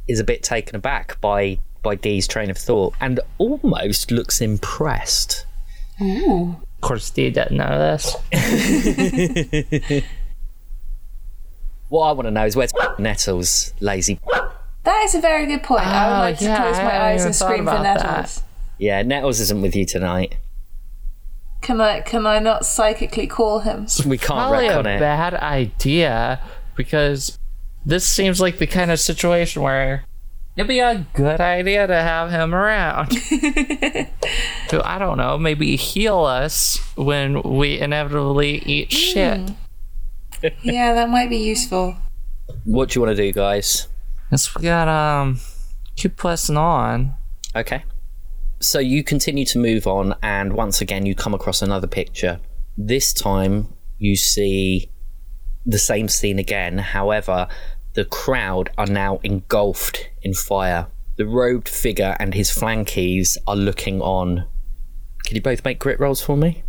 is 0.07 0.19
a 0.19 0.23
bit 0.23 0.43
taken 0.43 0.75
aback 0.75 1.19
by 1.21 1.57
by 1.81 1.95
Dee's 1.95 2.27
train 2.27 2.49
of 2.51 2.57
thought, 2.57 2.93
and 3.01 3.19
almost 3.39 4.11
looks 4.11 4.41
impressed. 4.41 5.45
Of 5.99 6.55
course, 6.81 7.09
Dee 7.09 7.29
didn't 7.31 7.57
know 7.57 7.77
this. 7.79 8.15
What 11.89 12.03
I 12.07 12.11
want 12.11 12.27
to 12.27 12.31
know 12.31 12.45
is 12.45 12.55
where's 12.55 12.71
Nettles, 12.99 13.73
lazy. 13.79 14.19
That 14.83 15.03
is 15.03 15.13
a 15.13 15.19
very 15.19 15.45
good 15.45 15.61
point. 15.61 15.85
I 15.85 16.07
would 16.07 16.15
Oh, 16.15 16.19
like 16.19 16.37
to 16.39 16.45
close 16.45 16.77
my 16.77 16.83
hadn't 16.83 17.01
eyes 17.01 17.25
and 17.25 17.35
scream 17.35 17.65
for 17.65 17.71
about 17.71 17.83
that. 17.83 18.01
Nettles. 18.03 18.43
Yeah, 18.77 19.01
Nettles 19.01 19.39
isn't 19.41 19.61
with 19.61 19.75
you 19.75 19.85
tonight. 19.85 20.37
Can 21.61 21.81
I 21.81 22.01
can 22.01 22.25
I 22.25 22.39
not 22.39 22.65
psychically 22.65 23.27
call 23.27 23.59
him? 23.59 23.87
We 24.05 24.17
can't 24.17 24.27
Probably 24.27 24.67
a 24.67 24.69
wreck 24.69 24.77
on 24.77 24.85
it. 24.85 24.99
bad 24.99 25.33
idea 25.33 26.39
because 26.75 27.37
this 27.85 28.05
seems 28.05 28.39
like 28.39 28.57
the 28.57 28.67
kind 28.67 28.91
of 28.91 28.99
situation 28.99 29.61
where 29.61 30.05
it'd 30.55 30.67
be 30.67 30.79
a 30.79 31.05
good 31.13 31.39
idea 31.41 31.87
to 31.87 31.93
have 31.95 32.31
him 32.31 32.53
around. 32.53 33.09
to, 34.69 34.81
I 34.83 34.97
don't 34.99 35.17
know, 35.17 35.37
maybe 35.37 35.75
heal 35.75 36.19
us 36.19 36.77
when 36.95 37.41
we 37.41 37.79
inevitably 37.79 38.59
eat 38.59 38.91
shit. 38.91 39.51
Yeah, 40.61 40.93
that 40.93 41.09
might 41.09 41.29
be 41.29 41.35
useful. 41.35 41.97
What 42.63 42.89
do 42.89 42.99
you 42.99 43.05
want 43.05 43.17
to 43.17 43.21
do, 43.21 43.33
guys? 43.33 43.89
Guess 44.31 44.55
we 44.55 44.61
gotta 44.63 44.89
um, 44.89 45.39
keep 45.97 46.15
pressing 46.15 46.55
on. 46.55 47.13
Okay. 47.53 47.83
So 48.61 48.79
you 48.79 49.03
continue 49.03 49.45
to 49.45 49.57
move 49.57 49.87
on, 49.87 50.15
and 50.21 50.53
once 50.53 50.81
again, 50.81 51.05
you 51.05 51.15
come 51.15 51.33
across 51.33 51.61
another 51.61 51.87
picture. 51.87 52.39
This 52.77 53.13
time, 53.13 53.73
you 53.97 54.15
see 54.15 54.91
the 55.65 55.79
same 55.79 56.09
scene 56.09 56.39
again. 56.39 56.77
However, 56.77 57.47
the 57.93 58.05
crowd 58.05 58.69
are 58.77 58.85
now 58.85 59.19
engulfed 59.23 60.09
in 60.21 60.33
fire. 60.33 60.87
The 61.17 61.25
robed 61.25 61.69
figure 61.69 62.15
and 62.19 62.33
his 62.33 62.49
flankies 62.49 63.37
are 63.47 63.55
looking 63.55 64.01
on. 64.01 64.45
Can 65.25 65.35
you 65.35 65.41
both 65.41 65.63
make 65.63 65.79
grit 65.79 65.99
rolls 65.99 66.21
for 66.21 66.37
me? 66.37 66.63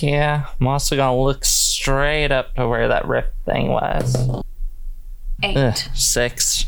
Yeah, 0.00 0.46
I'm 0.60 0.66
also 0.66 0.96
gonna 0.96 1.20
look 1.20 1.44
straight 1.44 2.32
up 2.32 2.54
to 2.56 2.66
where 2.66 2.88
that 2.88 3.06
rift 3.06 3.32
thing 3.44 3.68
was. 3.68 4.42
Eight. 5.42 5.56
Ugh, 5.56 5.76
six. 5.94 6.66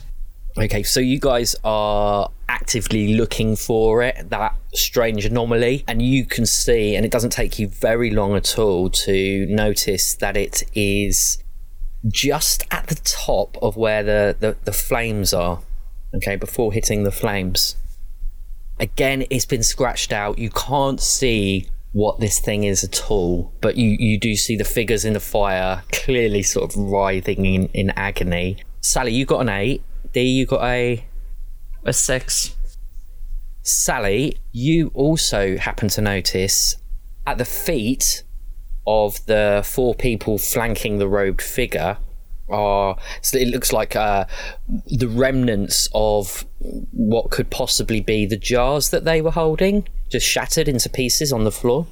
Okay, 0.59 0.83
so 0.83 1.01
you 1.01 1.19
guys 1.19 1.57
are 1.65 2.31
actively 2.49 3.15
looking 3.15 3.57
for 3.57 4.03
it, 4.03 4.29
that 4.29 4.55
strange 4.75 5.25
anomaly, 5.25 5.83
and 5.89 6.03
you 6.03 6.27
can 6.27 6.45
see, 6.45 6.95
and 6.95 7.07
it 7.07 7.11
doesn't 7.11 7.31
take 7.31 7.59
you 7.59 7.69
very 7.69 8.11
long 8.11 8.37
at 8.37 8.59
all 8.59 8.91
to 8.91 9.47
notice 9.47 10.15
that 10.17 10.37
it 10.37 10.63
is 10.75 11.43
just 12.09 12.67
at 12.71 12.89
the 12.89 12.97
top 12.97 13.57
of 13.63 13.77
where 13.77 14.03
the, 14.03 14.37
the, 14.41 14.57
the 14.65 14.73
flames 14.73 15.33
are. 15.33 15.61
Okay, 16.15 16.37
before 16.37 16.75
hitting 16.75 17.05
the 17.05 17.11
flames. 17.11 17.77
Again, 18.79 19.25
it's 19.31 19.47
been 19.47 19.63
scratched 19.63 20.13
out. 20.13 20.39
You 20.39 20.51
can't 20.51 21.01
see 21.01 21.71
what 21.93 22.21
this 22.21 22.39
thing 22.39 22.65
is 22.65 22.85
at 22.85 23.11
all, 23.11 23.55
but 23.63 23.77
you, 23.77 23.97
you 23.99 24.19
do 24.19 24.35
see 24.35 24.57
the 24.57 24.65
figures 24.65 25.07
in 25.07 25.15
the 25.15 25.21
fire 25.21 25.83
clearly 25.93 26.43
sort 26.43 26.71
of 26.71 26.77
writhing 26.77 27.47
in, 27.47 27.67
in 27.69 27.91
agony. 27.91 28.59
Sally, 28.83 29.13
you 29.13 29.25
got 29.25 29.41
an 29.41 29.49
eight. 29.49 29.83
Dee, 30.13 30.23
you 30.23 30.47
got 30.47 30.65
a. 30.65 31.05
A 31.85 31.93
six. 31.93 32.55
Sally, 33.63 34.39
you 34.53 34.91
also 34.95 35.57
happen 35.57 35.89
to 35.89 36.01
notice 36.01 36.77
at 37.27 37.39
the 37.39 37.45
feet 37.45 38.23
of 38.87 39.25
the 39.27 39.63
four 39.65 39.95
people 39.95 40.39
flanking 40.39 40.99
the 40.99 41.09
robed 41.09 41.41
figure 41.43 41.99
are 42.51 42.97
so 43.21 43.39
it 43.39 43.49
looks 43.49 43.73
like 43.73 43.97
uh, 43.97 44.27
the 44.87 45.09
remnants 45.09 45.89
of 45.95 46.45
what 46.93 47.31
could 47.31 47.51
possibly 47.51 48.01
be 48.01 48.27
the 48.27 48.37
jars 48.37 48.91
that 48.91 49.05
they 49.05 49.23
were 49.23 49.31
holding, 49.31 49.89
just 50.11 50.27
shattered 50.27 50.69
into 50.69 50.89
pieces 50.89 51.33
on 51.33 51.45
the 51.45 51.53
floor. 51.53 51.87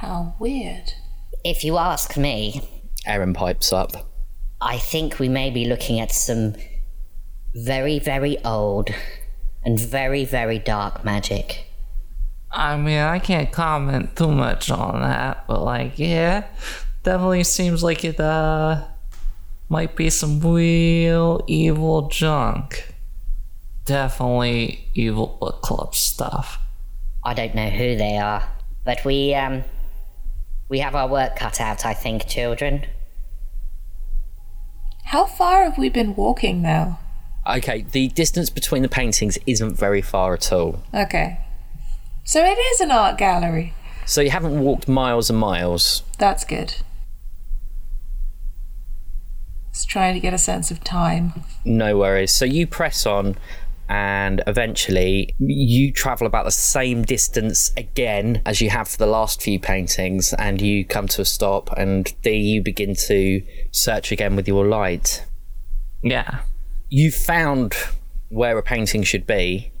How 0.00 0.34
weird. 0.38 0.92
If 1.44 1.64
you 1.64 1.76
ask 1.78 2.16
me, 2.16 2.62
Erin 3.06 3.34
pipes 3.34 3.72
up. 3.72 4.07
I 4.60 4.78
think 4.78 5.18
we 5.18 5.28
may 5.28 5.50
be 5.50 5.64
looking 5.64 6.00
at 6.00 6.10
some 6.10 6.54
very, 7.54 7.98
very 7.98 8.42
old 8.44 8.90
and 9.64 9.78
very, 9.78 10.24
very 10.24 10.58
dark 10.58 11.04
magic. 11.04 11.66
I 12.50 12.76
mean, 12.76 12.98
I 12.98 13.18
can't 13.18 13.52
comment 13.52 14.16
too 14.16 14.32
much 14.32 14.70
on 14.70 15.02
that, 15.02 15.46
but 15.46 15.62
like, 15.62 15.98
yeah, 15.98 16.46
definitely 17.02 17.44
seems 17.44 17.82
like 17.84 18.04
it 18.04 18.18
uh 18.18 18.84
might 19.68 19.94
be 19.94 20.10
some 20.10 20.40
real 20.40 21.44
evil 21.46 22.08
junk. 22.08 22.94
Definitely 23.84 24.88
evil 24.94 25.36
book 25.40 25.62
club 25.62 25.94
stuff. 25.94 26.58
I 27.24 27.34
don't 27.34 27.54
know 27.54 27.68
who 27.68 27.96
they 27.96 28.16
are, 28.16 28.48
but 28.84 29.04
we 29.04 29.34
um 29.34 29.62
we 30.68 30.78
have 30.80 30.94
our 30.94 31.08
work 31.08 31.36
cut 31.36 31.60
out, 31.60 31.84
I 31.84 31.94
think, 31.94 32.26
children. 32.26 32.86
How 35.08 35.24
far 35.24 35.64
have 35.64 35.78
we 35.78 35.88
been 35.88 36.14
walking 36.14 36.60
now? 36.60 37.00
Okay, 37.48 37.80
the 37.92 38.08
distance 38.08 38.50
between 38.50 38.82
the 38.82 38.90
paintings 38.90 39.38
isn't 39.46 39.74
very 39.74 40.02
far 40.02 40.34
at 40.34 40.52
all. 40.52 40.82
Okay. 40.92 41.40
So 42.24 42.44
it 42.44 42.58
is 42.58 42.80
an 42.82 42.90
art 42.90 43.16
gallery. 43.16 43.72
So 44.04 44.20
you 44.20 44.28
haven't 44.28 44.60
walked 44.60 44.86
miles 44.86 45.30
and 45.30 45.38
miles. 45.38 46.02
That's 46.18 46.44
good. 46.44 46.74
It's 49.70 49.86
trying 49.86 50.12
to 50.12 50.20
get 50.20 50.34
a 50.34 50.38
sense 50.38 50.70
of 50.70 50.84
time. 50.84 51.42
No 51.64 51.96
worries. 51.96 52.30
So 52.32 52.44
you 52.44 52.66
press 52.66 53.06
on, 53.06 53.38
and 53.88 54.42
eventually 54.46 55.34
you 55.38 55.92
travel 55.92 56.26
about 56.26 56.44
the 56.44 56.50
same 56.50 57.02
distance 57.02 57.72
again 57.76 58.42
as 58.44 58.60
you 58.60 58.70
have 58.70 58.88
for 58.88 58.98
the 58.98 59.06
last 59.06 59.42
few 59.42 59.58
paintings, 59.58 60.32
and 60.34 60.60
you 60.60 60.84
come 60.84 61.08
to 61.08 61.22
a 61.22 61.24
stop, 61.24 61.70
and 61.76 62.12
there 62.22 62.32
you 62.32 62.62
begin 62.62 62.94
to 63.06 63.42
search 63.72 64.12
again 64.12 64.36
with 64.36 64.46
your 64.46 64.66
light. 64.66 65.24
Yeah. 66.02 66.40
You 66.88 67.10
found 67.10 67.74
where 68.28 68.58
a 68.58 68.62
painting 68.62 69.02
should 69.02 69.26
be. 69.26 69.72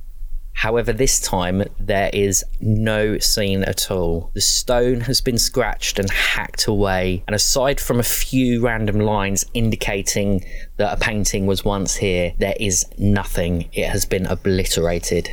However, 0.58 0.92
this 0.92 1.20
time 1.20 1.62
there 1.78 2.10
is 2.12 2.44
no 2.60 3.16
scene 3.18 3.62
at 3.62 3.92
all. 3.92 4.32
The 4.34 4.40
stone 4.40 5.02
has 5.02 5.20
been 5.20 5.38
scratched 5.38 6.00
and 6.00 6.10
hacked 6.10 6.66
away, 6.66 7.22
and 7.28 7.36
aside 7.36 7.78
from 7.78 8.00
a 8.00 8.02
few 8.02 8.60
random 8.60 8.98
lines 8.98 9.46
indicating 9.54 10.44
that 10.76 10.98
a 10.98 11.00
painting 11.00 11.46
was 11.46 11.64
once 11.64 11.94
here, 11.94 12.34
there 12.38 12.56
is 12.58 12.84
nothing. 12.98 13.68
It 13.72 13.86
has 13.86 14.04
been 14.04 14.26
obliterated. 14.26 15.28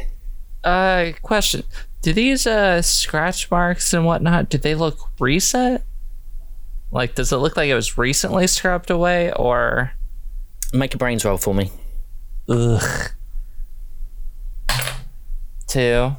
Uh, 0.64 1.14
question: 1.24 1.64
Do 2.04 2.14
these 2.14 2.46
uh 2.46 2.84
scratch 2.84 3.50
marks 3.50 3.96
and 3.96 4.06
whatnot? 4.06 4.50
Do 4.50 4.60
they 4.60 4.76
look 4.76 5.10
recent? 5.20 5.82
Like, 6.92 7.16
does 7.16 7.32
it 7.32 7.38
look 7.38 7.58
like 7.58 7.70
it 7.70 7.74
was 7.74 7.98
recently 7.98 8.46
scrubbed 8.46 8.92
away, 8.92 9.34
or? 9.34 9.92
Make 10.72 10.94
a 10.94 11.00
brains 11.00 11.26
roll 11.26 11.38
for 11.38 11.56
me. 11.56 11.72
Ugh. 12.48 13.10
Two. 15.68 16.16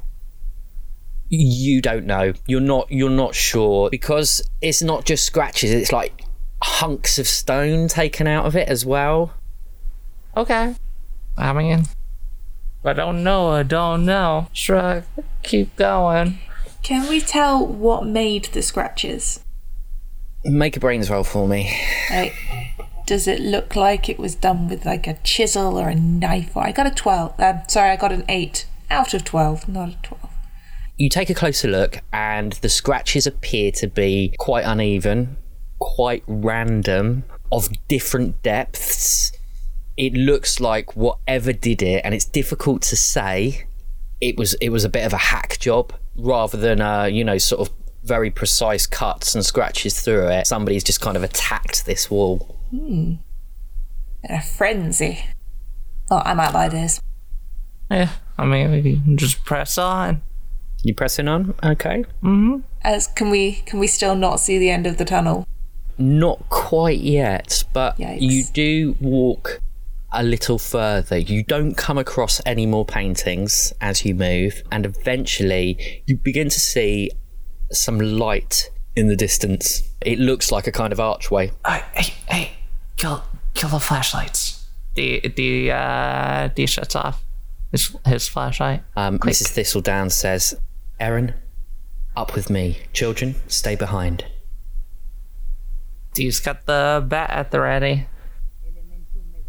You 1.29 1.83
don't 1.83 2.07
know. 2.07 2.33
You're 2.47 2.61
not. 2.61 2.91
You're 2.91 3.11
not 3.11 3.35
sure 3.35 3.91
because 3.91 4.43
it's 4.63 4.83
not 4.83 5.05
just 5.05 5.25
scratches. 5.25 5.73
It's 5.73 5.93
like 5.93 6.23
hunks 6.63 7.19
of 7.19 7.27
stone 7.27 7.89
taken 7.89 8.27
out 8.27 8.47
of 8.47 8.55
it 8.57 8.69
as 8.69 8.87
well. 8.87 9.35
Okay. 10.37 10.75
I 11.37 11.53
mean, 11.53 11.85
I 12.85 12.93
don't 12.93 13.25
know. 13.25 13.49
I 13.49 13.63
don't 13.63 14.05
know. 14.05 14.49
Shrug. 14.53 15.05
Keep 15.43 15.77
going. 15.77 16.39
Can 16.83 17.09
we 17.09 17.21
tell 17.21 17.67
what 17.67 18.07
made 18.07 18.47
the 18.47 18.63
scratches? 18.63 19.41
Make 20.45 20.77
a 20.77 20.81
brains 20.81 21.11
roll 21.11 21.25
for 21.25 21.49
me. 21.49 21.77
Like, 22.11 22.35
does 23.05 23.27
it 23.27 23.41
look 23.41 23.75
like 23.75 24.09
it 24.09 24.19
was 24.19 24.37
done 24.37 24.69
with 24.69 24.87
like 24.87 25.09
a 25.09 25.19
chisel 25.25 25.77
or 25.77 25.89
a 25.89 25.95
knife? 25.97 26.57
Or 26.57 26.65
I 26.65 26.71
got 26.71 26.87
a 26.87 26.93
twelve. 26.93 27.35
Um, 27.41 27.63
sorry, 27.67 27.91
I 27.91 27.97
got 27.97 28.13
an 28.13 28.25
eight 28.29 28.67
out 28.91 29.15
of 29.15 29.25
twelve, 29.25 29.69
not 29.69 29.89
a 29.91 29.97
twelve. 30.03 30.31
You 30.97 31.09
take 31.09 31.29
a 31.29 31.35
closer 31.35 31.69
look, 31.69 32.01
and 32.13 32.53
the 32.55 32.69
scratches 32.69 33.27
appear 33.27 33.71
to 33.73 33.87
be 33.87 34.35
quite 34.39 34.65
uneven, 34.65 35.37
quite 35.79 36.25
random, 36.27 37.25
of 37.53 37.69
different 37.89 38.43
depths. 38.43 39.33
It 39.97 40.15
looks 40.15 40.61
like 40.61 40.97
whatever 40.97 41.53
did 41.53 41.83
it, 41.83 42.03
and 42.05 42.15
it's 42.15 42.25
difficult 42.25 42.83
to 42.83 42.97
say. 42.97 43.67
It 44.21 44.39
was 44.39 44.55
it 44.55 44.71
was 44.71 44.85
a 44.85 44.89
bit 44.89 45.05
of 45.05 45.13
a 45.13 45.19
hack 45.19 45.59
job 45.59 45.93
rather 46.17 46.57
than 46.57 46.81
uh, 46.81 47.05
you 47.05 47.25
know 47.25 47.39
sort 47.39 47.69
of 47.69 47.75
very 48.03 48.31
precise 48.31 48.87
cuts 48.87 49.35
and 49.35 49.45
scratches 49.45 50.01
through 50.01 50.29
it. 50.29 50.47
Somebody's 50.47 50.85
just 50.85 51.01
kind 51.01 51.17
of 51.17 51.23
attacked 51.23 51.85
this 51.87 52.11
wall. 52.11 52.57
In 52.73 53.19
a 54.29 54.41
frenzy. 54.41 55.25
Oh, 56.11 56.23
I'm 56.25 56.41
out 56.41 56.51
of 56.51 56.57
ideas. 56.57 57.01
Yeah, 57.91 58.11
I 58.39 58.45
mean, 58.45 58.71
we 58.71 58.83
can 58.83 59.17
just 59.17 59.45
press 59.45 59.79
on. 59.79 60.23
You 60.83 60.95
pressing 60.95 61.27
on? 61.27 61.55
Okay. 61.65 62.05
As 62.83 63.07
can 63.09 63.31
we 63.31 63.63
can 63.67 63.79
we 63.79 63.87
still 63.87 64.15
not 64.15 64.37
see 64.37 64.59
the 64.59 64.71
end 64.71 64.87
of 64.87 64.99
the 64.99 65.05
tunnel? 65.05 65.47
Not 65.99 66.49
quite 66.49 67.01
yet, 67.01 67.65
but 67.73 67.97
Yikes. 67.99 68.21
you 68.21 68.45
do 68.53 68.97
walk 69.01 69.61
a 70.13 70.23
little 70.23 70.59
further. 70.59 71.17
You 71.17 71.43
don't 71.43 71.75
come 71.75 71.99
across 71.99 72.41
any 72.45 72.67
more 72.67 72.85
paintings 72.85 73.73
as 73.81 74.05
you 74.05 74.15
move, 74.15 74.63
and 74.71 74.85
eventually 74.85 76.03
you 76.07 76.19
begin 76.19 76.51
to 76.51 76.61
see 76.61 77.11
some 77.73 77.99
light 77.99 78.71
in 78.95 79.09
the 79.09 79.17
distance. 79.17 79.83
It 80.03 80.19
looks 80.19 80.53
like 80.53 80.67
a 80.67 80.73
kind 80.73 80.93
of 80.93 81.01
archway. 81.01 81.51
Hey, 81.67 81.83
hey, 81.95 82.15
hey, 82.29 82.51
kill, 82.97 83.25
kill 83.55 83.71
the 83.71 83.81
flashlights. 83.81 84.67
The, 84.95 85.21
the, 85.35 85.73
uh, 85.73 86.49
Dee 86.55 86.67
shuts 86.67 86.95
off 86.95 87.26
his, 87.71 87.97
his 88.07 88.29
flashlight. 88.29 88.83
Um, 88.97 89.19
Mrs. 89.21 89.49
Thistledown 89.49 90.11
says, 90.11 90.55
Erin, 90.99 91.35
up 92.17 92.35
with 92.35 92.51
me. 92.51 92.79
Children, 92.93 93.37
stay 93.49 93.77
behind. 93.77 94.25
Dee's 96.15 96.41
got 96.41 96.65
the 96.67 97.05
bat 97.07 97.31
at 97.31 97.51
the 97.51 97.61
ready. 97.61 98.07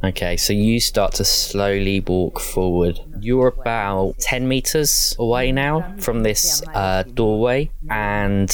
Okay, 0.03 0.37
so 0.37 0.53
you 0.53 0.79
start 0.79 1.13
to 1.13 1.25
slowly 1.25 2.01
walk 2.01 2.39
forward. 2.39 2.99
You're 3.19 3.47
about 3.47 4.19
10 4.19 4.47
meters 4.47 5.15
away 5.17 5.51
now 5.51 5.95
from 5.97 6.21
this 6.21 6.61
uh, 6.73 7.03
doorway, 7.03 7.71
and 7.89 8.53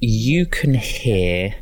you 0.00 0.44
can 0.44 0.74
hear 0.74 1.54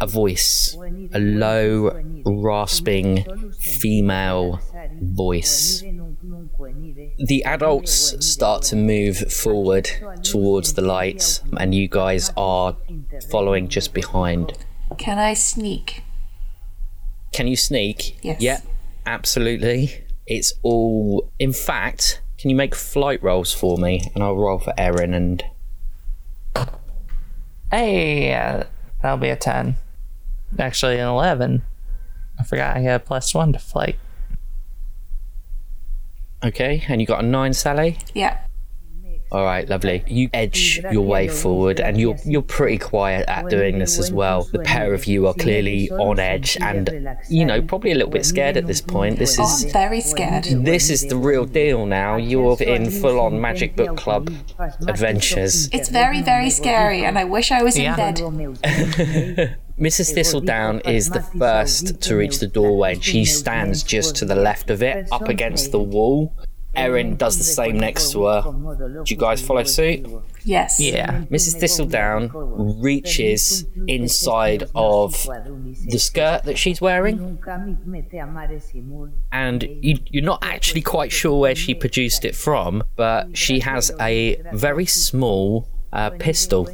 a 0.00 0.06
voice, 0.06 0.76
a 1.12 1.18
low, 1.18 1.90
rasping 2.24 3.24
female 3.58 4.60
voice. 5.00 5.82
The 7.18 7.44
adults 7.44 8.26
start 8.26 8.62
to 8.64 8.76
move 8.76 9.32
forward 9.32 9.90
towards 10.22 10.74
the 10.74 10.82
light, 10.82 11.40
and 11.58 11.74
you 11.74 11.88
guys 11.88 12.30
are 12.36 12.76
following 13.30 13.68
just 13.68 13.94
behind. 13.94 14.52
Can 14.96 15.18
I 15.18 15.34
sneak? 15.34 16.02
Can 17.32 17.46
you 17.46 17.56
sneak? 17.56 18.18
Yes. 18.22 18.40
Yeah, 18.40 18.60
absolutely. 19.06 20.04
It's 20.26 20.52
all. 20.62 21.30
In 21.38 21.52
fact, 21.52 22.22
can 22.38 22.50
you 22.50 22.56
make 22.56 22.74
flight 22.74 23.22
rolls 23.22 23.52
for 23.52 23.78
me? 23.78 24.10
And 24.14 24.22
I'll 24.22 24.36
roll 24.36 24.58
for 24.58 24.72
Erin 24.76 25.14
and. 25.14 25.44
Hey, 27.70 28.32
uh, 28.34 28.64
that'll 29.02 29.18
be 29.18 29.28
a 29.28 29.36
10. 29.36 29.76
Actually, 30.58 30.98
an 30.98 31.08
11. 31.08 31.62
I 32.38 32.42
forgot 32.42 32.76
I 32.76 32.80
had 32.80 33.00
a 33.00 33.04
plus 33.04 33.34
one 33.34 33.52
to 33.52 33.58
flight. 33.58 33.96
Okay, 36.42 36.84
and 36.88 37.00
you 37.00 37.06
got 37.06 37.22
a 37.22 37.26
nine, 37.26 37.52
Sally? 37.52 37.98
Yeah. 38.14 38.38
All 39.30 39.44
right, 39.44 39.68
lovely. 39.68 40.02
You 40.06 40.30
edge 40.32 40.80
your 40.90 41.04
way 41.04 41.28
forward, 41.28 41.80
and 41.80 42.00
you're 42.00 42.16
you're 42.24 42.40
pretty 42.40 42.78
quiet 42.78 43.28
at 43.28 43.50
doing 43.50 43.78
this 43.78 43.98
as 43.98 44.10
well. 44.10 44.44
The 44.44 44.60
pair 44.60 44.94
of 44.94 45.04
you 45.04 45.26
are 45.26 45.34
clearly 45.34 45.90
on 45.90 46.18
edge, 46.18 46.56
and 46.62 46.88
you 47.28 47.44
know 47.44 47.60
probably 47.60 47.92
a 47.92 47.94
little 47.94 48.10
bit 48.10 48.24
scared 48.24 48.56
at 48.56 48.66
this 48.66 48.80
point. 48.80 49.18
This 49.18 49.38
Oh, 49.38 49.42
is 49.44 49.64
I'm 49.66 49.70
very 49.72 50.00
scared. 50.00 50.44
this 50.44 50.88
is 50.88 51.06
the 51.08 51.16
real 51.16 51.44
deal 51.44 51.84
now. 51.84 52.16
You're 52.16 52.56
in 52.62 52.90
full-on 52.90 53.38
Magic 53.38 53.76
Book 53.76 53.98
Club 53.98 54.32
adventures. 54.86 55.68
It's 55.72 55.90
very, 55.90 56.22
very 56.22 56.48
scary, 56.48 57.04
and 57.04 57.18
I 57.18 57.24
wish 57.24 57.50
I 57.52 57.62
was 57.62 57.76
in 57.76 57.82
Yeah. 57.82 57.96
bed. 57.96 59.56
Mrs. 59.78 60.12
Thistledown 60.14 60.80
is 60.86 61.10
the 61.10 61.22
first 61.38 62.00
to 62.00 62.16
reach 62.16 62.38
the 62.38 62.46
doorway, 62.46 62.94
and 62.94 63.04
she 63.04 63.26
stands 63.26 63.82
just 63.82 64.16
to 64.16 64.24
the 64.24 64.34
left 64.34 64.70
of 64.70 64.82
it, 64.82 65.06
up 65.12 65.28
against 65.28 65.70
the 65.70 65.80
wall. 65.80 66.32
Erin 66.74 67.16
does 67.16 67.38
the 67.38 67.44
same 67.44 67.78
next 67.78 68.12
to 68.12 68.26
her. 68.26 68.42
Do 68.42 69.02
you 69.06 69.16
guys 69.16 69.42
follow 69.42 69.64
suit? 69.64 70.06
Yes. 70.44 70.78
Yeah. 70.78 71.22
Mrs. 71.30 71.58
Thistledown 71.58 72.30
reaches 72.80 73.64
inside 73.86 74.64
of 74.74 75.12
the 75.86 75.98
skirt 75.98 76.44
that 76.44 76.56
she's 76.58 76.80
wearing, 76.80 77.38
and 79.32 79.62
you, 79.62 79.98
you're 80.06 80.22
not 80.22 80.42
actually 80.42 80.82
quite 80.82 81.10
sure 81.12 81.38
where 81.40 81.54
she 81.54 81.74
produced 81.74 82.24
it 82.24 82.34
from, 82.36 82.82
but 82.96 83.36
she 83.36 83.60
has 83.60 83.90
a 84.00 84.40
very 84.52 84.86
small 84.86 85.68
uh, 85.92 86.10
pistol. 86.10 86.68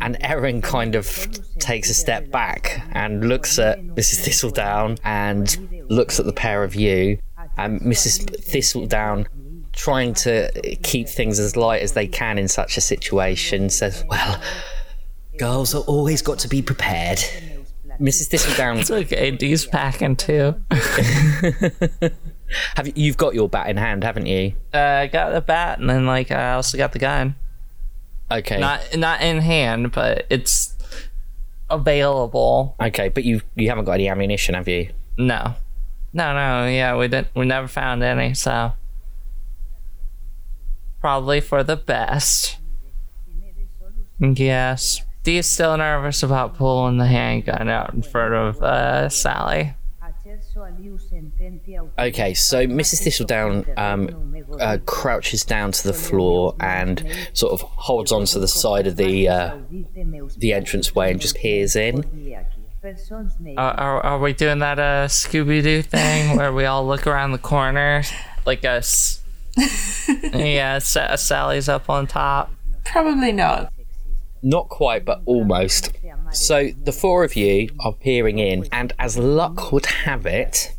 And 0.00 0.16
Erin 0.20 0.60
kind 0.62 0.94
of 0.94 1.28
takes 1.58 1.88
a 1.90 1.94
step 1.94 2.30
back 2.30 2.82
and 2.92 3.28
looks 3.28 3.58
at 3.58 3.80
Mrs. 3.80 4.24
Thistledown 4.24 4.96
and 5.04 5.84
looks 5.88 6.18
at 6.20 6.26
the 6.26 6.32
pair 6.32 6.62
of 6.64 6.74
you. 6.74 7.18
And 7.64 7.80
Mrs. 7.80 8.42
Thistledown, 8.42 9.26
trying 9.72 10.14
to 10.14 10.50
keep 10.82 11.08
things 11.08 11.38
as 11.38 11.56
light 11.56 11.82
as 11.82 11.92
they 11.92 12.06
can 12.06 12.38
in 12.38 12.48
such 12.48 12.76
a 12.76 12.80
situation, 12.80 13.70
says, 13.70 14.04
Well, 14.08 14.40
girls 15.38 15.74
are 15.74 15.82
always 15.82 16.22
got 16.22 16.38
to 16.40 16.48
be 16.48 16.62
prepared. 16.62 17.18
Mrs. 18.00 18.28
Thistledown, 18.28 18.78
It's 18.78 18.90
okay, 18.90 19.30
Dee's 19.30 19.66
packing 19.66 20.16
too. 20.16 20.54
have 22.76 22.86
you, 22.86 22.92
you've 22.96 23.18
got 23.18 23.34
your 23.34 23.48
bat 23.48 23.68
in 23.68 23.76
hand, 23.76 24.04
haven't 24.04 24.24
you? 24.26 24.54
Uh, 24.72 24.78
I 24.78 25.06
got 25.06 25.32
the 25.32 25.42
bat, 25.42 25.78
and 25.80 25.90
then, 25.90 26.06
like, 26.06 26.30
I 26.30 26.54
also 26.54 26.78
got 26.78 26.92
the 26.92 26.98
gun. 26.98 27.34
Okay. 28.30 28.58
Not 28.58 28.96
not 28.96 29.20
in 29.20 29.38
hand, 29.38 29.92
but 29.92 30.26
it's 30.30 30.76
available. 31.68 32.76
Okay, 32.80 33.08
but 33.08 33.24
you 33.24 33.42
you 33.56 33.68
haven't 33.68 33.84
got 33.84 33.92
any 33.92 34.08
ammunition, 34.08 34.54
have 34.54 34.68
you? 34.68 34.90
No. 35.18 35.54
No, 36.12 36.32
no, 36.34 36.66
yeah, 36.68 36.96
we 36.96 37.08
didn't 37.08 37.28
we 37.34 37.46
never 37.46 37.68
found 37.68 38.02
any, 38.02 38.34
so 38.34 38.72
probably 41.00 41.40
for 41.40 41.62
the 41.62 41.76
best. 41.76 42.58
Yes. 44.18 45.02
Dee's 45.22 45.46
still 45.46 45.76
nervous 45.76 46.22
about 46.22 46.54
pulling 46.54 46.96
the 46.98 47.06
handgun 47.06 47.68
out 47.68 47.92
in 47.94 48.02
front 48.02 48.34
of 48.34 48.62
uh, 48.62 49.08
Sally. 49.08 49.74
Okay, 51.98 52.34
so 52.34 52.66
Mrs. 52.66 53.02
Thistledown 53.02 53.66
um, 53.76 54.34
uh, 54.60 54.78
crouches 54.86 55.44
down 55.44 55.72
to 55.72 55.86
the 55.86 55.92
floor 55.92 56.54
and 56.60 57.04
sort 57.32 57.52
of 57.52 57.60
holds 57.62 58.12
onto 58.12 58.38
the 58.40 58.48
side 58.48 58.86
of 58.86 58.96
the 58.96 59.28
uh, 59.28 59.56
the 60.38 60.52
entranceway 60.52 61.10
and 61.10 61.20
just 61.20 61.36
peers 61.36 61.76
in. 61.76 62.04
Are, 63.58 63.72
are, 63.78 64.00
are 64.04 64.18
we 64.18 64.32
doing 64.32 64.60
that 64.60 64.78
uh, 64.78 65.06
Scooby 65.06 65.62
Doo 65.62 65.82
thing 65.82 66.36
where 66.36 66.52
we 66.52 66.64
all 66.64 66.86
look 66.86 67.06
around 67.06 67.32
the 67.32 67.38
corner 67.38 68.02
like 68.46 68.64
us? 68.64 69.22
yeah, 70.32 70.78
Sa- 70.78 71.16
Sally's 71.16 71.68
up 71.68 71.90
on 71.90 72.06
top. 72.06 72.50
Probably 72.84 73.32
not. 73.32 73.72
Not 74.42 74.68
quite, 74.68 75.04
but 75.04 75.20
almost. 75.26 75.92
So 76.32 76.70
the 76.84 76.92
four 76.92 77.24
of 77.24 77.36
you 77.36 77.68
are 77.80 77.92
peering 77.92 78.38
in, 78.38 78.66
and 78.72 78.92
as 78.98 79.18
luck 79.18 79.72
would 79.72 79.86
have 79.86 80.24
it, 80.24 80.72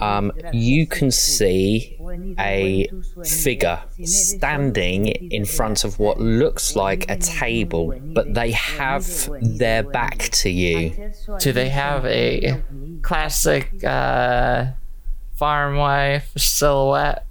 um, 0.00 0.32
you 0.52 0.86
can 0.86 1.10
see 1.10 1.98
a 2.38 2.88
figure 3.24 3.80
standing 4.04 5.06
in 5.06 5.44
front 5.44 5.84
of 5.84 5.98
what 5.98 6.20
looks 6.20 6.76
like 6.76 7.10
a 7.10 7.16
table, 7.16 7.98
but 8.14 8.34
they 8.34 8.52
have 8.52 9.28
their 9.40 9.82
back 9.82 10.18
to 10.18 10.50
you. 10.50 11.12
Do 11.40 11.52
they 11.52 11.68
have 11.68 12.04
a 12.06 12.62
classic 13.02 13.82
uh, 13.84 14.66
farm 15.34 15.76
wife 15.76 16.30
silhouette? 16.36 17.26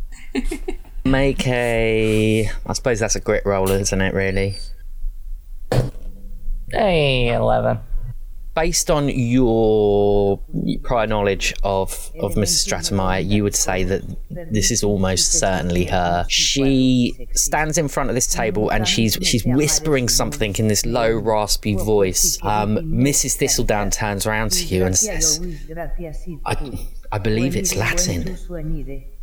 Make 1.06 1.48
a. 1.48 2.50
I 2.66 2.74
suppose 2.74 3.00
that's 3.00 3.16
a 3.16 3.22
grit 3.22 3.46
roll, 3.46 3.70
isn't 3.70 4.02
it, 4.02 4.14
really? 4.14 4.58
Hey, 6.70 7.34
11. 7.34 7.80
Based 8.58 8.90
on 8.90 9.08
your 9.10 10.40
prior 10.82 11.06
knowledge 11.06 11.54
of, 11.62 11.92
of 12.20 12.34
Mrs. 12.34 12.68
Stratemeyer, 12.68 13.24
you 13.24 13.44
would 13.44 13.56
say 13.56 13.84
that 13.84 14.02
this 14.52 14.72
is 14.72 14.84
almost 14.84 15.34
certainly 15.34 15.86
her. 15.86 16.26
She 16.28 17.28
stands 17.34 17.78
in 17.78 17.88
front 17.88 18.10
of 18.10 18.16
this 18.16 18.26
table 18.26 18.72
and 18.72 18.88
she's 18.88 19.16
she's 19.22 19.46
whispering 19.46 20.10
something 20.10 20.56
in 20.58 20.70
this 20.70 20.88
low, 20.88 21.12
raspy 21.16 21.76
voice. 21.76 22.40
Um, 22.42 22.78
Mrs. 22.78 23.36
Thistledown 23.36 23.92
turns 23.92 24.26
around 24.26 24.54
to 24.54 24.66
you 24.66 24.86
and 24.86 24.98
says, 24.98 25.40
I, 26.44 26.88
I 27.12 27.20
believe 27.20 27.56
it's 27.56 27.76
Latin. 27.76 28.38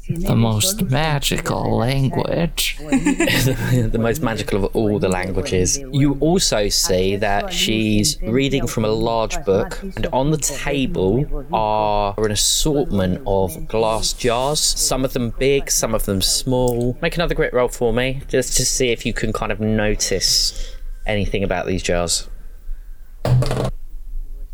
The 0.09 0.36
most 0.36 0.90
magical 0.90 1.76
language. 1.76 2.76
the 2.78 3.98
most 3.98 4.22
magical 4.22 4.64
of 4.64 4.76
all 4.76 4.98
the 4.98 5.09
languages. 5.09 5.78
You 5.92 6.18
also 6.20 6.68
see 6.68 7.16
that 7.16 7.52
she's 7.52 8.20
reading 8.20 8.66
from 8.66 8.84
a 8.84 8.88
large 8.88 9.42
book, 9.44 9.82
and 9.82 10.07
on 10.12 10.30
the 10.30 10.36
table 10.36 11.46
are 11.52 12.14
an 12.18 12.32
assortment 12.32 13.22
of 13.26 13.66
glass 13.66 14.12
jars. 14.12 14.61
Some 14.61 15.07
of 15.07 15.14
them 15.14 15.30
big, 15.38 15.70
some 15.70 15.94
of 15.94 16.05
them 16.05 16.20
small. 16.20 16.98
Make 17.00 17.16
another 17.16 17.34
grit 17.34 17.55
roll 17.55 17.68
for 17.68 17.92
me, 17.92 18.20
just 18.28 18.57
to 18.59 18.66
see 18.66 18.90
if 18.90 19.07
you 19.07 19.14
can 19.14 19.32
kind 19.32 19.52
of 19.52 19.59
notice 19.59 20.76
anything 21.07 21.42
about 21.42 21.66
these 21.66 21.82
jars. 21.82 22.28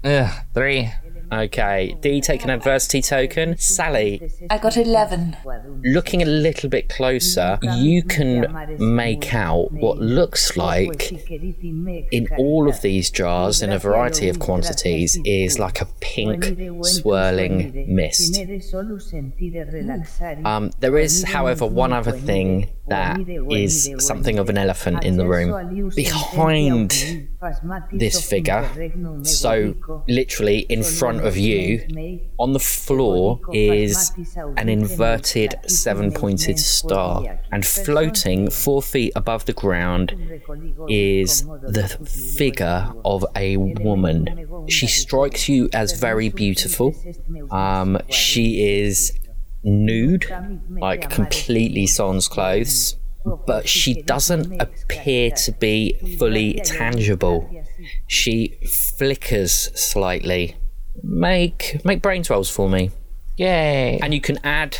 Ugh, 0.04 0.32
three. 0.54 0.90
Okay, 1.32 1.96
Dee, 2.00 2.20
take 2.20 2.42
an 2.42 2.50
adversity 2.50 3.00
token. 3.00 3.56
Sally, 3.56 4.30
I 4.50 4.58
got 4.58 4.76
11. 4.76 5.36
looking 5.84 6.22
a 6.22 6.26
little 6.26 6.68
bit 6.68 6.88
closer, 6.88 7.58
you 7.62 8.02
can 8.02 8.46
make 8.78 9.32
out 9.32 9.72
what 9.72 9.98
looks 9.98 10.56
like 10.56 11.12
in 12.10 12.26
all 12.36 12.68
of 12.68 12.80
these 12.82 13.10
jars, 13.10 13.62
in 13.62 13.70
a 13.72 13.78
variety 13.78 14.28
of 14.28 14.40
quantities, 14.40 15.18
is 15.24 15.58
like 15.58 15.80
a 15.80 15.86
pink 16.00 16.56
swirling 16.82 17.94
mist. 17.94 18.40
Um, 20.44 20.70
there 20.80 20.98
is, 20.98 21.24
however, 21.24 21.66
one 21.66 21.92
other 21.92 22.12
thing 22.12 22.70
that 22.88 23.20
is 23.50 23.90
something 23.98 24.38
of 24.38 24.48
an 24.48 24.58
elephant 24.58 25.04
in 25.04 25.16
the 25.16 25.26
room. 25.26 25.90
Behind 25.94 27.28
this 27.92 28.28
figure, 28.28 28.68
so 29.22 29.74
literally 30.08 30.60
in 30.60 30.82
front 30.82 31.19
of 31.20 31.36
you, 31.36 32.20
on 32.38 32.52
the 32.52 32.58
floor 32.58 33.40
is 33.52 34.12
an 34.56 34.68
inverted 34.68 35.54
seven 35.66 36.12
pointed 36.12 36.58
star, 36.58 37.38
and 37.52 37.64
floating 37.64 38.50
four 38.50 38.82
feet 38.82 39.12
above 39.16 39.44
the 39.44 39.52
ground 39.52 40.14
is 40.88 41.42
the 41.42 41.88
figure 42.36 42.92
of 43.04 43.24
a 43.36 43.56
woman. 43.56 44.46
She 44.68 44.86
strikes 44.86 45.48
you 45.48 45.68
as 45.72 45.98
very 45.98 46.28
beautiful. 46.28 46.94
Um, 47.50 47.98
she 48.08 48.80
is 48.80 49.12
nude, 49.62 50.26
like 50.70 51.10
completely 51.10 51.86
sans 51.86 52.28
clothes, 52.28 52.96
but 53.46 53.68
she 53.68 54.02
doesn't 54.02 54.60
appear 54.60 55.30
to 55.30 55.52
be 55.52 55.94
fully 56.18 56.54
tangible. 56.64 57.48
She 58.06 58.58
flickers 58.96 59.70
slightly. 59.78 60.56
Make 61.02 61.80
make 61.84 62.02
brains 62.02 62.28
rolls 62.30 62.50
for 62.50 62.68
me, 62.68 62.90
Yay. 63.36 63.98
and 64.02 64.12
you 64.14 64.20
can 64.20 64.38
add 64.44 64.78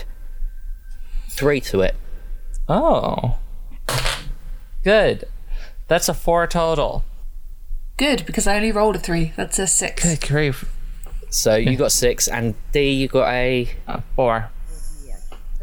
three 1.31 1.61
to 1.62 1.81
it. 1.81 1.95
Oh. 2.68 3.39
Good. 4.85 5.25
That's 5.89 6.09
a 6.09 6.14
four 6.14 6.47
total. 6.47 7.05
Good, 7.97 8.25
because 8.25 8.47
I 8.47 8.57
only 8.57 8.73
rolled 8.73 8.97
a 8.97 8.99
3. 8.99 9.33
That's 9.37 9.59
a 9.59 9.66
6. 9.66 10.03
Good 10.03 10.27
grief. 10.27 10.64
So 11.29 11.55
you 11.57 11.77
got 11.77 11.93
six, 11.93 12.27
and 12.29 12.55
Dee, 12.73 12.91
you 12.93 13.09
got 13.09 13.29
a 13.29 13.68
Uh, 13.87 14.01
four. 14.16 14.51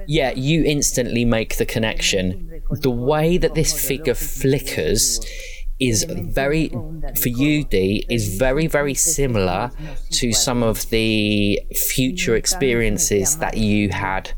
Yeah, 0.05 0.31
you 0.35 0.63
instantly 0.63 1.25
make 1.25 1.57
the 1.57 1.65
connection. 1.65 2.61
The 2.69 2.91
way 2.91 3.37
that 3.37 3.55
this 3.55 3.73
figure 3.87 4.13
flickers 4.13 5.19
is 5.79 6.05
very, 6.09 6.69
for 7.21 7.29
you, 7.29 7.63
Dee, 7.63 8.05
is 8.09 8.37
very, 8.37 8.67
very 8.67 8.93
similar 8.93 9.71
to 10.11 10.31
some 10.33 10.63
of 10.63 10.89
the 10.89 11.61
future 11.75 12.35
experiences 12.35 13.37
that 13.37 13.57
you 13.57 13.89
had 13.89 14.31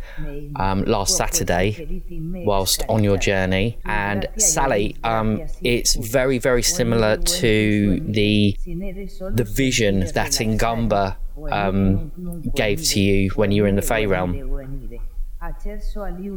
um, 0.57 0.83
last 0.83 1.15
Saturday 1.15 2.03
whilst 2.45 2.83
on 2.89 3.03
your 3.03 3.17
journey. 3.17 3.77
And 3.85 4.27
Sally, 4.37 4.95
um, 5.03 5.41
it's 5.61 5.95
very, 5.95 6.39
very 6.39 6.63
similar 6.63 7.17
to 7.17 7.99
the 8.01 8.57
the 8.65 9.43
vision 9.43 9.99
that 10.13 10.31
Ingamba 10.39 11.15
um, 11.51 12.11
gave 12.55 12.83
to 12.83 12.99
you 12.99 13.29
when 13.31 13.51
you 13.51 13.63
were 13.63 13.67
in 13.67 13.75
the 13.75 13.81
Fey 13.81 14.05
realm. 14.05 14.78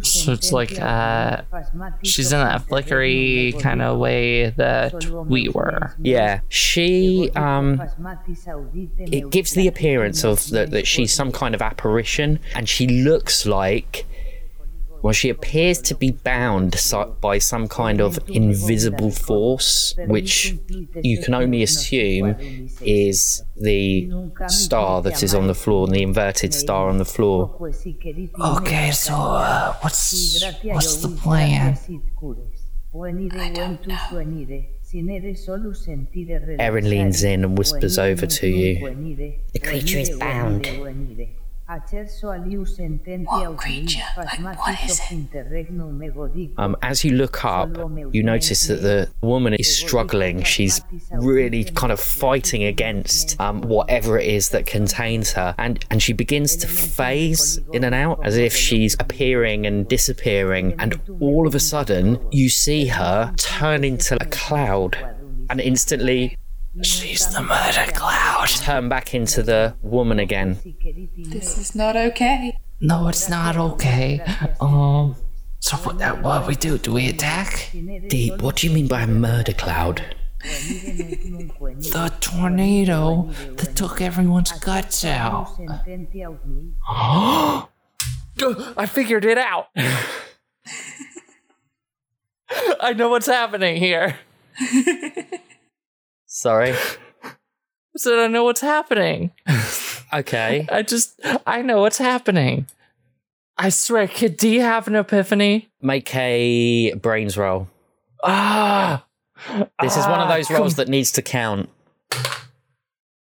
So 0.02 0.32
it's 0.32 0.52
like 0.52 0.78
uh, 0.80 1.42
she's 2.02 2.32
in 2.32 2.38
that 2.40 2.62
flickery 2.68 3.54
kind 3.60 3.82
of 3.82 3.98
way 3.98 4.50
that 4.50 4.92
we 5.26 5.48
were. 5.48 5.94
Yeah, 5.98 6.40
she 6.48 7.30
um 7.36 7.80
it 8.98 9.30
gives 9.30 9.52
the 9.52 9.66
appearance 9.68 10.24
of 10.24 10.48
that, 10.50 10.70
that 10.70 10.86
she's 10.86 11.12
some 11.14 11.32
kind 11.32 11.54
of 11.54 11.62
apparition 11.62 12.38
and 12.54 12.68
she 12.68 12.86
looks 12.86 13.46
like 13.46 14.06
well 15.02 15.12
she 15.12 15.28
appears 15.28 15.80
to 15.80 15.94
be 15.94 16.10
bound 16.10 16.76
by 17.20 17.38
some 17.38 17.66
kind 17.68 18.00
of 18.00 18.18
invisible 18.28 19.10
force 19.10 19.94
which 20.06 20.56
you 21.02 21.20
can 21.22 21.34
only 21.34 21.62
assume 21.62 22.36
is 22.80 23.42
the 23.56 24.10
star 24.48 25.02
that 25.02 25.22
is 25.22 25.34
on 25.34 25.46
the 25.46 25.54
floor 25.54 25.86
the 25.88 26.02
inverted 26.02 26.54
star 26.54 26.88
on 26.88 26.98
the 26.98 27.04
floor 27.04 27.50
Okay, 28.40 28.90
so 28.92 29.14
uh, 29.14 29.74
what's 29.80 30.42
what's 30.64 30.96
the 30.96 31.08
plan? 31.08 31.78
Erin 36.58 36.90
leans 36.90 37.22
in 37.24 37.44
and 37.44 37.56
whispers 37.58 37.98
over 37.98 38.26
to 38.26 38.46
you. 38.46 38.74
The 39.52 39.58
creature 39.58 39.98
is 39.98 40.10
bound. 40.10 40.66
What 43.24 43.56
creature? 43.56 44.00
Like, 44.16 44.38
what 44.58 44.82
is 44.84 45.00
it? 45.00 46.58
Um, 46.58 46.76
as 46.82 47.04
you 47.04 47.12
look 47.12 47.44
up, 47.44 47.76
you 48.12 48.22
notice 48.22 48.66
that 48.66 48.82
the 48.82 49.10
woman 49.20 49.54
is 49.54 49.78
struggling. 49.78 50.42
She's 50.42 50.80
really 51.12 51.64
kind 51.64 51.92
of 51.92 52.00
fighting 52.00 52.64
against 52.64 53.40
um, 53.40 53.62
whatever 53.62 54.18
it 54.18 54.26
is 54.26 54.50
that 54.50 54.66
contains 54.66 55.32
her, 55.32 55.54
and 55.58 55.84
and 55.90 56.02
she 56.02 56.12
begins 56.12 56.56
to 56.56 56.66
phase 56.66 57.58
in 57.72 57.84
and 57.84 57.94
out 57.94 58.20
as 58.24 58.36
if 58.36 58.54
she's 58.54 58.94
appearing 58.98 59.66
and 59.66 59.88
disappearing. 59.88 60.74
And 60.78 61.00
all 61.20 61.46
of 61.46 61.54
a 61.54 61.60
sudden, 61.60 62.18
you 62.30 62.48
see 62.48 62.86
her 62.86 63.32
turn 63.36 63.84
into 63.84 64.16
a 64.20 64.26
cloud, 64.26 64.96
and 65.50 65.60
instantly 65.60 66.36
She's 66.80 67.26
the 67.32 67.42
murder 67.42 67.92
cloud. 67.92 68.48
turn 68.48 68.88
back 68.88 69.12
into 69.14 69.42
the 69.42 69.74
woman 69.82 70.18
again. 70.18 70.58
This 71.18 71.58
is 71.58 71.74
not 71.74 71.96
okay. 71.96 72.56
No, 72.80 73.08
it's 73.08 73.28
not 73.28 73.56
okay. 73.58 74.20
Um, 74.60 75.14
so 75.60 75.76
what? 75.76 76.00
uh, 76.00 76.14
What 76.16 76.46
we 76.48 76.54
do? 76.54 76.78
Do 76.78 76.92
we 76.94 77.08
attack? 77.10 77.70
Deep, 78.08 78.40
what 78.40 78.56
do 78.56 78.66
you 78.66 78.72
mean 78.72 78.88
by 78.88 79.04
murder 79.06 79.52
cloud? 79.52 80.16
The 80.40 82.10
tornado 82.20 83.30
that 83.56 83.76
took 83.76 84.00
everyone's 84.00 84.52
guts 84.52 85.04
out. 85.04 85.50
I 86.88 88.86
figured 88.86 89.24
it 89.26 89.38
out. 89.38 89.68
I 92.80 92.92
know 92.94 93.08
what's 93.10 93.26
happening 93.26 93.76
here. 93.76 94.16
Sorry. 96.34 96.72
I 97.24 97.30
said 97.98 98.18
I 98.18 98.26
know 98.26 98.44
what's 98.44 98.60
happening. 98.62 99.30
Okay. 100.14 100.68
I 100.70 100.82
just 100.82 101.18
I 101.46 101.62
know 101.62 101.80
what's 101.80 101.96
happening. 101.96 102.66
I 103.56 103.70
swear, 103.70 104.06
kid, 104.06 104.36
do 104.36 104.46
you 104.46 104.60
have 104.60 104.86
an 104.86 104.94
epiphany? 104.94 105.70
Make 105.80 106.14
a 106.14 106.92
brains 106.92 107.38
roll. 107.38 107.68
Ah, 108.22 109.06
This 109.80 109.96
is 109.96 110.04
one 110.06 110.20
of 110.20 110.28
Ah, 110.28 110.34
those 110.36 110.50
rolls 110.50 110.74
that 110.76 110.88
needs 110.88 111.12
to 111.12 111.22
count. 111.22 111.70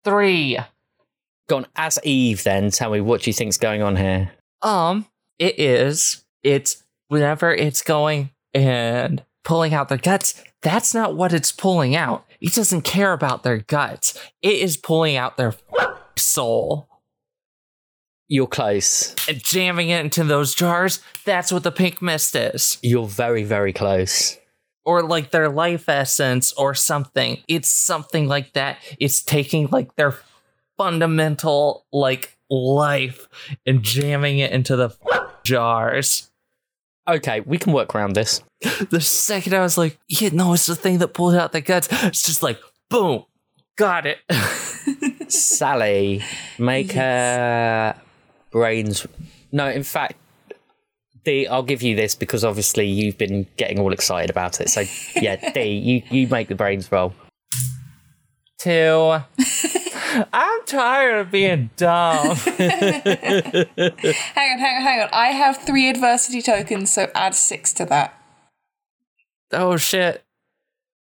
three. 0.03 0.57
Gone 1.47 1.67
as 1.75 1.99
Eve, 2.03 2.43
then 2.43 2.71
tell 2.71 2.89
me 2.89 3.01
what 3.01 3.21
do 3.21 3.29
you 3.29 3.33
think's 3.33 3.57
going 3.57 3.83
on 3.83 3.95
here? 3.95 4.31
Um, 4.63 5.05
it 5.37 5.59
is. 5.59 6.23
It's 6.41 6.83
whenever 7.07 7.53
it's 7.53 7.83
going 7.83 8.31
and 8.53 9.23
pulling 9.43 9.75
out 9.75 9.89
their 9.89 9.97
guts. 9.99 10.43
That's 10.63 10.95
not 10.95 11.15
what 11.15 11.33
it's 11.33 11.51
pulling 11.51 11.95
out. 11.95 12.25
It 12.41 12.53
doesn't 12.53 12.81
care 12.81 13.13
about 13.13 13.43
their 13.43 13.57
guts. 13.57 14.17
It 14.41 14.55
is 14.55 14.77
pulling 14.77 15.15
out 15.17 15.37
their 15.37 15.55
soul 16.15 16.87
You're 18.27 18.47
close. 18.47 19.15
and 19.27 19.43
jamming 19.43 19.89
it 19.89 19.99
into 20.01 20.23
those 20.23 20.55
jars. 20.55 21.01
That's 21.25 21.51
what 21.51 21.63
the 21.63 21.71
pink 21.71 22.01
mist 22.01 22.35
is. 22.35 22.77
You're 22.81 23.07
very, 23.07 23.43
very 23.43 23.73
close. 23.73 24.37
Or 24.85 25.03
like 25.03 25.31
their 25.31 25.49
life 25.49 25.89
essence 25.89 26.53
or 26.53 26.73
something. 26.73 27.43
It's 27.47 27.69
something 27.69 28.27
like 28.27 28.53
that. 28.53 28.77
It's 28.99 29.21
taking 29.21 29.67
like 29.71 29.95
their 29.95 30.15
fundamental 30.77 31.85
like 31.91 32.37
life 32.49 33.27
and 33.65 33.83
jamming 33.83 34.39
it 34.39 34.51
into 34.51 34.75
the 34.75 34.89
jars. 35.43 36.28
Okay, 37.09 37.41
we 37.41 37.57
can 37.57 37.73
work 37.73 37.95
around 37.95 38.13
this. 38.13 38.41
The 38.91 39.01
second 39.01 39.53
I 39.53 39.61
was 39.61 39.77
like, 39.77 39.97
yeah, 40.07 40.29
no, 40.31 40.53
it's 40.53 40.67
the 40.67 40.75
thing 40.75 40.99
that 40.99 41.09
pulled 41.09 41.35
out 41.35 41.51
the 41.51 41.61
guts. 41.61 41.87
It's 42.03 42.21
just 42.21 42.43
like, 42.43 42.59
boom, 42.89 43.25
got 43.77 44.05
it. 44.05 44.19
Sally, 45.31 46.21
make 46.57 46.95
a 46.95 47.95
brains. 48.51 49.07
No, 49.51 49.69
in 49.69 49.83
fact, 49.83 50.15
Dee, 51.23 51.47
I'll 51.47 51.63
give 51.63 51.81
you 51.81 51.95
this 51.95 52.15
because 52.15 52.43
obviously 52.43 52.85
you've 52.87 53.17
been 53.17 53.47
getting 53.57 53.79
all 53.79 53.93
excited 53.93 54.29
about 54.29 54.61
it. 54.61 54.69
So 54.69 54.83
yeah, 55.15 55.51
Dee, 55.51 56.03
you, 56.11 56.21
you 56.21 56.27
make 56.27 56.47
the 56.47 56.55
brains 56.55 56.91
roll. 56.91 57.13
Two. 58.59 59.19
I'm 60.33 60.65
tired 60.65 61.19
of 61.19 61.31
being 61.31 61.69
dumb. 61.77 62.35
Hang 62.35 63.63
on, 63.77 64.59
hang 64.59 64.77
on, 64.77 64.81
hang 64.81 65.01
on. 65.01 65.09
I 65.11 65.27
have 65.27 65.57
three 65.57 65.89
adversity 65.89 66.41
tokens, 66.41 66.91
so 66.91 67.09
add 67.15 67.35
six 67.35 67.73
to 67.73 67.85
that. 67.85 68.13
oh 69.51 69.77
shit. 69.77 70.23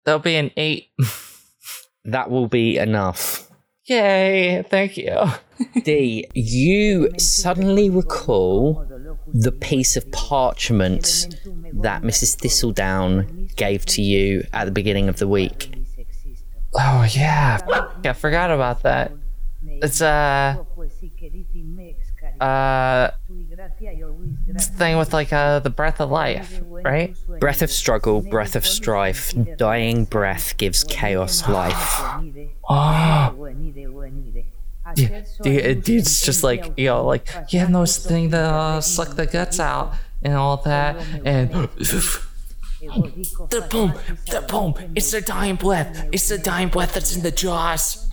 There'll 0.04 0.20
be 0.20 0.36
an 0.36 0.50
eight. 0.56 0.88
That 2.06 2.30
will 2.30 2.48
be 2.48 2.78
enough. 2.78 3.50
Yay, 3.84 4.64
thank 4.70 4.96
you. 4.96 5.14
Dee, 5.84 6.26
you 6.34 7.10
suddenly 7.18 7.90
recall 7.90 8.86
the 9.34 9.52
piece 9.52 9.96
of 9.98 10.10
parchment 10.10 11.36
that 11.82 12.00
Mrs. 12.02 12.36
Thistledown 12.36 13.48
gave 13.56 13.84
to 13.84 14.00
you 14.00 14.46
at 14.54 14.64
the 14.64 14.70
beginning 14.70 15.10
of 15.10 15.18
the 15.18 15.28
week. 15.28 15.74
Oh 16.74 17.06
yeah. 17.10 17.58
I 18.04 18.12
forgot 18.12 18.50
about 18.50 18.82
that. 18.82 19.12
It's 19.66 20.00
uh 20.00 20.56
uh 22.40 23.10
it's 24.48 24.66
the 24.68 24.76
thing 24.76 24.98
with 24.98 25.12
like 25.12 25.32
uh 25.32 25.58
the 25.60 25.70
breath 25.70 26.00
of 26.00 26.10
life, 26.10 26.62
right? 26.64 27.16
Breath 27.40 27.62
of 27.62 27.70
struggle, 27.70 28.22
breath 28.22 28.56
of 28.56 28.66
strife, 28.66 29.34
dying 29.56 30.04
breath 30.04 30.56
gives 30.56 30.84
chaos 30.84 31.48
life. 31.48 32.00
Oh 32.68 33.34
yeah, 34.96 35.22
dude, 35.42 35.88
it's 35.88 36.24
just 36.24 36.42
like 36.42 36.72
you 36.76 36.86
know, 36.86 37.04
like 37.04 37.28
yeah, 37.48 37.66
no 37.68 37.82
it's 37.82 37.98
the 37.98 38.08
thing 38.08 38.30
that 38.30 38.44
uh, 38.52 38.80
suck 38.80 39.16
the 39.16 39.26
guts 39.26 39.60
out 39.60 39.94
and 40.22 40.34
all 40.34 40.56
that, 40.58 40.96
and 41.24 41.68
the 42.80 43.66
boom, 43.70 43.94
the 44.30 44.40
boom, 44.48 44.74
it's 44.94 45.10
the 45.10 45.20
dying 45.20 45.56
breath, 45.56 46.08
it's 46.12 46.28
the 46.28 46.38
dying 46.38 46.68
breath 46.68 46.94
that's 46.94 47.14
in 47.14 47.22
the 47.22 47.30
jaws. 47.30 48.10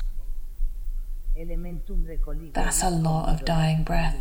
That's 2.54 2.84
a 2.84 2.90
lot 2.90 3.30
of 3.30 3.46
dying 3.46 3.84
breath. 3.84 4.16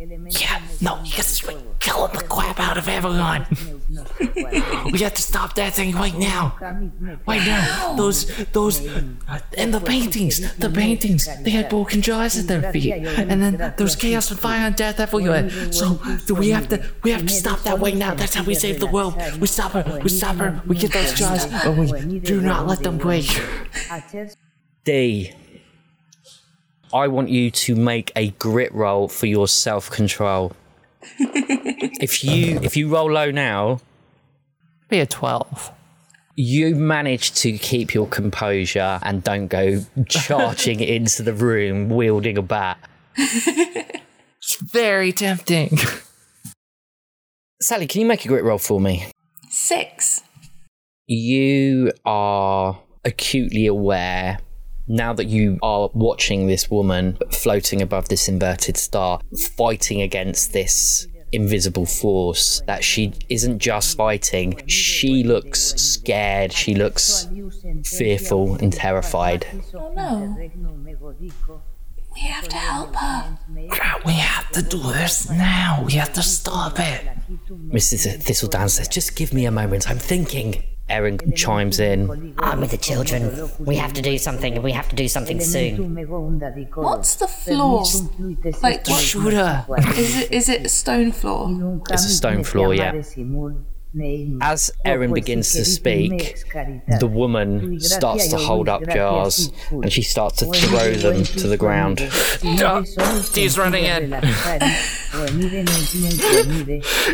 Yeah, 0.00 0.62
no, 0.80 0.98
yes, 1.04 1.46
we're 1.46 1.60
killing 1.78 2.12
the 2.14 2.22
crap 2.22 2.58
out 2.58 2.78
of 2.78 2.88
everyone. 2.88 3.44
we 4.92 5.00
have 5.00 5.12
to 5.12 5.22
stop 5.22 5.54
that 5.56 5.74
thing 5.74 5.94
right 5.94 6.16
now. 6.16 6.56
Right 7.26 7.44
now. 7.46 7.96
Those, 7.96 8.24
those, 8.52 8.86
uh, 8.88 9.40
and 9.58 9.74
the 9.74 9.80
paintings, 9.80 10.56
the 10.56 10.70
paintings, 10.70 11.28
they 11.42 11.50
had 11.50 11.68
broken 11.68 12.00
jaws 12.00 12.38
at 12.38 12.46
their 12.46 12.72
feet. 12.72 12.92
And 12.94 13.42
then 13.42 13.74
there's 13.76 13.94
chaos 13.94 14.30
and 14.30 14.40
fire 14.40 14.66
and 14.66 14.74
death 14.74 15.00
everywhere. 15.00 15.50
So, 15.70 16.00
do 16.26 16.34
we 16.34 16.48
have 16.48 16.68
to, 16.70 16.82
we 17.02 17.10
have 17.10 17.26
to 17.26 17.32
stop 17.32 17.60
that 17.64 17.78
right 17.78 17.96
now. 17.96 18.14
That's 18.14 18.34
how 18.34 18.44
we 18.44 18.54
save 18.54 18.80
the 18.80 18.86
world. 18.86 19.20
We 19.38 19.48
stop 19.48 19.72
her, 19.72 20.00
we 20.02 20.08
stop 20.08 20.36
her, 20.36 20.62
we 20.66 20.76
get 20.76 20.92
those 20.92 21.12
jaws, 21.12 21.44
and 21.44 21.78
we 21.78 22.20
do 22.20 22.40
not 22.40 22.66
let 22.66 22.82
them 22.82 22.96
break. 22.96 23.28
Dee, 24.84 25.34
I 26.92 27.08
want 27.08 27.28
you 27.28 27.50
to 27.50 27.74
make 27.76 28.12
a 28.16 28.30
grit 28.32 28.72
roll 28.74 29.08
for 29.08 29.26
your 29.26 29.46
self 29.48 29.90
control. 29.90 30.52
if 31.18 32.24
you 32.24 32.58
if 32.62 32.76
you 32.76 32.88
roll 32.88 33.10
low 33.10 33.30
now, 33.30 33.80
Be 34.88 35.00
a 35.00 35.06
12. 35.06 35.70
you 36.36 36.74
manage 36.74 37.32
to 37.36 37.56
keep 37.58 37.94
your 37.94 38.06
composure 38.06 38.98
and 39.02 39.22
don't 39.24 39.46
go 39.46 39.84
charging 40.08 40.80
into 40.80 41.22
the 41.22 41.32
room 41.32 41.88
wielding 41.88 42.36
a 42.38 42.42
bat. 42.42 42.78
It's 44.42 44.56
very 44.56 45.12
tempting. 45.12 45.76
Sally, 47.60 47.86
can 47.86 48.00
you 48.00 48.06
make 48.06 48.24
a 48.24 48.28
grit 48.28 48.42
roll 48.42 48.56
for 48.56 48.80
me? 48.80 49.04
Six. 49.50 50.22
You 51.06 51.92
are 52.06 52.80
acutely 53.04 53.66
aware 53.66 54.38
now 54.90 55.12
that 55.12 55.26
you 55.26 55.56
are 55.62 55.88
watching 55.94 56.48
this 56.48 56.68
woman 56.68 57.16
floating 57.30 57.80
above 57.80 58.08
this 58.08 58.28
inverted 58.28 58.76
star, 58.76 59.20
fighting 59.56 60.02
against 60.02 60.52
this 60.52 61.06
invisible 61.30 61.86
force, 61.86 62.60
that 62.66 62.82
she 62.82 63.12
isn't 63.28 63.60
just 63.60 63.96
fighting, 63.96 64.60
she 64.66 65.22
looks 65.22 65.60
scared, 65.60 66.52
she 66.52 66.74
looks 66.74 67.28
fearful 67.84 68.56
and 68.56 68.72
terrified. 68.72 69.46
Oh 69.72 69.92
no. 69.94 70.36
We 72.12 72.22
have 72.22 72.48
to 72.48 72.56
help 72.56 72.96
her. 72.96 73.38
We 74.04 74.14
have 74.14 74.50
to 74.50 74.62
do 74.62 74.82
this 74.82 75.30
now. 75.30 75.84
We 75.86 75.92
have 75.92 76.12
to 76.14 76.22
stop 76.22 76.80
it. 76.80 77.08
Mrs. 77.48 78.20
Thistledown 78.24 78.68
says, 78.68 78.88
Just 78.88 79.14
give 79.14 79.32
me 79.32 79.46
a 79.46 79.52
moment, 79.52 79.88
I'm 79.88 79.98
thinking. 79.98 80.64
Erin 80.90 81.18
chimes 81.34 81.78
in. 81.78 82.34
I'm 82.38 82.60
with 82.60 82.72
the 82.72 82.76
children. 82.76 83.48
We 83.58 83.76
have 83.76 83.92
to 83.94 84.02
do 84.02 84.18
something. 84.18 84.60
We 84.62 84.72
have 84.72 84.88
to 84.88 84.96
do 84.96 85.08
something 85.08 85.40
soon. 85.40 85.94
What's 86.74 87.14
the 87.16 87.28
floor? 87.28 87.84
Like, 88.62 88.86
what, 88.88 89.02
Shoot 89.02 89.32
her. 89.32 89.66
is 89.96 90.16
it? 90.18 90.32
Is 90.32 90.48
it 90.48 90.66
a 90.66 90.68
stone 90.68 91.12
floor? 91.12 91.82
It's 91.90 92.04
a 92.04 92.08
stone 92.08 92.44
floor, 92.44 92.74
yeah. 92.74 92.92
As 94.40 94.70
Erin 94.84 95.12
begins 95.12 95.52
to 95.52 95.64
speak, 95.64 96.44
the 97.00 97.08
woman 97.08 97.80
starts 97.80 98.28
to 98.28 98.36
hold 98.36 98.68
up 98.68 98.86
jars 98.88 99.50
and 99.70 99.92
she 99.92 100.02
starts 100.02 100.38
to 100.38 100.46
throw 100.46 100.92
them 100.92 101.24
to 101.24 101.48
the 101.48 101.56
ground. 101.56 101.98
Dee's 103.32 103.58
running 103.58 103.84
in. 103.84 104.10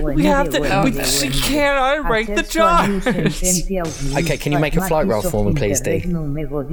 We 0.02 0.24
have 0.26 0.50
to. 0.50 0.60
We, 0.60 0.68
oh, 0.68 0.90
she 1.02 1.30
can't 1.30 2.04
unbreak 2.04 2.34
the 2.34 2.42
jars. 2.42 3.06
Okay, 4.18 4.36
can 4.36 4.52
you 4.52 4.58
make 4.58 4.76
a 4.76 4.86
flight 4.86 5.06
roll 5.06 5.22
for 5.22 5.44
me, 5.44 5.54
please, 5.54 5.80
Dee? 5.80 6.00
That'd 6.00 6.68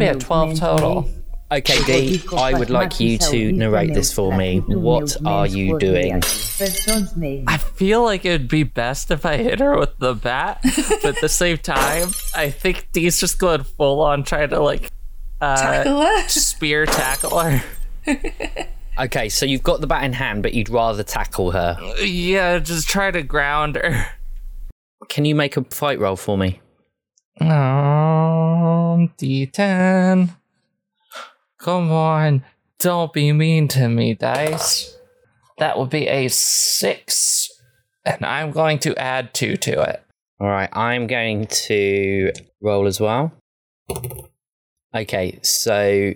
be 0.00 0.06
a 0.06 0.14
12 0.18 0.58
total. 0.58 1.08
Okay, 1.52 1.82
Dee, 1.82 2.22
I 2.36 2.54
would 2.56 2.70
like 2.70 3.00
you 3.00 3.18
to 3.18 3.50
narrate 3.50 3.92
this 3.92 4.12
for 4.12 4.32
me. 4.36 4.58
What 4.60 5.16
are 5.26 5.48
you 5.48 5.78
doing? 5.80 6.22
I 6.22 7.56
feel 7.58 8.04
like 8.04 8.24
it'd 8.24 8.48
be 8.48 8.62
best 8.62 9.10
if 9.10 9.26
I 9.26 9.36
hit 9.36 9.58
her 9.58 9.76
with 9.76 9.98
the 9.98 10.14
bat, 10.14 10.60
but 10.62 11.16
at 11.16 11.20
the 11.20 11.28
same 11.42 11.58
time, 11.58 12.10
I 12.36 12.50
think 12.50 12.88
Dee's 12.92 13.18
just 13.18 13.40
going 13.40 13.64
full 13.64 14.00
on 14.00 14.22
trying 14.22 14.50
to 14.50 14.60
like 14.60 14.92
uh, 15.40 15.56
Tackle 15.56 16.28
spear 16.28 16.86
tackle 16.86 17.38
her. 17.38 17.62
Okay, 18.98 19.30
so 19.30 19.46
you've 19.46 19.62
got 19.62 19.80
the 19.80 19.86
bat 19.86 20.04
in 20.04 20.12
hand, 20.12 20.42
but 20.42 20.52
you'd 20.52 20.68
rather 20.68 21.02
tackle 21.02 21.52
her. 21.52 21.78
Yeah, 22.04 22.58
just 22.58 22.86
try 22.86 23.10
to 23.10 23.22
ground 23.22 23.76
her. 23.76 24.06
Can 25.08 25.24
you 25.24 25.34
make 25.34 25.56
a 25.56 25.64
fight 25.64 25.98
roll 25.98 26.16
for 26.16 26.36
me? 26.36 26.60
Um, 27.40 27.48
D10. 29.16 30.36
Come 31.60 31.92
on, 31.92 32.44
don't 32.78 33.12
be 33.12 33.32
mean 33.32 33.68
to 33.68 33.88
me, 33.88 34.14
dice. 34.14 34.96
That 35.58 35.78
would 35.78 35.90
be 35.90 36.08
a 36.08 36.28
six, 36.28 37.50
and 38.04 38.24
I'm 38.24 38.50
going 38.50 38.78
to 38.80 38.96
add 38.96 39.34
two 39.34 39.56
to 39.58 39.82
it. 39.82 40.02
All 40.40 40.48
right, 40.48 40.70
I'm 40.72 41.06
going 41.06 41.46
to 41.46 42.32
roll 42.62 42.86
as 42.86 42.98
well. 42.98 43.32
Okay, 44.94 45.38
so 45.42 46.14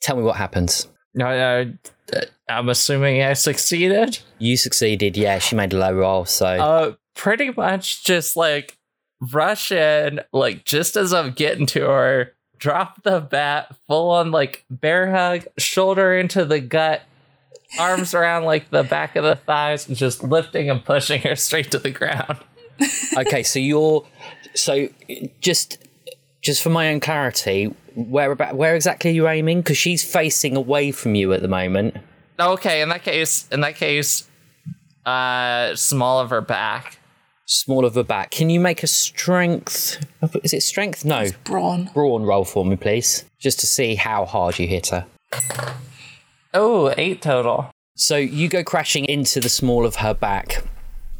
tell 0.00 0.16
me 0.16 0.22
what 0.22 0.36
happens. 0.36 0.88
No, 1.14 1.26
no, 1.26 1.74
uh, 2.14 2.22
I'm 2.48 2.68
assuming 2.70 3.22
I 3.22 3.34
succeeded. 3.34 4.18
You 4.38 4.56
succeeded, 4.56 5.16
yeah. 5.16 5.38
She 5.38 5.56
made 5.56 5.72
a 5.74 5.78
low 5.78 5.92
roll, 5.92 6.24
so 6.24 6.46
Uh, 6.46 6.92
pretty 7.14 7.50
much 7.50 8.02
just 8.04 8.34
like 8.36 8.78
rush 9.32 9.70
in, 9.72 10.20
like 10.32 10.64
just 10.64 10.96
as 10.96 11.12
I'm 11.12 11.32
getting 11.32 11.66
to 11.66 11.80
her, 11.82 12.32
drop 12.58 13.02
the 13.02 13.20
bat, 13.20 13.74
full 13.86 14.10
on 14.10 14.30
like 14.30 14.64
bear 14.70 15.10
hug, 15.10 15.46
shoulder 15.58 16.16
into 16.16 16.44
the 16.44 16.60
gut, 16.60 17.02
arms 17.78 18.14
around 18.14 18.44
like 18.44 18.70
the 18.70 18.82
back 18.82 19.16
of 19.16 19.24
the 19.24 19.36
thighs, 19.36 19.88
and 19.88 19.96
just 19.96 20.22
lifting 20.22 20.70
and 20.70 20.84
pushing 20.84 21.22
her 21.22 21.36
straight 21.36 21.70
to 21.70 21.78
the 21.78 21.90
ground. 21.90 22.38
okay. 23.16 23.42
So 23.42 23.58
you're 23.58 24.06
so 24.54 24.88
just 25.40 25.78
just 26.42 26.62
for 26.62 26.70
my 26.70 26.90
own 26.92 27.00
clarity, 27.00 27.74
where 27.94 28.30
about 28.30 28.56
where 28.56 28.74
exactly 28.74 29.10
are 29.10 29.14
you 29.14 29.28
aiming? 29.28 29.60
Because 29.60 29.78
she's 29.78 30.04
facing 30.04 30.56
away 30.56 30.92
from 30.92 31.14
you 31.14 31.32
at 31.32 31.42
the 31.42 31.48
moment. 31.48 31.96
Okay, 32.38 32.82
in 32.82 32.90
that 32.90 33.02
case, 33.02 33.48
in 33.48 33.60
that 33.62 33.76
case, 33.76 34.28
uh, 35.06 35.74
small 35.74 36.20
of 36.20 36.30
her 36.30 36.40
back. 36.40 36.98
Small 37.48 37.84
of 37.84 37.94
her 37.94 38.02
back. 38.02 38.32
Can 38.32 38.50
you 38.50 38.58
make 38.58 38.82
a 38.82 38.88
strength? 38.88 40.04
Is 40.42 40.52
it 40.52 40.62
strength? 40.62 41.04
No, 41.04 41.28
Brawn. 41.44 41.90
brawn 41.94 42.24
roll 42.24 42.44
for 42.44 42.64
me, 42.64 42.74
please, 42.74 43.24
just 43.38 43.60
to 43.60 43.66
see 43.66 43.94
how 43.94 44.24
hard 44.24 44.58
you 44.58 44.66
hit 44.66 44.88
her. 44.88 45.06
Oh, 46.52 46.92
eight 46.98 47.22
total. 47.22 47.70
So 47.94 48.16
you 48.16 48.48
go 48.48 48.64
crashing 48.64 49.04
into 49.04 49.40
the 49.40 49.48
small 49.48 49.86
of 49.86 49.96
her 49.96 50.12
back. 50.12 50.64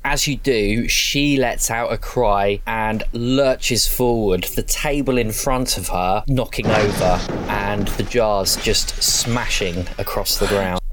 As 0.04 0.26
you 0.26 0.36
do, 0.36 0.88
she 0.88 1.36
lets 1.36 1.70
out 1.70 1.92
a 1.92 1.98
cry 1.98 2.60
and 2.66 3.02
lurches 3.12 3.86
forward, 3.86 4.44
the 4.54 4.62
table 4.62 5.18
in 5.18 5.30
front 5.32 5.78
of 5.78 5.88
her 5.88 6.24
knocking 6.28 6.66
over, 6.66 7.20
and 7.48 7.88
the 7.88 8.02
jars 8.04 8.56
just 8.56 9.00
smashing 9.02 9.86
across 9.98 10.38
the 10.38 10.46
ground. 10.48 10.80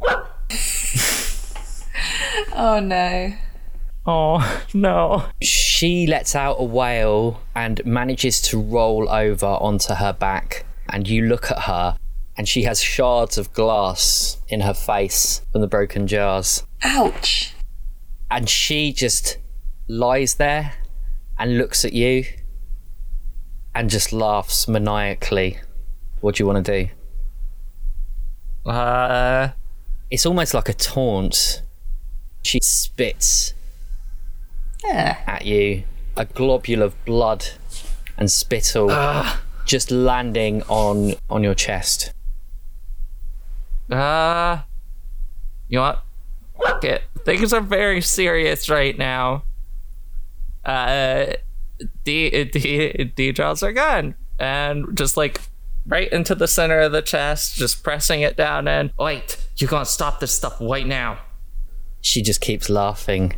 Oh 2.56 2.80
no. 2.80 3.34
Oh 4.06 4.64
no. 4.74 5.26
She 5.42 6.06
lets 6.08 6.36
out 6.36 6.58
a 6.60 6.64
wail 6.64 7.42
and 7.56 7.84
manages 7.86 8.42
to 8.44 8.60
roll 8.62 9.10
over 9.10 9.46
onto 9.46 9.94
her 9.96 10.14
back. 10.14 10.66
And 10.90 11.08
you 11.08 11.24
look 11.24 11.50
at 11.50 11.60
her, 11.62 11.98
and 12.38 12.48
she 12.48 12.64
has 12.64 12.82
shards 12.82 13.38
of 13.38 13.54
glass 13.54 14.38
in 14.50 14.62
her 14.62 14.74
face 14.74 15.42
from 15.52 15.62
the 15.62 15.68
broken 15.68 16.08
jars. 16.08 16.64
Ouch. 16.84 17.54
And 18.30 18.50
she 18.50 18.92
just 18.92 19.38
lies 19.88 20.36
there 20.36 20.74
and 21.40 21.58
looks 21.58 21.86
at 21.86 21.94
you 21.94 22.26
and 23.74 23.90
just 23.90 24.12
laughs 24.12 24.68
maniacally. 24.68 25.58
What 26.22 26.36
do 26.36 26.44
you 26.44 26.48
want 26.48 26.66
to 26.66 26.86
do? 26.86 28.70
Uh, 28.70 29.50
It's 30.12 30.26
almost 30.26 30.54
like 30.54 30.70
a 30.70 30.74
taunt. 30.74 31.62
She 32.44 32.60
spits 32.62 33.54
Yeah. 33.54 33.63
At 34.86 35.46
you, 35.46 35.84
a 36.18 36.26
globule 36.26 36.82
of 36.82 36.94
blood 37.06 37.46
and 38.18 38.32
spittle 38.32 38.90
just 39.66 39.92
landing 39.92 40.62
on 40.64 41.14
on 41.30 41.44
your 41.44 41.56
chest. 41.56 42.14
uh, 43.92 44.62
you 45.68 45.78
know 45.78 45.84
what? 45.84 46.04
Fuck 46.62 46.84
it. 46.84 47.04
Things 47.26 47.54
are 47.54 47.62
very 47.62 48.02
serious 48.02 48.70
right 48.70 48.98
now. 48.98 49.44
Uh, 50.66 51.34
Dee 52.04 52.44
Dee 52.46 53.04
Dee 53.16 53.32
draws 53.32 53.62
her 53.62 53.72
gun 53.72 54.16
and 54.40 54.98
just 54.98 55.18
like 55.18 55.42
right 55.86 56.12
into 56.12 56.36
the 56.36 56.48
center 56.48 56.80
of 56.80 56.92
the 56.92 57.02
chest, 57.02 57.56
just 57.56 57.84
pressing 57.84 58.22
it 58.22 58.38
down. 58.38 58.68
And 58.68 58.92
wait, 59.00 59.38
you're 59.58 59.70
gonna 59.70 59.86
stop 59.86 60.20
this 60.20 60.34
stuff 60.34 60.58
right 60.62 60.88
now? 60.88 61.20
She 62.02 62.22
just 62.22 62.42
keeps 62.42 62.70
laughing, 62.70 63.34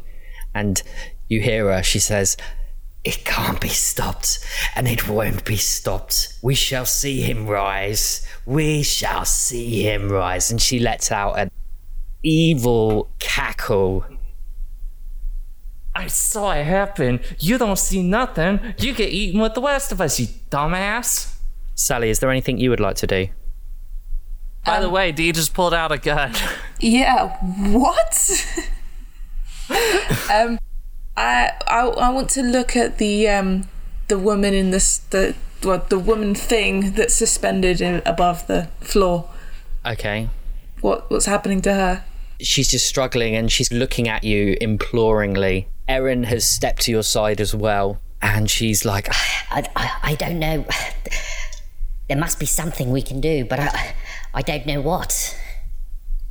and 0.54 0.82
you 1.28 1.42
hear 1.42 1.72
her. 1.72 1.84
She 1.84 2.00
says, 2.00 2.38
It 3.04 3.26
can't 3.26 3.60
be 3.60 3.70
stopped, 3.70 4.40
and 4.76 4.88
it 4.88 5.08
won't 5.08 5.46
be 5.46 5.58
stopped. 5.58 6.38
We 6.42 6.56
shall 6.56 6.86
see 6.86 7.22
him 7.22 7.48
rise. 7.48 8.26
We 8.46 8.84
shall 8.84 9.26
see 9.26 9.84
him 9.84 10.10
rise. 10.10 10.52
And 10.52 10.62
she 10.62 10.80
lets 10.80 11.12
out 11.12 11.40
an 11.40 11.52
evil 12.24 13.10
cackle. 13.20 14.06
I 15.96 16.08
saw 16.08 16.52
it 16.52 16.66
happen. 16.66 17.22
You 17.40 17.58
don't 17.58 17.80
see 17.80 18.04
nothing. 18.04 18.60
You 18.78 18.94
get 18.94 19.10
eaten 19.10 19.40
with 19.40 19.54
the 19.54 19.62
rest 19.62 19.94
of 19.94 20.02
us, 20.02 20.20
you 20.20 20.28
dumbass. 20.50 21.38
Sally, 21.74 22.10
is 22.10 22.20
there 22.20 22.30
anything 22.30 22.58
you 22.58 22.70
would 22.70 22.80
like 22.80 22.98
to 22.98 23.08
do? 23.08 23.28
By 24.66 24.80
the 24.80 24.90
way, 24.90 25.12
Dee 25.12 25.32
just 25.32 25.54
pulled 25.54 25.74
out 25.74 25.92
a 25.92 25.98
gun. 25.98 26.34
Yeah. 26.80 27.38
What? 27.72 28.46
um, 30.34 30.60
I, 31.18 31.52
I 31.68 31.88
I 31.88 32.10
want 32.10 32.30
to 32.32 32.42
look 32.42 32.76
at 32.76 32.98
the 32.98 33.28
um 33.30 33.68
the 34.08 34.20
woman 34.20 34.54
in 34.54 34.72
this 34.72 34.98
the 34.98 35.36
well, 35.64 35.86
the 35.90 36.00
woman 36.00 36.36
thing 36.36 36.94
that's 36.94 37.14
suspended 37.14 37.82
in, 37.82 38.02
above 38.06 38.48
the 38.48 38.70
floor. 38.82 39.30
Okay. 39.86 40.30
What 40.82 41.10
what's 41.10 41.26
happening 41.26 41.62
to 41.64 41.74
her? 41.74 42.04
She's 42.40 42.70
just 42.70 42.88
struggling 42.88 43.36
and 43.36 43.52
she's 43.52 43.72
looking 43.72 44.08
at 44.08 44.24
you 44.24 44.58
imploringly. 44.60 45.68
Erin 45.88 46.24
has 46.24 46.46
stepped 46.48 46.82
to 46.84 46.92
your 46.92 47.04
side 47.04 47.40
as 47.40 47.56
well, 47.56 48.00
and 48.22 48.50
she's 48.50 48.84
like, 48.86 49.08
I, 49.52 49.68
I, 49.76 49.92
I 50.04 50.16
don't 50.16 50.40
know. 50.40 50.66
There 52.10 52.18
must 52.18 52.40
be 52.40 52.46
something 52.46 52.92
we 52.92 53.02
can 53.02 53.22
do, 53.22 53.46
but 53.46 53.60
I, 53.60 53.96
I 54.34 54.42
don't 54.42 54.66
know 54.66 54.82
what. 54.82 55.40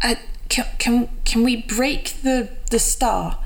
Uh, 0.03 0.16
can 0.49 0.66
can 0.78 1.09
can 1.24 1.43
we 1.43 1.62
break 1.62 2.22
the 2.22 2.51
the 2.70 2.78
star? 2.78 3.39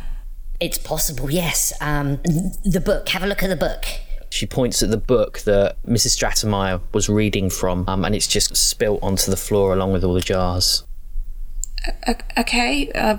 It's 0.61 0.79
possible, 0.79 1.31
yes. 1.31 1.73
Um, 1.81 2.17
the 2.65 2.83
book. 2.85 3.09
Have 3.11 3.23
a 3.23 3.27
look 3.27 3.43
at 3.43 3.49
the 3.49 3.57
book. 3.57 3.85
She 4.31 4.45
points 4.45 4.83
at 4.83 4.91
the 4.91 4.97
book 4.99 5.39
that 5.41 5.77
Mrs. 5.87 6.19
Stratemeyer 6.19 6.81
was 6.93 7.09
reading 7.09 7.49
from, 7.49 7.85
um, 7.89 8.05
and 8.05 8.15
it's 8.15 8.27
just 8.27 8.55
spilt 8.57 9.03
onto 9.03 9.31
the 9.31 9.37
floor 9.37 9.73
along 9.73 9.93
with 9.93 10.05
all 10.05 10.15
the 10.15 10.21
jars. 10.21 10.85
O- 12.07 12.15
okay. 12.37 12.91
Uh, 12.93 13.19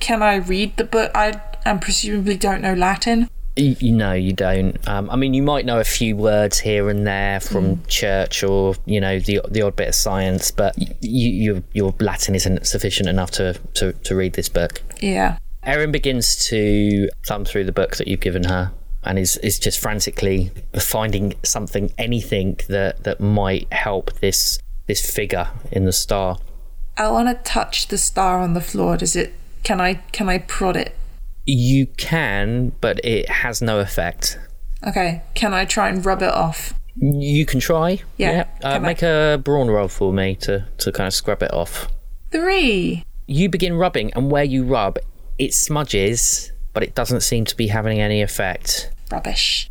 can 0.00 0.22
I 0.22 0.36
read 0.36 0.76
the 0.76 0.84
book? 0.84 1.10
I 1.14 1.40
I 1.66 1.76
presumably 1.78 2.36
don't 2.36 2.62
know 2.62 2.74
Latin. 2.74 3.28
You, 3.56 3.74
you 3.80 3.92
know, 3.92 4.12
you 4.12 4.32
don't. 4.32 4.76
Um, 4.88 5.10
I 5.10 5.16
mean, 5.16 5.34
you 5.34 5.42
might 5.42 5.64
know 5.66 5.80
a 5.80 5.84
few 5.84 6.14
words 6.16 6.58
here 6.60 6.88
and 6.88 7.06
there 7.06 7.40
from 7.40 7.82
church 7.86 8.44
or 8.44 8.74
you 8.84 9.00
know 9.00 9.18
the 9.18 9.40
the 9.50 9.62
odd 9.62 9.76
bit 9.76 9.88
of 9.88 9.94
science, 9.94 10.50
but 10.50 10.76
y- 10.78 10.94
you, 11.00 11.30
your 11.30 11.62
your 11.72 11.94
Latin 11.98 12.34
isn't 12.34 12.66
sufficient 12.66 13.08
enough 13.08 13.30
to, 13.32 13.54
to, 13.74 13.92
to 13.92 14.14
read 14.14 14.34
this 14.34 14.48
book. 14.48 14.80
Yeah. 15.00 15.38
Erin 15.66 15.90
begins 15.92 16.36
to 16.46 17.08
thumb 17.26 17.44
through 17.44 17.64
the 17.64 17.72
book 17.72 17.96
that 17.96 18.08
you've 18.08 18.20
given 18.20 18.44
her 18.44 18.72
and 19.02 19.18
is, 19.18 19.36
is 19.38 19.58
just 19.58 19.78
frantically 19.80 20.50
finding 20.78 21.34
something, 21.42 21.92
anything 21.98 22.58
that, 22.68 23.02
that 23.04 23.20
might 23.20 23.70
help 23.72 24.12
this 24.20 24.58
this 24.86 25.04
figure 25.14 25.48
in 25.72 25.84
the 25.84 25.92
star. 25.92 26.38
I 26.96 27.10
want 27.10 27.28
to 27.28 27.42
touch 27.50 27.88
the 27.88 27.98
star 27.98 28.38
on 28.40 28.54
the 28.54 28.60
floor. 28.60 28.96
Does 28.96 29.16
it? 29.16 29.34
Can 29.64 29.80
I? 29.80 29.94
Can 30.12 30.28
I 30.28 30.38
prod 30.38 30.76
it? 30.76 30.94
You 31.44 31.86
can, 31.86 32.72
but 32.80 33.04
it 33.04 33.28
has 33.28 33.60
no 33.60 33.80
effect. 33.80 34.38
Okay. 34.86 35.22
Can 35.34 35.52
I 35.52 35.64
try 35.64 35.88
and 35.88 36.04
rub 36.06 36.22
it 36.22 36.32
off? 36.32 36.72
You 36.96 37.44
can 37.44 37.60
try. 37.60 38.00
Yeah, 38.16 38.46
Uh, 38.62 38.74
come 38.74 38.82
make 38.82 39.02
a 39.02 39.40
brawn 39.42 39.68
roll 39.68 39.88
for 39.88 40.12
me 40.12 40.34
to, 40.36 40.66
to 40.78 40.92
kind 40.92 41.06
of 41.06 41.12
scrub 41.12 41.42
it 41.42 41.52
off. 41.52 41.88
Three. 42.30 43.04
You 43.26 43.48
begin 43.48 43.74
rubbing, 43.74 44.12
and 44.14 44.30
where 44.30 44.44
you 44.44 44.64
rub, 44.64 44.98
it 45.38 45.52
smudges, 45.54 46.52
but 46.72 46.82
it 46.82 46.94
doesn't 46.94 47.20
seem 47.22 47.44
to 47.46 47.56
be 47.56 47.68
having 47.68 48.00
any 48.00 48.22
effect. 48.22 48.90
Rubbish. 49.10 49.70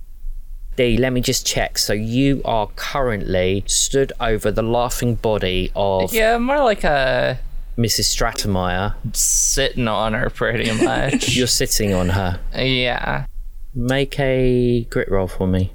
Dee, 0.76 0.98
let 0.98 1.14
me 1.14 1.22
just 1.22 1.46
check. 1.46 1.78
So 1.78 1.94
you 1.94 2.42
are 2.44 2.68
currently 2.76 3.64
stood 3.68 4.12
over 4.20 4.52
the 4.52 4.62
laughing 4.64 5.16
body 5.16 5.72
of 5.76 6.14
yeah, 6.14 6.38
more 6.38 6.64
like 6.64 6.84
a 6.84 7.40
Mrs. 7.78 8.14
Stratemeyer. 8.16 8.94
sitting 9.16 9.88
on 9.88 10.14
her 10.14 10.30
pretty 10.30 10.72
much. 10.84 11.36
You're 11.36 11.48
sitting 11.48 11.94
on 11.94 12.10
her. 12.10 12.40
yeah. 12.54 13.26
Make 13.74 14.20
a 14.20 14.84
grit 14.90 15.10
roll 15.10 15.28
for 15.28 15.48
me. 15.48 15.74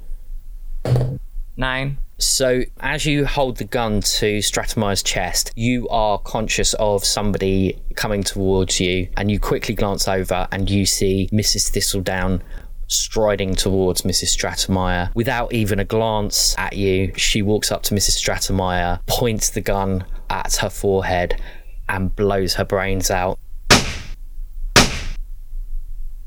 Nine. 1.57 1.97
So, 2.21 2.61
as 2.79 3.07
you 3.07 3.25
hold 3.25 3.57
the 3.57 3.63
gun 3.63 4.01
to 4.01 4.37
Stratemeyer's 4.43 5.01
chest, 5.01 5.51
you 5.55 5.89
are 5.89 6.19
conscious 6.19 6.75
of 6.75 7.03
somebody 7.03 7.81
coming 7.95 8.21
towards 8.21 8.79
you, 8.79 9.09
and 9.17 9.31
you 9.31 9.39
quickly 9.39 9.73
glance 9.73 10.07
over 10.07 10.47
and 10.51 10.69
you 10.69 10.85
see 10.85 11.29
Mrs. 11.33 11.69
Thistledown 11.71 12.43
striding 12.87 13.55
towards 13.55 14.03
Mrs. 14.03 14.37
Stratemeyer. 14.37 15.09
Without 15.15 15.51
even 15.51 15.79
a 15.79 15.83
glance 15.83 16.53
at 16.59 16.73
you, 16.73 17.11
she 17.15 17.41
walks 17.41 17.71
up 17.71 17.81
to 17.83 17.95
Mrs. 17.95 18.21
Stratemeyer, 18.21 18.99
points 19.07 19.49
the 19.49 19.61
gun 19.61 20.05
at 20.29 20.57
her 20.57 20.69
forehead, 20.69 21.41
and 21.89 22.15
blows 22.15 22.53
her 22.53 22.65
brains 22.65 23.09
out. 23.09 23.39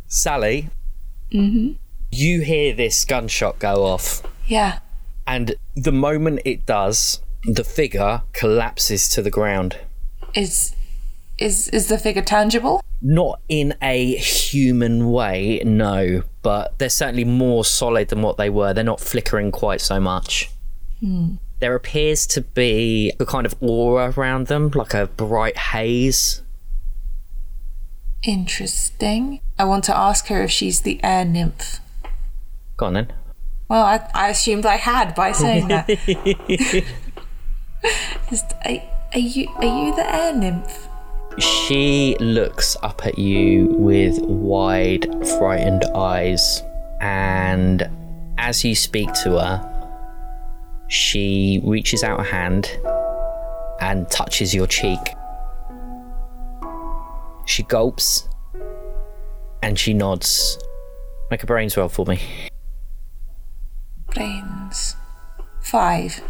Sally, 0.09 0.71
mm-hmm. 1.31 1.75
you 2.11 2.41
hear 2.41 2.75
this 2.75 3.05
gunshot 3.05 3.61
go 3.61 3.85
off. 3.85 4.25
Yeah. 4.47 4.81
And 5.27 5.55
the 5.75 5.93
moment 5.93 6.41
it 6.45 6.67
does, 6.67 7.21
the 7.45 7.65
figure 7.65 8.23
collapses 8.33 9.09
to 9.11 9.23
the 9.23 9.31
ground. 9.31 9.79
Is 10.35 10.75
is 11.39 11.69
is 11.69 11.89
the 11.89 11.99
figure 11.99 12.23
tangible? 12.23 12.83
Not 13.03 13.41
in 13.49 13.75
a 13.83 14.15
human 14.17 15.11
way, 15.11 15.63
no, 15.65 16.23
but 16.43 16.79
they're 16.79 16.89
certainly 16.89 17.25
more 17.25 17.65
solid 17.65 18.09
than 18.09 18.23
what 18.23 18.37
they 18.37 18.51
were. 18.51 18.73
They're 18.73 18.85
not 18.85 19.01
flickering 19.01 19.53
quite 19.53 19.81
so 19.81 20.01
much. 20.01 20.51
Hmm. 21.01 21.35
There 21.61 21.75
appears 21.75 22.27
to 22.29 22.41
be 22.41 23.13
a 23.21 23.27
kind 23.27 23.47
of 23.47 23.55
aura 23.61 24.13
around 24.17 24.47
them, 24.47 24.71
like 24.75 24.95
a 24.95 25.07
bright 25.07 25.57
haze. 25.57 26.43
Interesting. 28.23 29.41
I 29.59 29.65
want 29.65 29.85
to 29.85 29.97
ask 29.97 30.27
her 30.29 30.43
if 30.43 30.51
she's 30.51 30.81
the 30.81 30.99
air 31.05 31.25
nymph. 31.25 31.81
Go 32.77 32.87
on 32.87 32.95
then. 32.95 33.13
Well, 33.69 33.85
I, 33.85 34.09
I 34.15 34.29
assumed 34.29 34.67
I 34.67 34.77
had 34.77 35.15
by 35.15 35.33
saying 35.33 35.69
that. 35.69 35.89
Is, 38.31 38.43
are, 38.65 38.83
are 39.13 39.19
you 39.19 39.49
are 39.57 39.65
you 39.65 39.95
the 39.95 40.15
air 40.15 40.35
nymph? 40.35 40.89
She 41.39 42.17
looks 42.21 42.77
up 42.83 43.05
at 43.07 43.19
you 43.19 43.67
with 43.67 44.21
wide, 44.21 45.07
frightened 45.39 45.85
eyes, 45.95 46.63
and 47.01 47.89
as 48.39 48.65
you 48.65 48.75
speak 48.75 49.13
to 49.25 49.39
her, 49.39 49.71
she 50.89 51.61
reaches 51.65 52.05
out 52.05 52.21
a 52.21 52.25
hand 52.25 52.79
and 53.81 54.09
touches 54.11 54.55
your 54.55 54.67
cheek. 54.67 55.01
She 57.47 57.63
gulps 57.65 58.29
and 59.63 59.79
she 59.79 59.95
nods. 59.95 60.59
Make 61.31 61.43
a 61.43 61.47
brains 61.47 61.77
roll 61.77 61.89
for 61.89 62.07
me. 62.07 62.21
Brains. 64.15 64.97
Five. 65.61 66.21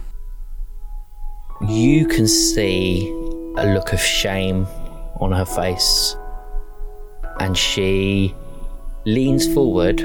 You 1.69 2.07
can 2.07 2.27
see 2.27 3.09
a 3.57 3.73
look 3.75 3.93
of 3.93 4.01
shame 4.01 4.67
on 5.21 5.33
her 5.33 5.45
face. 5.45 6.17
and 7.41 7.59
she 7.59 8.33
leans 9.07 9.53
forward 9.53 10.01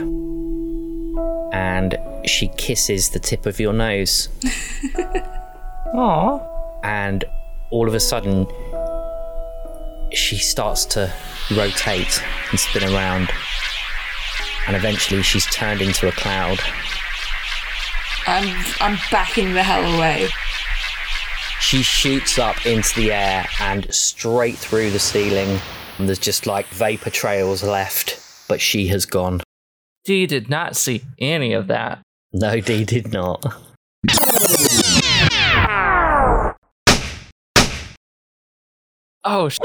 and 1.53 1.95
she 2.25 2.47
kisses 2.57 3.09
the 3.11 3.19
tip 3.19 3.45
of 3.45 3.59
your 3.59 3.71
nose. 3.71 4.29
Aw. 5.93 6.39
and 6.83 7.23
all 7.71 7.87
of 7.87 7.93
a 7.93 7.99
sudden 7.99 8.47
she 10.11 10.37
starts 10.37 10.85
to 10.85 11.11
rotate 11.51 12.21
and 12.49 12.59
spin 12.59 12.83
around 12.83 13.29
and 14.67 14.75
eventually 14.75 15.21
she's 15.21 15.45
turned 15.47 15.81
into 15.81 16.07
a 16.07 16.11
cloud 16.11 16.59
I'm 18.29 18.65
I'm 18.79 18.97
backing 19.11 19.53
the 19.53 19.63
hell 19.63 19.83
away. 19.95 20.29
she 21.59 21.81
shoots 21.81 22.37
up 22.39 22.65
into 22.65 22.95
the 22.99 23.11
air 23.11 23.45
and 23.59 23.91
straight 23.93 24.57
through 24.57 24.91
the 24.91 24.99
ceiling 24.99 25.59
and 25.97 26.07
there's 26.07 26.19
just 26.19 26.45
like 26.47 26.65
vapor 26.67 27.09
trails 27.09 27.63
left 27.63 28.19
but 28.47 28.61
she 28.61 28.87
has 28.87 29.05
gone 29.05 29.41
Dee 30.05 30.25
did 30.25 30.49
not 30.49 30.75
see 30.75 31.03
any 31.19 31.53
of 31.53 31.67
that. 31.67 32.01
no 32.33 32.59
dee 32.61 32.85
did 32.85 33.11
not 33.11 33.43
Oh, 39.25 39.49
sh- 39.49 39.59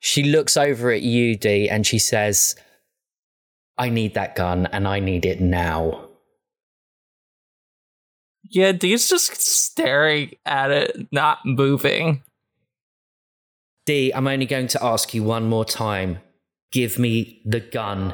she 0.00 0.22
looks 0.22 0.56
over 0.56 0.90
at 0.90 1.02
you 1.02 1.36
dee 1.36 1.68
and 1.68 1.84
she 1.86 1.98
says 1.98 2.54
i 3.76 3.88
need 3.90 4.14
that 4.14 4.36
gun 4.36 4.66
and 4.66 4.86
i 4.86 5.00
need 5.00 5.26
it 5.26 5.40
now 5.40 6.05
yeah, 8.50 8.72
Dee's 8.72 9.08
just 9.08 9.40
staring 9.40 10.34
at 10.44 10.70
it, 10.70 11.08
not 11.12 11.38
moving. 11.44 12.22
Dee, 13.86 14.12
I'm 14.12 14.26
only 14.26 14.46
going 14.46 14.66
to 14.68 14.84
ask 14.84 15.14
you 15.14 15.22
one 15.22 15.48
more 15.48 15.64
time. 15.64 16.18
Give 16.72 16.98
me 16.98 17.40
the 17.44 17.60
gun. 17.60 18.12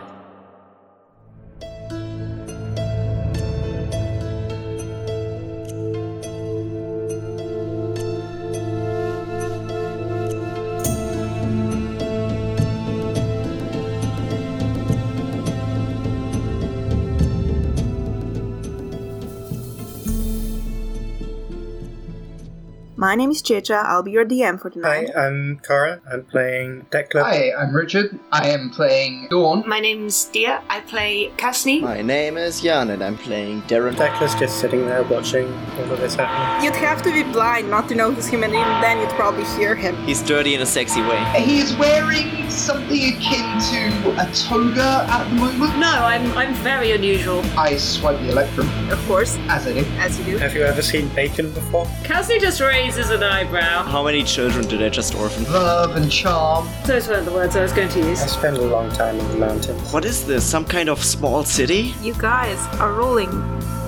My 23.12 23.16
name 23.16 23.30
is 23.30 23.42
Checha. 23.42 23.84
I'll 23.84 24.02
be 24.02 24.10
your 24.12 24.24
DM 24.24 24.58
for 24.58 24.70
tonight. 24.70 25.10
Hi. 25.14 25.26
I'm 25.26 25.58
Kara. 25.58 26.00
I'm 26.10 26.24
playing 26.24 26.86
Declan. 26.90 27.20
Hi, 27.24 27.52
I'm 27.52 27.76
Richard. 27.76 28.18
I 28.32 28.48
am 28.48 28.70
playing 28.70 29.26
Dawn. 29.28 29.62
My 29.68 29.80
name's 29.80 30.24
Dia. 30.32 30.62
I 30.70 30.80
play 30.80 31.30
Kasni. 31.36 31.82
My 31.82 32.00
name 32.00 32.38
is 32.38 32.62
Jan 32.62 32.88
and 32.88 33.04
I'm 33.04 33.18
playing 33.18 33.60
Darren. 33.68 33.96
Declan's 33.96 34.34
just 34.36 34.58
sitting 34.60 34.86
there 34.86 35.02
watching 35.02 35.44
all 35.76 35.92
of 35.92 36.00
this 36.00 36.14
happen. 36.14 36.64
You'd 36.64 36.74
have 36.76 37.02
to 37.02 37.12
be 37.12 37.22
blind 37.22 37.68
not 37.68 37.86
to 37.90 37.94
notice 37.94 38.28
him, 38.28 38.44
and 38.44 38.54
even 38.54 38.80
then 38.80 38.98
you'd 38.98 39.10
probably 39.10 39.44
hear 39.58 39.74
him. 39.74 39.94
He's 40.06 40.22
dirty 40.22 40.54
in 40.54 40.62
a 40.62 40.66
sexy 40.66 41.02
way. 41.02 41.22
He 41.36 41.58
is 41.60 41.76
wearing 41.76 42.48
something 42.48 42.96
akin 43.12 43.60
to 43.72 44.22
a 44.22 44.26
toga 44.32 45.04
at 45.10 45.28
the 45.28 45.34
moment. 45.34 45.78
No, 45.78 45.90
I'm 46.12 46.32
I'm 46.32 46.54
very 46.54 46.92
unusual. 46.92 47.42
I 47.58 47.76
swipe 47.76 48.18
the 48.20 48.30
electrum, 48.30 48.70
Of 48.90 49.06
course, 49.06 49.36
as 49.50 49.66
I 49.66 49.74
do. 49.74 49.84
as 49.98 50.18
you 50.18 50.24
do. 50.24 50.38
Have 50.38 50.54
you 50.54 50.62
ever 50.62 50.80
seen 50.80 51.08
bacon 51.08 51.52
before? 51.52 51.84
Kasni 52.08 52.40
just 52.40 52.62
raises 52.62 53.01
an 53.10 53.22
eyebrow. 53.22 53.82
How 53.84 54.04
many 54.04 54.22
children 54.22 54.66
did 54.66 54.82
I 54.82 54.88
just 54.88 55.14
orphan? 55.14 55.44
Verve 55.44 55.96
and 55.96 56.10
charm. 56.10 56.68
Those 56.86 57.08
weren't 57.08 57.24
the 57.24 57.32
words 57.32 57.56
I 57.56 57.62
was 57.62 57.72
going 57.72 57.88
to 57.90 57.98
use. 57.98 58.20
I 58.20 58.24
use. 58.24 58.32
spent 58.32 58.58
a 58.58 58.62
long 58.62 58.90
time 58.90 59.18
in 59.18 59.28
the 59.28 59.36
mountains. 59.36 59.92
What 59.92 60.04
is 60.04 60.26
this? 60.26 60.44
Some 60.44 60.64
kind 60.64 60.88
of 60.88 61.02
small 61.02 61.44
city? 61.44 61.94
You 62.02 62.14
guys 62.14 62.58
are 62.80 62.92
rolling 62.92 63.30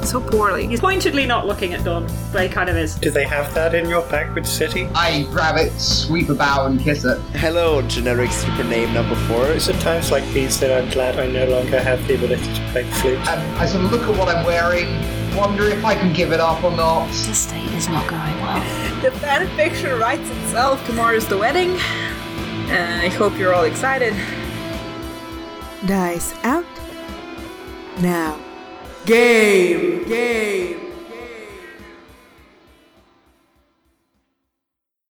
so 0.05 0.21
poorly. 0.21 0.67
He's 0.67 0.81
pointedly 0.81 1.27
not 1.27 1.47
looking 1.47 1.73
at 1.73 1.85
Dawn, 1.85 2.07
but 2.33 2.43
he 2.43 2.49
kind 2.49 2.69
of 2.69 2.77
is. 2.77 2.95
Do 2.97 3.11
they 3.11 3.25
have 3.25 3.53
that 3.55 3.75
in 3.75 3.89
your 3.89 4.03
Backward 4.09 4.47
City? 4.47 4.87
I 4.95 5.23
grab 5.31 5.57
it, 5.57 5.73
sweep 5.79 6.29
a 6.29 6.35
bow, 6.35 6.67
and 6.67 6.81
kiss 6.81 7.05
it. 7.05 7.19
Hello, 7.37 7.83
generic 7.83 8.31
super 8.31 8.65
name 8.65 8.93
number 8.93 9.15
four. 9.27 9.47
It's 9.47 9.69
at 9.69 9.81
times 9.81 10.11
like 10.11 10.25
these 10.33 10.61
that 10.61 10.83
I'm 10.83 10.91
glad 10.91 11.19
I 11.19 11.27
no 11.27 11.47
longer 11.47 11.81
have 11.81 12.07
the 12.07 12.17
ability 12.17 12.43
to 12.43 12.69
play 12.73 12.85
flute. 12.85 13.19
And 13.29 13.59
I 13.59 13.67
sort 13.67 13.85
of 13.85 13.93
look 13.93 14.03
at 14.03 14.19
what 14.19 14.29
I'm 14.29 14.45
wearing, 14.45 14.87
wonder 15.37 15.65
if 15.65 15.85
I 15.85 15.95
can 15.95 16.13
give 16.13 16.33
it 16.33 16.41
up 16.41 16.63
or 16.63 16.71
not. 16.71 17.09
This 17.09 17.39
state 17.39 17.71
is 17.73 17.89
not 17.89 18.09
going 18.09 18.41
well. 18.41 18.61
The 19.03 19.11
fan 19.13 19.49
fiction 19.57 19.99
writes 19.99 20.29
itself. 20.31 20.85
Tomorrow's 20.87 21.27
the 21.27 21.37
wedding. 21.39 21.71
Uh, 21.71 23.01
I 23.03 23.09
hope 23.09 23.37
you're 23.39 23.55
all 23.55 23.65
excited. 23.65 24.15
Dice 25.87 26.35
out. 26.45 26.65
Now. 28.01 28.41
Game! 29.05 30.05
Game! 30.09 30.84